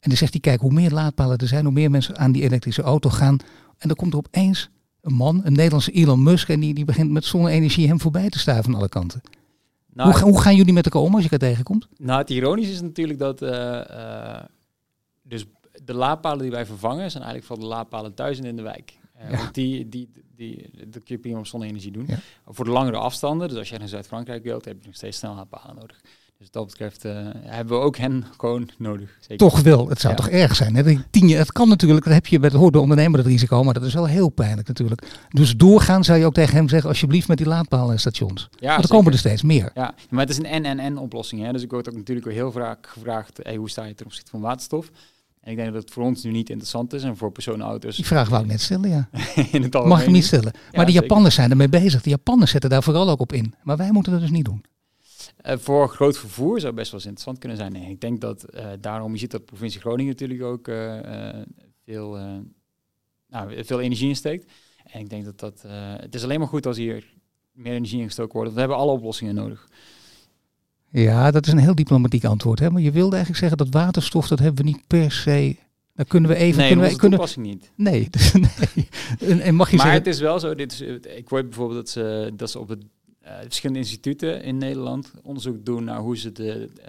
En 0.05 0.11
dan 0.11 0.19
zegt 0.19 0.31
hij, 0.31 0.41
kijk, 0.41 0.61
hoe 0.61 0.71
meer 0.71 0.91
laadpalen 0.91 1.37
er 1.37 1.47
zijn, 1.47 1.63
hoe 1.63 1.73
meer 1.73 1.91
mensen 1.91 2.17
aan 2.17 2.31
die 2.31 2.43
elektrische 2.43 2.81
auto 2.81 3.09
gaan. 3.09 3.37
En 3.77 3.87
dan 3.87 3.95
komt 3.95 4.13
er 4.13 4.19
opeens 4.19 4.69
een 5.01 5.13
man, 5.13 5.41
een 5.43 5.53
Nederlandse 5.53 5.91
Elon 5.91 6.23
Musk, 6.23 6.49
en 6.49 6.59
die, 6.59 6.73
die 6.73 6.85
begint 6.85 7.11
met 7.11 7.25
zonne-energie 7.25 7.87
hem 7.87 8.01
voorbij 8.01 8.29
te 8.29 8.39
staan 8.39 8.63
van 8.63 8.75
alle 8.75 8.89
kanten. 8.89 9.21
Nou, 9.93 10.11
hoe, 10.11 10.21
hoe, 10.21 10.41
gaan 10.41 10.55
jullie 10.55 10.73
met 10.73 10.85
elkaar 10.85 11.01
om 11.01 11.13
als 11.13 11.23
je 11.23 11.29
elkaar 11.29 11.49
tegenkomt? 11.49 11.87
Nou, 11.97 12.19
het 12.19 12.29
ironische 12.29 12.71
is 12.71 12.81
natuurlijk 12.81 13.19
dat 13.19 13.41
uh, 13.41 13.49
uh, 13.49 14.39
dus 15.23 15.45
de 15.83 15.93
laadpalen 15.93 16.41
die 16.41 16.51
wij 16.51 16.65
vervangen 16.65 17.11
zijn 17.11 17.23
eigenlijk 17.23 17.53
voor 17.53 17.59
de 17.59 17.75
laadpalen 17.75 18.13
thuis 18.13 18.37
en 18.37 18.45
in 18.45 18.55
de 18.55 18.61
wijk. 18.61 18.93
Uh, 19.21 19.31
ja. 19.31 19.49
die, 19.51 19.89
die, 19.89 20.09
die, 20.35 20.69
dat 20.87 21.03
kun 21.03 21.15
je 21.15 21.17
prima 21.17 21.39
op 21.39 21.47
zonne-energie 21.47 21.91
doen. 21.91 22.05
Ja. 22.07 22.19
Voor 22.45 22.65
de 22.65 22.71
langere 22.71 22.97
afstanden, 22.97 23.47
dus 23.47 23.57
als 23.57 23.69
je 23.69 23.77
naar 23.77 23.87
Zuid-Frankrijk 23.87 24.43
wilt, 24.43 24.65
heb 24.65 24.77
je 24.79 24.85
nog 24.85 24.95
steeds 24.95 25.17
snel 25.17 25.35
laadpalen 25.35 25.75
nodig. 25.75 26.01
Dus 26.37 26.51
dat 26.51 26.65
betreft 26.65 27.05
uh, 27.05 27.13
hebben 27.33 27.77
we 27.77 27.83
ook 27.83 27.97
hen 27.97 28.25
gewoon 28.37 28.69
nodig. 28.77 29.17
Zeker. 29.19 29.37
Toch 29.37 29.61
wel, 29.61 29.89
het 29.89 29.99
zou 29.99 30.15
toch 30.15 30.29
erg 30.29 30.55
zijn. 30.55 30.75
Hè? 30.75 30.97
Tien 31.09 31.27
jaar, 31.27 31.39
het 31.39 31.51
kan 31.51 31.67
natuurlijk, 31.69 32.05
dat 32.05 32.13
heb 32.13 32.27
je 32.27 32.39
met 32.39 32.53
hoort 32.53 32.73
de 32.73 32.79
ondernemer 32.79 33.19
het 33.19 33.27
risico, 33.27 33.63
maar 33.63 33.73
dat 33.73 33.83
is 33.83 33.93
wel 33.93 34.05
heel 34.05 34.29
pijnlijk 34.29 34.67
natuurlijk. 34.67 35.01
Dus 35.29 35.55
doorgaan 35.55 36.03
zou 36.03 36.19
je 36.19 36.25
ook 36.25 36.33
tegen 36.33 36.55
hem 36.55 36.69
zeggen, 36.69 36.89
alsjeblieft 36.89 37.27
met 37.27 37.37
die 37.37 37.47
laadpaalstations. 37.47 38.49
Ja, 38.59 38.71
Want 38.71 38.83
er 38.83 38.89
komen 38.89 39.11
er 39.11 39.17
steeds 39.17 39.41
meer. 39.41 39.71
Ja, 39.73 39.93
maar 40.09 40.19
het 40.19 40.29
is 40.29 40.37
een 40.37 40.45
en-en-en 40.45 40.97
oplossing. 40.97 41.41
Hè? 41.41 41.51
Dus 41.51 41.61
ik 41.61 41.71
word 41.71 41.89
ook 41.89 41.95
natuurlijk 41.95 42.27
heel 42.27 42.51
vaak 42.51 42.87
gevraagd, 42.87 43.39
hey, 43.43 43.55
hoe 43.55 43.69
sta 43.69 43.83
je 43.83 43.95
ten 43.95 44.05
opzichte 44.05 44.31
van 44.31 44.41
waterstof? 44.41 44.91
En 45.41 45.51
ik 45.51 45.57
denk 45.57 45.73
dat 45.73 45.81
het 45.81 45.91
voor 45.91 46.03
ons 46.03 46.23
nu 46.23 46.31
niet 46.31 46.49
interessant 46.49 46.93
is 46.93 47.03
en 47.03 47.17
voor 47.17 47.31
personenauto's. 47.31 47.95
Die 47.95 48.05
vraag 48.05 48.29
wou 48.29 48.43
ik 48.43 48.49
net 48.49 48.61
stellen, 48.61 48.89
ja. 48.89 49.09
in 49.51 49.63
het 49.63 49.73
Mag 49.73 50.03
ik 50.03 50.09
niet 50.09 50.25
stellen. 50.25 50.53
Maar 50.71 50.85
de 50.85 50.91
Japanners 50.91 51.35
zijn 51.35 51.49
ermee 51.49 51.69
bezig. 51.69 52.01
De 52.01 52.09
Japanners 52.09 52.51
zetten 52.51 52.69
daar 52.69 52.83
vooral 52.83 53.09
ook 53.09 53.19
op 53.19 53.33
in. 53.33 53.53
Maar 53.63 53.77
wij 53.77 53.91
moeten 53.91 54.11
dat 54.11 54.21
dus 54.21 54.31
niet 54.31 54.45
doen. 54.45 54.63
Uh, 55.45 55.57
voor 55.57 55.89
groot 55.89 56.17
vervoer 56.17 56.59
zou 56.59 56.73
best 56.73 56.91
wel 56.91 56.99
eens 56.99 57.09
interessant 57.09 57.39
kunnen 57.39 57.57
zijn. 57.57 57.71
Nee, 57.71 57.89
ik 57.89 58.01
denk 58.01 58.21
dat 58.21 58.45
uh, 58.55 58.67
daarom, 58.79 59.11
je 59.11 59.17
ziet 59.17 59.31
dat 59.31 59.39
de 59.39 59.45
provincie 59.45 59.79
Groningen 59.79 60.11
natuurlijk 60.11 60.43
ook 60.43 60.67
uh, 60.67 60.99
veel, 61.83 62.17
nou, 63.27 63.65
veel 63.65 63.81
energie 63.81 64.07
insteekt. 64.07 64.51
En 64.83 64.99
ik 64.99 65.09
denk 65.09 65.25
dat 65.25 65.39
dat, 65.39 65.63
het 66.01 66.15
is 66.15 66.23
alleen 66.23 66.39
maar 66.39 66.47
goed 66.47 66.65
als 66.65 66.77
hier 66.77 67.13
meer 67.51 67.73
energie 67.73 67.99
ingestoken 67.99 68.37
wordt. 68.37 68.53
We 68.53 68.59
hebben 68.59 68.77
alle 68.77 68.91
oplossingen 68.91 69.35
nodig. 69.35 69.69
Ja, 70.89 71.31
dat 71.31 71.45
is 71.45 71.51
een 71.51 71.59
heel 71.59 71.75
diplomatiek 71.75 72.23
antwoord. 72.23 72.59
Hè? 72.59 72.69
Maar 72.69 72.81
je 72.81 72.91
wilde 72.91 73.15
eigenlijk 73.15 73.39
zeggen 73.45 73.57
dat 73.57 73.81
waterstof, 73.81 74.27
dat 74.27 74.39
hebben 74.39 74.65
we 74.65 74.71
niet 74.71 74.87
per 74.87 75.11
se 75.11 75.55
dan 75.95 76.05
kunnen 76.05 76.29
we 76.29 76.35
even. 76.35 76.59
Nee, 76.59 76.67
kunnen 76.67 76.89
we, 76.89 76.95
kunnen, 76.95 77.17
toepassing 77.17 77.45
niet. 77.45 77.71
Nee, 77.75 78.07
dus, 78.11 78.33
nee. 78.33 78.87
En, 79.19 79.39
en, 79.39 79.55
mag 79.55 79.69
je 79.69 79.75
maar 79.75 79.85
zeggen... 79.85 80.03
het 80.03 80.13
is 80.13 80.19
wel 80.19 80.39
zo. 80.39 80.55
Dit 80.55 80.71
is, 80.71 80.81
ik 81.15 81.27
hoor 81.27 81.43
bijvoorbeeld 81.43 81.79
dat 81.79 81.89
ze, 81.89 82.31
dat 82.35 82.51
ze 82.51 82.59
op 82.59 82.67
het 82.67 82.83
verschillende 83.43 83.81
instituten 83.81 84.43
in 84.43 84.57
Nederland 84.57 85.11
onderzoek 85.23 85.65
doen 85.65 85.83
naar 85.83 85.99
hoe 85.99 86.17
ze 86.17 86.31
de, 86.31 86.69
uh, 86.79 86.85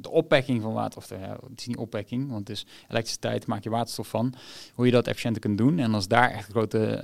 de 0.00 0.10
opwekking 0.10 0.62
van 0.62 0.72
waterstof, 0.72 1.18
uh, 1.18 1.28
het 1.28 1.60
is 1.60 1.66
niet 1.66 1.76
opwekking, 1.76 2.28
want 2.28 2.48
het 2.48 2.56
is 2.56 2.66
elektriciteit, 2.88 3.46
maak 3.46 3.62
je 3.62 3.70
waterstof 3.70 4.08
van, 4.08 4.34
hoe 4.74 4.86
je 4.86 4.92
dat 4.92 5.06
efficiënter 5.06 5.40
kunt 5.40 5.58
doen. 5.58 5.78
En 5.78 5.94
als 5.94 6.08
daar 6.08 6.30
echt 6.30 6.46
een 6.46 6.54
grote 6.54 7.02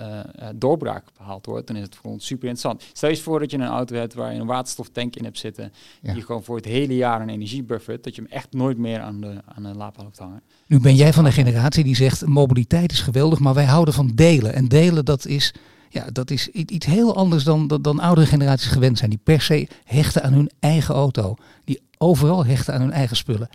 doorbraak 0.54 1.04
behaald 1.16 1.46
wordt, 1.46 1.66
dan 1.66 1.76
is 1.76 1.82
het 1.82 1.96
voor 1.96 2.10
ons 2.10 2.26
super 2.26 2.48
interessant. 2.48 2.84
Stel 2.92 3.10
je 3.10 3.16
voor 3.16 3.40
dat 3.40 3.50
je 3.50 3.56
een 3.56 3.66
auto 3.66 3.94
hebt 3.96 4.14
waar 4.14 4.32
je 4.32 4.40
een 4.40 4.46
waterstoftank 4.46 5.16
in 5.16 5.24
hebt 5.24 5.38
zitten, 5.38 5.72
ja. 6.02 6.12
die 6.12 6.22
gewoon 6.22 6.44
voor 6.44 6.56
het 6.56 6.64
hele 6.64 6.96
jaar 6.96 7.20
een 7.20 7.28
energie 7.28 7.62
buffert, 7.62 8.04
dat 8.04 8.14
je 8.14 8.22
hem 8.22 8.30
echt 8.30 8.52
nooit 8.52 8.78
meer 8.78 9.00
aan 9.00 9.20
de, 9.20 9.40
aan 9.54 9.62
de 9.62 9.74
laadpaal 9.74 10.04
hoeft 10.04 10.18
hangen. 10.18 10.42
Nu 10.66 10.80
ben 10.80 10.94
jij 10.94 11.12
van 11.12 11.24
de 11.24 11.32
generatie 11.32 11.84
die 11.84 11.96
zegt, 11.96 12.26
mobiliteit 12.26 12.92
is 12.92 13.00
geweldig, 13.00 13.38
maar 13.38 13.54
wij 13.54 13.64
houden 13.64 13.94
van 13.94 14.12
delen. 14.14 14.54
En 14.54 14.68
delen, 14.68 15.04
dat 15.04 15.26
is 15.26 15.54
ja, 15.88 16.06
dat 16.12 16.30
is 16.30 16.48
iets 16.48 16.86
heel 16.86 17.16
anders 17.16 17.44
dan, 17.44 17.66
dan, 17.66 17.82
dan 17.82 18.00
oudere 18.00 18.26
generaties 18.26 18.70
gewend 18.70 18.98
zijn. 18.98 19.10
Die 19.10 19.20
per 19.22 19.40
se 19.40 19.68
hechten 19.84 20.22
aan 20.22 20.32
hun 20.32 20.50
eigen 20.60 20.94
auto. 20.94 21.34
Die 21.64 21.80
overal 21.98 22.44
hechten 22.44 22.74
aan 22.74 22.80
hun 22.80 22.92
eigen 22.92 23.16
spullen. 23.16 23.48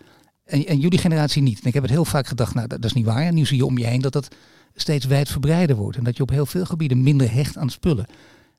En, 0.45 0.65
en 0.65 0.79
jullie 0.79 0.99
generatie 0.99 1.41
niet. 1.41 1.61
En 1.61 1.67
ik 1.67 1.73
heb 1.73 1.83
het 1.83 1.91
heel 1.91 2.05
vaak 2.05 2.27
gedacht, 2.27 2.53
nou 2.53 2.67
dat, 2.67 2.85
is 2.85 2.93
niet 2.93 3.05
waar. 3.05 3.21
En 3.21 3.33
nu 3.33 3.45
zie 3.45 3.57
je 3.57 3.65
om 3.65 3.77
je 3.77 3.85
heen 3.85 4.01
dat 4.01 4.13
dat 4.13 4.35
steeds 4.75 5.05
wijdverbreider 5.05 5.75
wordt. 5.75 5.97
En 5.97 6.03
dat 6.03 6.17
je 6.17 6.23
op 6.23 6.29
heel 6.29 6.45
veel 6.45 6.65
gebieden 6.65 7.03
minder 7.03 7.31
hecht 7.31 7.57
aan 7.57 7.69
spullen. 7.69 8.05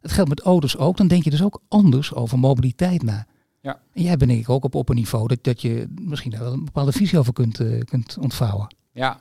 Dat 0.01 0.13
geldt 0.13 0.29
met 0.29 0.41
auto's 0.41 0.77
ook. 0.77 0.97
Dan 0.97 1.09
denk 1.09 1.25
je 1.25 1.31
dus 1.31 1.43
ook 1.43 1.63
anders 1.69 2.15
over 2.15 2.39
mobiliteit 2.39 3.03
na. 3.03 3.27
Ja. 3.61 3.81
En 3.93 4.03
jij 4.03 4.17
ben 4.17 4.31
ik 4.31 4.49
ook 4.49 4.65
op, 4.65 4.75
op 4.75 4.89
een 4.89 4.97
niveau 4.97 5.29
dat, 5.29 5.45
dat 5.45 5.63
je 5.63 5.89
misschien 6.01 6.31
daar 6.31 6.41
wel 6.41 6.53
een 6.53 6.65
bepaalde 6.65 6.93
visie 6.93 7.19
over 7.19 7.33
kunt, 7.33 7.61
uh, 7.61 7.81
kunt 7.81 8.17
ontvouwen. 8.21 8.75
Ja, 8.93 9.21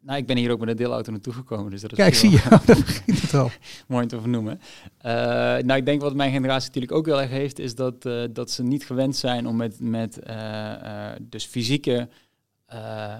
nou, 0.00 0.18
ik 0.18 0.26
ben 0.26 0.36
hier 0.36 0.50
ook 0.50 0.60
met 0.60 0.68
een 0.68 0.76
deelauto 0.76 1.10
naartoe 1.10 1.32
gekomen. 1.32 1.70
Dus 1.70 1.80
dat 1.80 1.92
is 1.92 1.96
Kijk, 1.96 2.14
zie 2.14 2.30
je, 2.30 2.42
dat 2.66 2.84
begint 2.84 3.20
het 3.20 3.34
al. 3.34 3.50
Mooi 3.88 4.06
te 4.06 4.20
vernoemen. 4.20 4.60
Uh, 5.06 5.12
nou, 5.58 5.74
ik 5.74 5.84
denk 5.84 6.00
wat 6.00 6.14
mijn 6.14 6.32
generatie 6.32 6.66
natuurlijk 6.66 6.92
ook 6.92 7.06
heel 7.06 7.20
erg 7.20 7.30
heeft, 7.30 7.58
is 7.58 7.74
dat, 7.74 8.04
uh, 8.04 8.24
dat 8.30 8.50
ze 8.50 8.62
niet 8.62 8.84
gewend 8.84 9.16
zijn 9.16 9.46
om 9.46 9.56
met, 9.56 9.80
met 9.80 10.18
uh, 10.28 11.12
dus 11.20 11.44
fysieke 11.44 12.08
eh, 12.70 13.18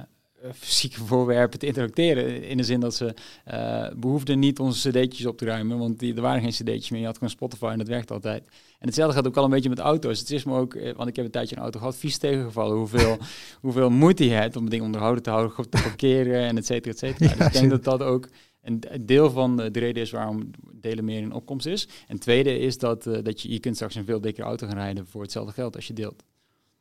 fysieke 0.54 1.04
voorwerpen 1.04 1.58
te 1.58 1.66
interacteren. 1.66 2.42
In 2.42 2.56
de 2.56 2.62
zin 2.62 2.80
dat 2.80 2.94
ze 2.94 3.14
uh, 3.52 3.86
behoefden 3.96 4.38
niet 4.38 4.58
onze 4.58 4.90
cd'tjes 4.90 5.26
op 5.26 5.38
te 5.38 5.44
ruimen, 5.44 5.78
want 5.78 5.98
die, 5.98 6.14
er 6.14 6.20
waren 6.20 6.40
geen 6.40 6.50
cd'tjes 6.50 6.90
meer. 6.90 7.00
Je 7.00 7.06
had 7.06 7.14
gewoon 7.14 7.30
Spotify 7.30 7.64
en 7.64 7.78
dat 7.78 7.88
werkt 7.88 8.10
altijd. 8.10 8.44
En 8.78 8.86
hetzelfde 8.86 9.16
gaat 9.16 9.26
ook 9.26 9.36
al 9.36 9.44
een 9.44 9.50
beetje 9.50 9.68
met 9.68 9.78
auto's. 9.78 10.18
Het 10.18 10.30
is 10.30 10.44
me 10.44 10.56
ook, 10.56 10.74
eh, 10.74 10.94
want 10.94 11.08
ik 11.08 11.16
heb 11.16 11.24
een 11.24 11.30
tijdje 11.30 11.56
een 11.56 11.62
auto 11.62 11.78
gehad, 11.78 11.96
vies 11.96 12.18
tegengevallen. 12.18 12.76
Hoeveel, 12.76 13.18
hoeveel 13.60 13.90
moeite 13.90 14.24
je 14.24 14.30
hebt 14.30 14.56
om 14.56 14.62
het 14.62 14.70
ding 14.70 14.82
onderhouden 14.82 15.22
te 15.22 15.30
houden, 15.30 15.70
te 15.70 15.82
parkeren 15.82 16.40
en 16.40 16.56
et 16.56 16.66
cetera, 16.66 16.92
et 16.92 16.98
cetera. 16.98 17.34
dus 17.34 17.46
ik 17.46 17.52
denk 17.52 17.70
dat 17.70 17.84
dat 17.84 18.02
ook 18.02 18.28
een 18.62 18.82
deel 19.00 19.30
van 19.30 19.56
de 19.56 19.78
reden 19.78 20.02
is 20.02 20.10
waarom 20.10 20.50
delen 20.72 21.04
meer 21.04 21.20
in 21.20 21.32
opkomst 21.32 21.66
is. 21.66 21.88
En 22.06 22.18
tweede 22.18 22.58
is 22.58 22.78
dat, 22.78 23.06
uh, 23.06 23.18
dat 23.22 23.42
je, 23.42 23.50
je 23.50 23.60
kunt 23.60 23.74
straks 23.74 23.94
een 23.94 24.04
veel 24.04 24.20
dikkere 24.20 24.46
auto 24.46 24.66
gaan 24.66 24.76
rijden 24.76 25.06
voor 25.06 25.22
hetzelfde 25.22 25.52
geld 25.52 25.76
als 25.76 25.86
je 25.86 25.92
deelt. 25.92 26.24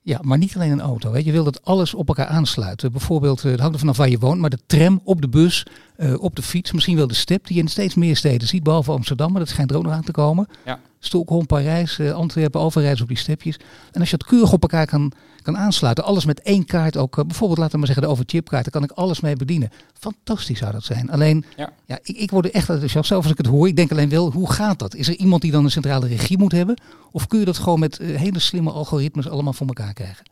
Ja, 0.01 0.19
maar 0.21 0.37
niet 0.37 0.55
alleen 0.55 0.71
een 0.71 0.81
auto. 0.81 1.13
Hè. 1.13 1.19
Je 1.19 1.31
wil 1.31 1.43
dat 1.43 1.65
alles 1.65 1.93
op 1.93 2.07
elkaar 2.07 2.27
aansluit. 2.27 2.91
Bijvoorbeeld, 2.91 3.43
eh, 3.43 3.51
het 3.51 3.59
hangt 3.59 3.79
vanaf 3.79 3.97
waar 3.97 4.09
je 4.09 4.19
woont, 4.19 4.39
maar 4.39 4.49
de 4.49 4.59
tram 4.65 5.01
op 5.03 5.21
de 5.21 5.29
bus, 5.29 5.65
uh, 5.97 6.21
op 6.21 6.35
de 6.35 6.41
fiets, 6.41 6.71
misschien 6.71 6.95
wel 6.95 7.07
de 7.07 7.13
step 7.13 7.47
die 7.47 7.55
je 7.55 7.61
in 7.61 7.67
steeds 7.67 7.95
meer 7.95 8.15
steden 8.15 8.47
ziet, 8.47 8.63
behalve 8.63 8.91
Amsterdam, 8.91 9.31
maar 9.31 9.39
dat 9.39 9.49
schijnt 9.49 9.71
er 9.71 9.77
ook 9.77 9.83
nog 9.83 9.91
aan 9.91 10.03
te 10.03 10.11
komen. 10.11 10.47
Ja. 10.65 10.79
Stockholm, 10.99 11.45
Parijs, 11.45 11.97
uh, 11.97 12.11
Antwerpen, 12.11 12.61
overrijden 12.61 13.01
op 13.01 13.07
die 13.07 13.17
stepjes. 13.17 13.57
En 13.91 13.99
als 13.99 14.09
je 14.09 14.15
het 14.15 14.25
keurig 14.25 14.53
op 14.53 14.61
elkaar 14.61 14.85
kan, 14.85 15.11
kan 15.41 15.57
aansluiten, 15.57 16.03
alles 16.03 16.25
met 16.25 16.41
één 16.41 16.65
kaart 16.65 16.97
ook, 16.97 17.17
uh, 17.17 17.25
bijvoorbeeld 17.25 17.59
laten 17.59 17.73
we 17.73 17.77
maar 17.77 17.87
zeggen 17.87 18.05
de 18.05 18.11
overchipkaart, 18.11 18.63
daar 18.63 18.81
kan 18.81 18.83
ik 18.83 18.91
alles 18.91 19.19
mee 19.19 19.35
bedienen. 19.35 19.69
Fantastisch 19.93 20.59
zou 20.59 20.71
dat 20.71 20.83
zijn. 20.83 21.11
Alleen, 21.11 21.45
ja. 21.57 21.71
ja 21.85 21.99
ik, 22.03 22.17
ik 22.17 22.31
word 22.31 22.45
er 22.45 22.53
echt 22.53 22.69
enthousiast 22.69 23.07
zelf 23.07 23.23
als 23.23 23.31
ik 23.31 23.37
het 23.37 23.47
hoor. 23.47 23.67
Ik 23.67 23.75
denk 23.75 23.91
alleen 23.91 24.09
wel, 24.09 24.31
hoe 24.31 24.51
gaat 24.51 24.79
dat? 24.79 24.95
Is 24.95 25.07
er 25.07 25.15
iemand 25.15 25.41
die 25.41 25.51
dan 25.51 25.63
een 25.63 25.71
centrale 25.71 26.07
regie 26.07 26.37
moet 26.37 26.51
hebben? 26.51 26.81
Of 27.11 27.27
kun 27.27 27.39
je 27.39 27.45
dat 27.45 27.57
gewoon 27.57 27.79
met 27.79 27.97
hele 27.97 28.39
slimme 28.39 28.71
algoritmes 28.71 29.29
allemaal 29.29 29.53
voor 29.53 29.67
elkaar 29.67 29.93
krijgen? 29.93 30.25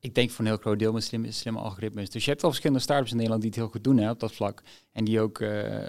Ik 0.00 0.14
denk 0.14 0.30
voor 0.30 0.44
een 0.44 0.50
heel 0.50 0.60
groot 0.60 0.78
deel 0.78 0.92
met 0.92 1.04
slimme, 1.04 1.32
slimme 1.32 1.60
algoritmes. 1.60 2.10
Dus 2.10 2.24
je 2.24 2.30
hebt 2.30 2.42
al 2.42 2.48
verschillende 2.48 2.82
startups 2.82 3.10
in 3.10 3.16
Nederland 3.16 3.42
die 3.42 3.50
het 3.50 3.60
heel 3.60 3.70
goed 3.70 3.84
doen 3.84 3.96
hè, 3.96 4.10
op 4.10 4.20
dat 4.20 4.32
vlak. 4.32 4.62
En 4.92 5.04
die 5.04 5.20
ook 5.20 5.38
uh, 5.38 5.48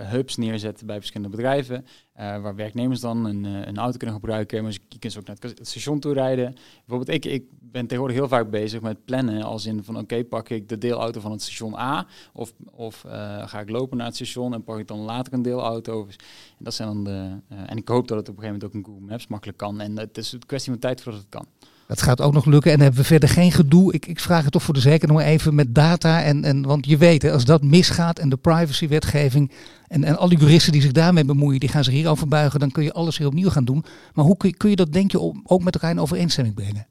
hubs 0.10 0.38
neerzetten 0.38 0.86
bij 0.86 0.98
verschillende 0.98 1.36
bedrijven. 1.36 1.76
Uh, 1.76 2.42
waar 2.42 2.56
werknemers 2.56 3.00
dan 3.00 3.26
een, 3.26 3.44
uh, 3.44 3.66
een, 3.66 3.78
auto 3.78 3.98
kunnen 3.98 4.16
gebruiken. 4.16 4.64
Maar 4.64 4.72
je 4.72 5.00
kunt 5.00 5.14
ze 5.14 5.20
ook 5.20 5.26
naar 5.26 5.36
het 5.40 5.60
station 5.68 6.00
toe 6.00 6.14
rijden. 6.14 6.56
Bijvoorbeeld, 6.86 7.10
ik, 7.10 7.32
ik 7.32 7.44
ben 7.50 7.82
tegenwoordig 7.82 8.18
heel 8.18 8.28
vaak 8.28 8.50
bezig 8.50 8.82
met 8.82 9.06
plannen. 9.06 9.44
Als 9.44 9.66
in 9.66 9.84
van 9.84 9.98
oké, 9.98 10.24
pak 10.24 10.50
ik 10.50 10.70
de 10.70 10.78
deelauto 10.78 11.20
van 11.20 11.32
het 11.32 11.42
station 11.42 11.76
A. 11.76 12.08
Of, 12.34 12.54
of 12.72 13.06
ga 13.46 13.60
ik 13.60 13.70
lopen 13.70 13.98
naar 13.98 14.06
het 14.06 14.16
station 14.16 14.54
en 14.54 14.64
pak 14.64 14.80
ik 14.80 14.88
dan 14.88 15.00
later 15.00 15.34
een 15.34 15.42
deelauto. 15.42 16.08
En 16.08 16.16
dat 16.58 16.74
zijn 16.74 16.88
dan 16.88 17.04
de. 17.04 17.56
en 17.66 17.78
ik 17.78 17.88
hoop 17.88 18.08
dat 18.08 18.18
het 18.18 18.30
op 18.30 18.36
een 18.38 18.42
gegeven 18.44 18.60
moment 18.60 18.64
ook 18.64 18.74
in 18.74 18.86
Google 18.86 19.10
Maps 19.10 19.28
makkelijk 19.28 19.58
kan. 19.58 19.82
En 19.82 19.98
het 19.98 20.18
is 20.18 20.32
een 20.32 20.46
kwestie 20.46 20.72
van 20.72 20.82
tijd 20.82 21.02
voordat 21.02 21.22
het 21.22 21.30
kan. 21.30 21.46
Dat 21.90 22.02
gaat 22.02 22.22
ook 22.22 22.34
nog 22.34 22.46
lukken. 22.46 22.72
En 22.72 22.78
dan 22.78 22.86
hebben 22.86 23.02
we 23.02 23.08
verder 23.08 23.30
geen 23.30 23.52
gedoe. 23.52 23.94
Ik, 23.94 24.06
ik 24.06 24.20
vraag 24.20 24.44
het 24.44 24.52
toch 24.52 24.64
voor 24.64 24.74
de 24.74 24.80
zekerheid 24.80 25.12
nog 25.12 25.28
even 25.28 25.56
met 25.56 25.76
data. 25.76 26.24
En, 26.24 26.44
en, 26.44 26.62
want 26.62 26.86
je 26.86 26.98
weet, 26.98 27.24
als 27.24 27.46
dat 27.46 27.64
misgaat 27.64 28.20
en 28.20 28.30
de 28.30 28.38
privacywetgeving 28.38 29.52
en, 29.88 30.04
en 30.04 30.18
alle 30.18 30.36
juristen 30.36 30.72
die 30.72 30.82
zich 30.82 30.92
daarmee 30.92 31.26
bemoeien, 31.26 31.60
die 31.60 31.70
gaan 31.70 31.84
zich 31.84 31.94
hierover 31.94 32.28
buigen, 32.28 32.60
dan 32.60 32.72
kun 32.72 32.84
je 32.84 32.94
alles 32.94 33.18
weer 33.18 33.28
opnieuw 33.28 33.50
gaan 33.50 33.66
doen. 33.66 33.86
Maar 34.14 34.26
hoe 34.26 34.38
kun 34.38 34.50
je, 34.50 34.56
kun 34.58 34.70
je 34.70 34.76
dat, 34.76 34.94
denk 34.94 35.12
je, 35.12 35.34
ook 35.44 35.64
met 35.64 35.74
elkaar 35.74 35.92
in 35.92 36.00
overeenstemming 36.00 36.56
brengen? 36.56 36.88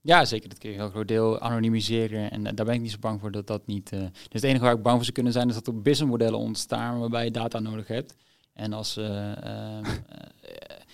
Ja, 0.00 0.24
zeker. 0.24 0.48
Dat 0.48 0.58
kun 0.58 0.68
je 0.68 0.74
een 0.74 0.80
heel 0.80 0.90
groot 0.90 1.08
deel 1.08 1.40
anonimiseren. 1.40 2.30
En 2.30 2.42
daar 2.42 2.66
ben 2.66 2.74
ik 2.74 2.80
niet 2.80 2.90
zo 2.90 2.98
bang 3.00 3.20
voor 3.20 3.30
dat 3.30 3.46
dat 3.46 3.66
niet... 3.66 3.92
Uh, 3.92 4.00
dus 4.00 4.10
het 4.30 4.44
enige 4.44 4.64
waar 4.64 4.74
ik 4.74 4.82
bang 4.82 4.94
voor 4.94 5.04
zou 5.04 5.14
kunnen 5.14 5.32
zijn, 5.32 5.48
is 5.48 5.54
dat 5.54 5.66
er 5.66 5.82
businessmodellen 5.82 6.38
ontstaan 6.38 6.98
waarbij 6.98 7.24
je 7.24 7.30
data 7.30 7.58
nodig 7.58 7.86
hebt. 7.86 8.14
En 8.52 8.72
als, 8.72 8.98
uh, 8.98 9.04
uh, 9.06 9.78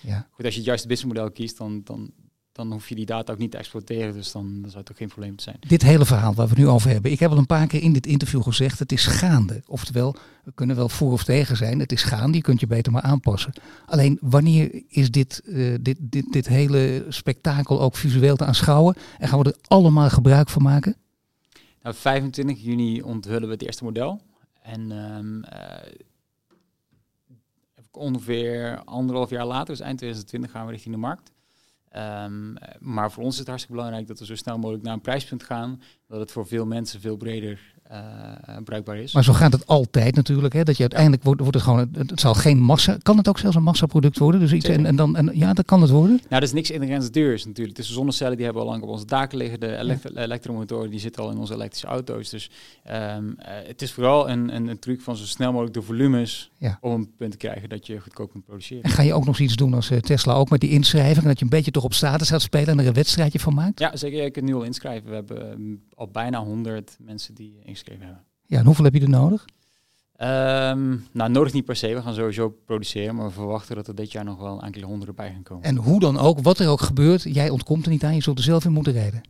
ja. 0.01 0.27
goed, 0.31 0.45
als 0.45 0.53
je 0.53 0.59
het 0.59 0.67
juiste 0.67 0.87
businessmodel 0.87 1.31
kiest, 1.31 1.57
dan, 1.57 1.81
dan, 1.83 2.11
dan 2.57 2.71
hoef 2.71 2.89
je 2.89 2.95
die 2.95 3.05
data 3.05 3.33
ook 3.33 3.37
niet 3.39 3.51
te 3.51 3.57
exploiteren. 3.57 4.13
Dus 4.13 4.31
dan, 4.31 4.61
dan 4.61 4.69
zou 4.69 4.81
het 4.81 4.91
ook 4.91 4.97
geen 4.97 5.07
probleem 5.07 5.39
zijn. 5.39 5.57
Dit 5.67 5.81
hele 5.81 6.05
verhaal 6.05 6.33
waar 6.33 6.47
we 6.47 6.55
nu 6.57 6.67
over 6.67 6.89
hebben. 6.89 7.11
Ik 7.11 7.19
heb 7.19 7.31
al 7.31 7.37
een 7.37 7.45
paar 7.45 7.67
keer 7.67 7.81
in 7.81 7.93
dit 7.93 8.05
interview 8.07 8.43
gezegd, 8.43 8.79
het 8.79 8.91
is 8.91 9.05
gaande. 9.05 9.61
Oftewel, 9.67 10.15
we 10.43 10.51
kunnen 10.55 10.75
wel 10.75 10.89
voor 10.89 11.11
of 11.11 11.23
tegen 11.23 11.57
zijn. 11.57 11.79
Het 11.79 11.91
is 11.91 12.03
gaande, 12.03 12.37
je 12.37 12.43
kunt 12.43 12.59
je 12.59 12.67
beter 12.67 12.91
maar 12.91 13.01
aanpassen. 13.01 13.53
Alleen, 13.85 14.17
wanneer 14.21 14.83
is 14.87 15.11
dit, 15.11 15.41
uh, 15.45 15.75
dit, 15.81 15.97
dit, 15.99 16.31
dit 16.31 16.47
hele 16.47 17.05
spektakel 17.09 17.81
ook 17.81 17.95
visueel 17.95 18.35
te 18.35 18.45
aanschouwen? 18.45 18.95
En 19.17 19.27
gaan 19.27 19.39
we 19.39 19.45
er 19.45 19.57
allemaal 19.67 20.09
gebruik 20.09 20.49
van 20.49 20.61
maken? 20.61 20.95
Nou, 21.81 21.95
25 21.95 22.63
juni 22.63 23.01
onthullen 23.01 23.47
we 23.47 23.53
het 23.53 23.63
eerste 23.63 23.83
model. 23.83 24.21
En 24.61 24.91
um, 24.91 25.43
uh, 25.43 25.49
ongeveer 27.91 28.81
anderhalf 28.85 29.29
jaar 29.29 29.45
later, 29.45 29.75
dus 29.75 29.79
eind 29.79 29.97
2020, 29.97 30.51
gaan 30.51 30.65
we 30.65 30.71
richting 30.71 30.93
de 30.93 31.01
markt. 31.01 31.31
Um, 31.97 32.55
maar 32.79 33.11
voor 33.11 33.23
ons 33.23 33.33
is 33.33 33.39
het 33.39 33.47
hartstikke 33.47 33.77
belangrijk 33.77 34.07
dat 34.07 34.19
we 34.19 34.25
zo 34.25 34.35
snel 34.35 34.57
mogelijk 34.57 34.83
naar 34.83 34.93
een 34.93 35.01
prijspunt 35.01 35.43
gaan. 35.43 35.81
Dat 36.07 36.19
het 36.19 36.31
voor 36.31 36.47
veel 36.47 36.65
mensen 36.65 37.01
veel 37.01 37.17
breder 37.17 37.75
bruikbaar 38.63 38.97
is. 38.97 39.13
Maar 39.13 39.23
zo 39.23 39.33
gaat 39.33 39.51
het 39.51 39.67
altijd 39.67 40.15
natuurlijk. 40.15 40.53
Hè? 40.53 40.63
Dat 40.63 40.75
je 40.75 40.81
uiteindelijk 40.81 41.23
wordt, 41.23 41.39
wordt 41.41 41.55
het 41.55 41.63
gewoon. 41.63 41.89
Het, 41.93 42.19
zal 42.19 42.33
geen 42.33 42.57
massa. 42.57 42.97
Kan 43.01 43.17
het 43.17 43.27
ook 43.27 43.39
zelfs 43.39 43.55
een 43.55 43.63
massaproduct 43.63 44.17
worden? 44.17 44.39
Dus 44.39 44.53
iets 44.53 44.67
en, 44.67 44.85
en 44.85 44.95
dan 44.95 45.15
en 45.15 45.29
ja, 45.33 45.53
dat 45.53 45.65
kan 45.65 45.81
het 45.81 45.89
worden. 45.89 46.15
Nou, 46.15 46.25
dat 46.29 46.43
is 46.43 46.53
niks 46.53 46.71
inherent 46.71 47.13
duurs 47.13 47.45
natuurlijk. 47.45 47.75
Dus 47.75 47.87
de 47.87 47.93
zonnecellen 47.93 48.35
die 48.35 48.45
hebben 48.45 48.63
al 48.63 48.69
lang 48.69 48.83
op 48.83 48.89
onze 48.89 49.05
daken 49.05 49.37
liggen. 49.37 49.59
De 49.59 49.77
elektromotoren 50.15 50.89
die 50.89 50.99
zitten 50.99 51.23
al 51.23 51.31
in 51.31 51.37
onze 51.37 51.53
elektrische 51.53 51.87
auto's. 51.87 52.29
Dus 52.29 52.49
um, 52.89 52.93
uh, 52.93 53.45
het 53.67 53.81
is 53.81 53.91
vooral 53.91 54.29
een, 54.29 54.55
een, 54.55 54.67
een, 54.67 54.79
truc 54.79 55.01
van 55.01 55.15
zo 55.15 55.25
snel 55.25 55.51
mogelijk 55.51 55.73
de 55.73 55.81
volumes 55.81 56.51
ja. 56.57 56.77
om 56.81 56.91
een 56.91 57.15
punt 57.17 57.31
te 57.31 57.37
krijgen 57.37 57.69
dat 57.69 57.87
je 57.87 57.99
goedkoop 57.99 58.31
kunt 58.31 58.45
produceren. 58.45 58.83
En 58.83 58.89
ga 58.89 59.01
je 59.01 59.13
ook 59.13 59.25
nog 59.25 59.39
iets 59.39 59.55
doen 59.55 59.73
als 59.73 59.91
uh, 59.91 59.97
Tesla 59.97 60.33
ook 60.33 60.49
met 60.49 60.59
die 60.59 60.69
inschrijving? 60.69 61.25
Dat 61.25 61.39
je 61.39 61.43
een 61.43 61.51
beetje 61.51 61.71
toch 61.71 61.83
op 61.83 61.93
status 61.93 62.29
gaat 62.29 62.41
spelen 62.41 62.67
en 62.67 62.79
er 62.79 62.87
een 62.87 62.93
wedstrijdje 62.93 63.39
van 63.39 63.53
maakt? 63.53 63.79
Ja, 63.79 63.95
zeker. 63.95 64.25
Ik 64.25 64.33
kan 64.33 64.43
nu 64.43 64.53
al 64.53 64.63
inschrijven. 64.63 65.09
We 65.09 65.15
hebben 65.15 65.51
um, 65.51 65.83
al 65.95 66.07
bijna 66.07 66.43
100 66.43 66.97
mensen 66.99 67.35
die 67.35 67.59
hebben. 67.85 68.23
Ja, 68.45 68.59
en 68.59 68.65
hoeveel 68.65 68.83
heb 68.83 68.93
je 68.93 69.01
er 69.01 69.09
nodig? 69.09 69.45
Um, 70.21 71.07
nou, 71.11 71.31
nodig 71.31 71.53
niet 71.53 71.65
per 71.65 71.75
se. 71.75 71.93
We 71.93 72.01
gaan 72.01 72.13
sowieso 72.13 72.49
produceren, 72.49 73.15
maar 73.15 73.25
we 73.25 73.31
verwachten 73.31 73.75
dat 73.75 73.87
er 73.87 73.95
dit 73.95 74.11
jaar 74.11 74.23
nog 74.23 74.39
wel 74.39 74.61
enkele 74.63 74.85
honderden 74.85 75.15
bij 75.15 75.31
gaan 75.31 75.43
komen. 75.43 75.63
En 75.63 75.75
hoe 75.75 75.99
dan 75.99 76.17
ook, 76.17 76.39
wat 76.39 76.59
er 76.59 76.69
ook 76.69 76.81
gebeurt, 76.81 77.23
jij 77.23 77.49
ontkomt 77.49 77.85
er 77.85 77.91
niet 77.91 78.03
aan. 78.03 78.15
Je 78.15 78.21
zult 78.21 78.37
er 78.37 78.43
zelf 78.43 78.65
in 78.65 78.71
moeten 78.71 78.93
rijden. 78.93 79.21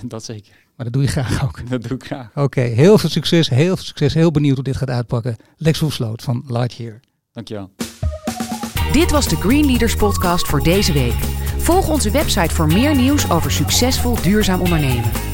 Dat 0.02 0.24
zeker. 0.24 0.52
Maar 0.76 0.84
dat 0.84 0.92
doe 0.92 1.02
je 1.02 1.08
graag 1.08 1.44
ook. 1.44 1.60
Dat 1.70 1.82
doe 1.82 1.96
ik 1.96 2.04
graag. 2.04 2.30
Oké, 2.34 2.60
heel 2.60 2.98
veel 2.98 3.08
succes. 3.08 3.48
Heel 3.48 3.76
veel 3.76 3.84
succes. 3.84 4.14
Heel 4.14 4.30
benieuwd 4.30 4.54
hoe 4.54 4.64
dit 4.64 4.76
gaat 4.76 4.90
uitpakken. 4.90 5.36
Lex 5.56 5.80
Hoefsloot 5.80 6.22
van 6.22 6.44
Lightyear. 6.46 7.00
Dankjewel. 7.32 7.70
Dit 8.92 9.10
was 9.10 9.28
de 9.28 9.36
Green 9.36 9.66
Leaders 9.66 9.96
podcast 9.96 10.46
voor 10.46 10.62
deze 10.62 10.92
week. 10.92 11.14
Volg 11.58 11.88
onze 11.88 12.10
website 12.10 12.54
voor 12.54 12.66
meer 12.66 12.96
nieuws 12.96 13.30
over 13.30 13.50
succesvol 13.50 14.22
duurzaam 14.22 14.60
ondernemen. 14.60 15.33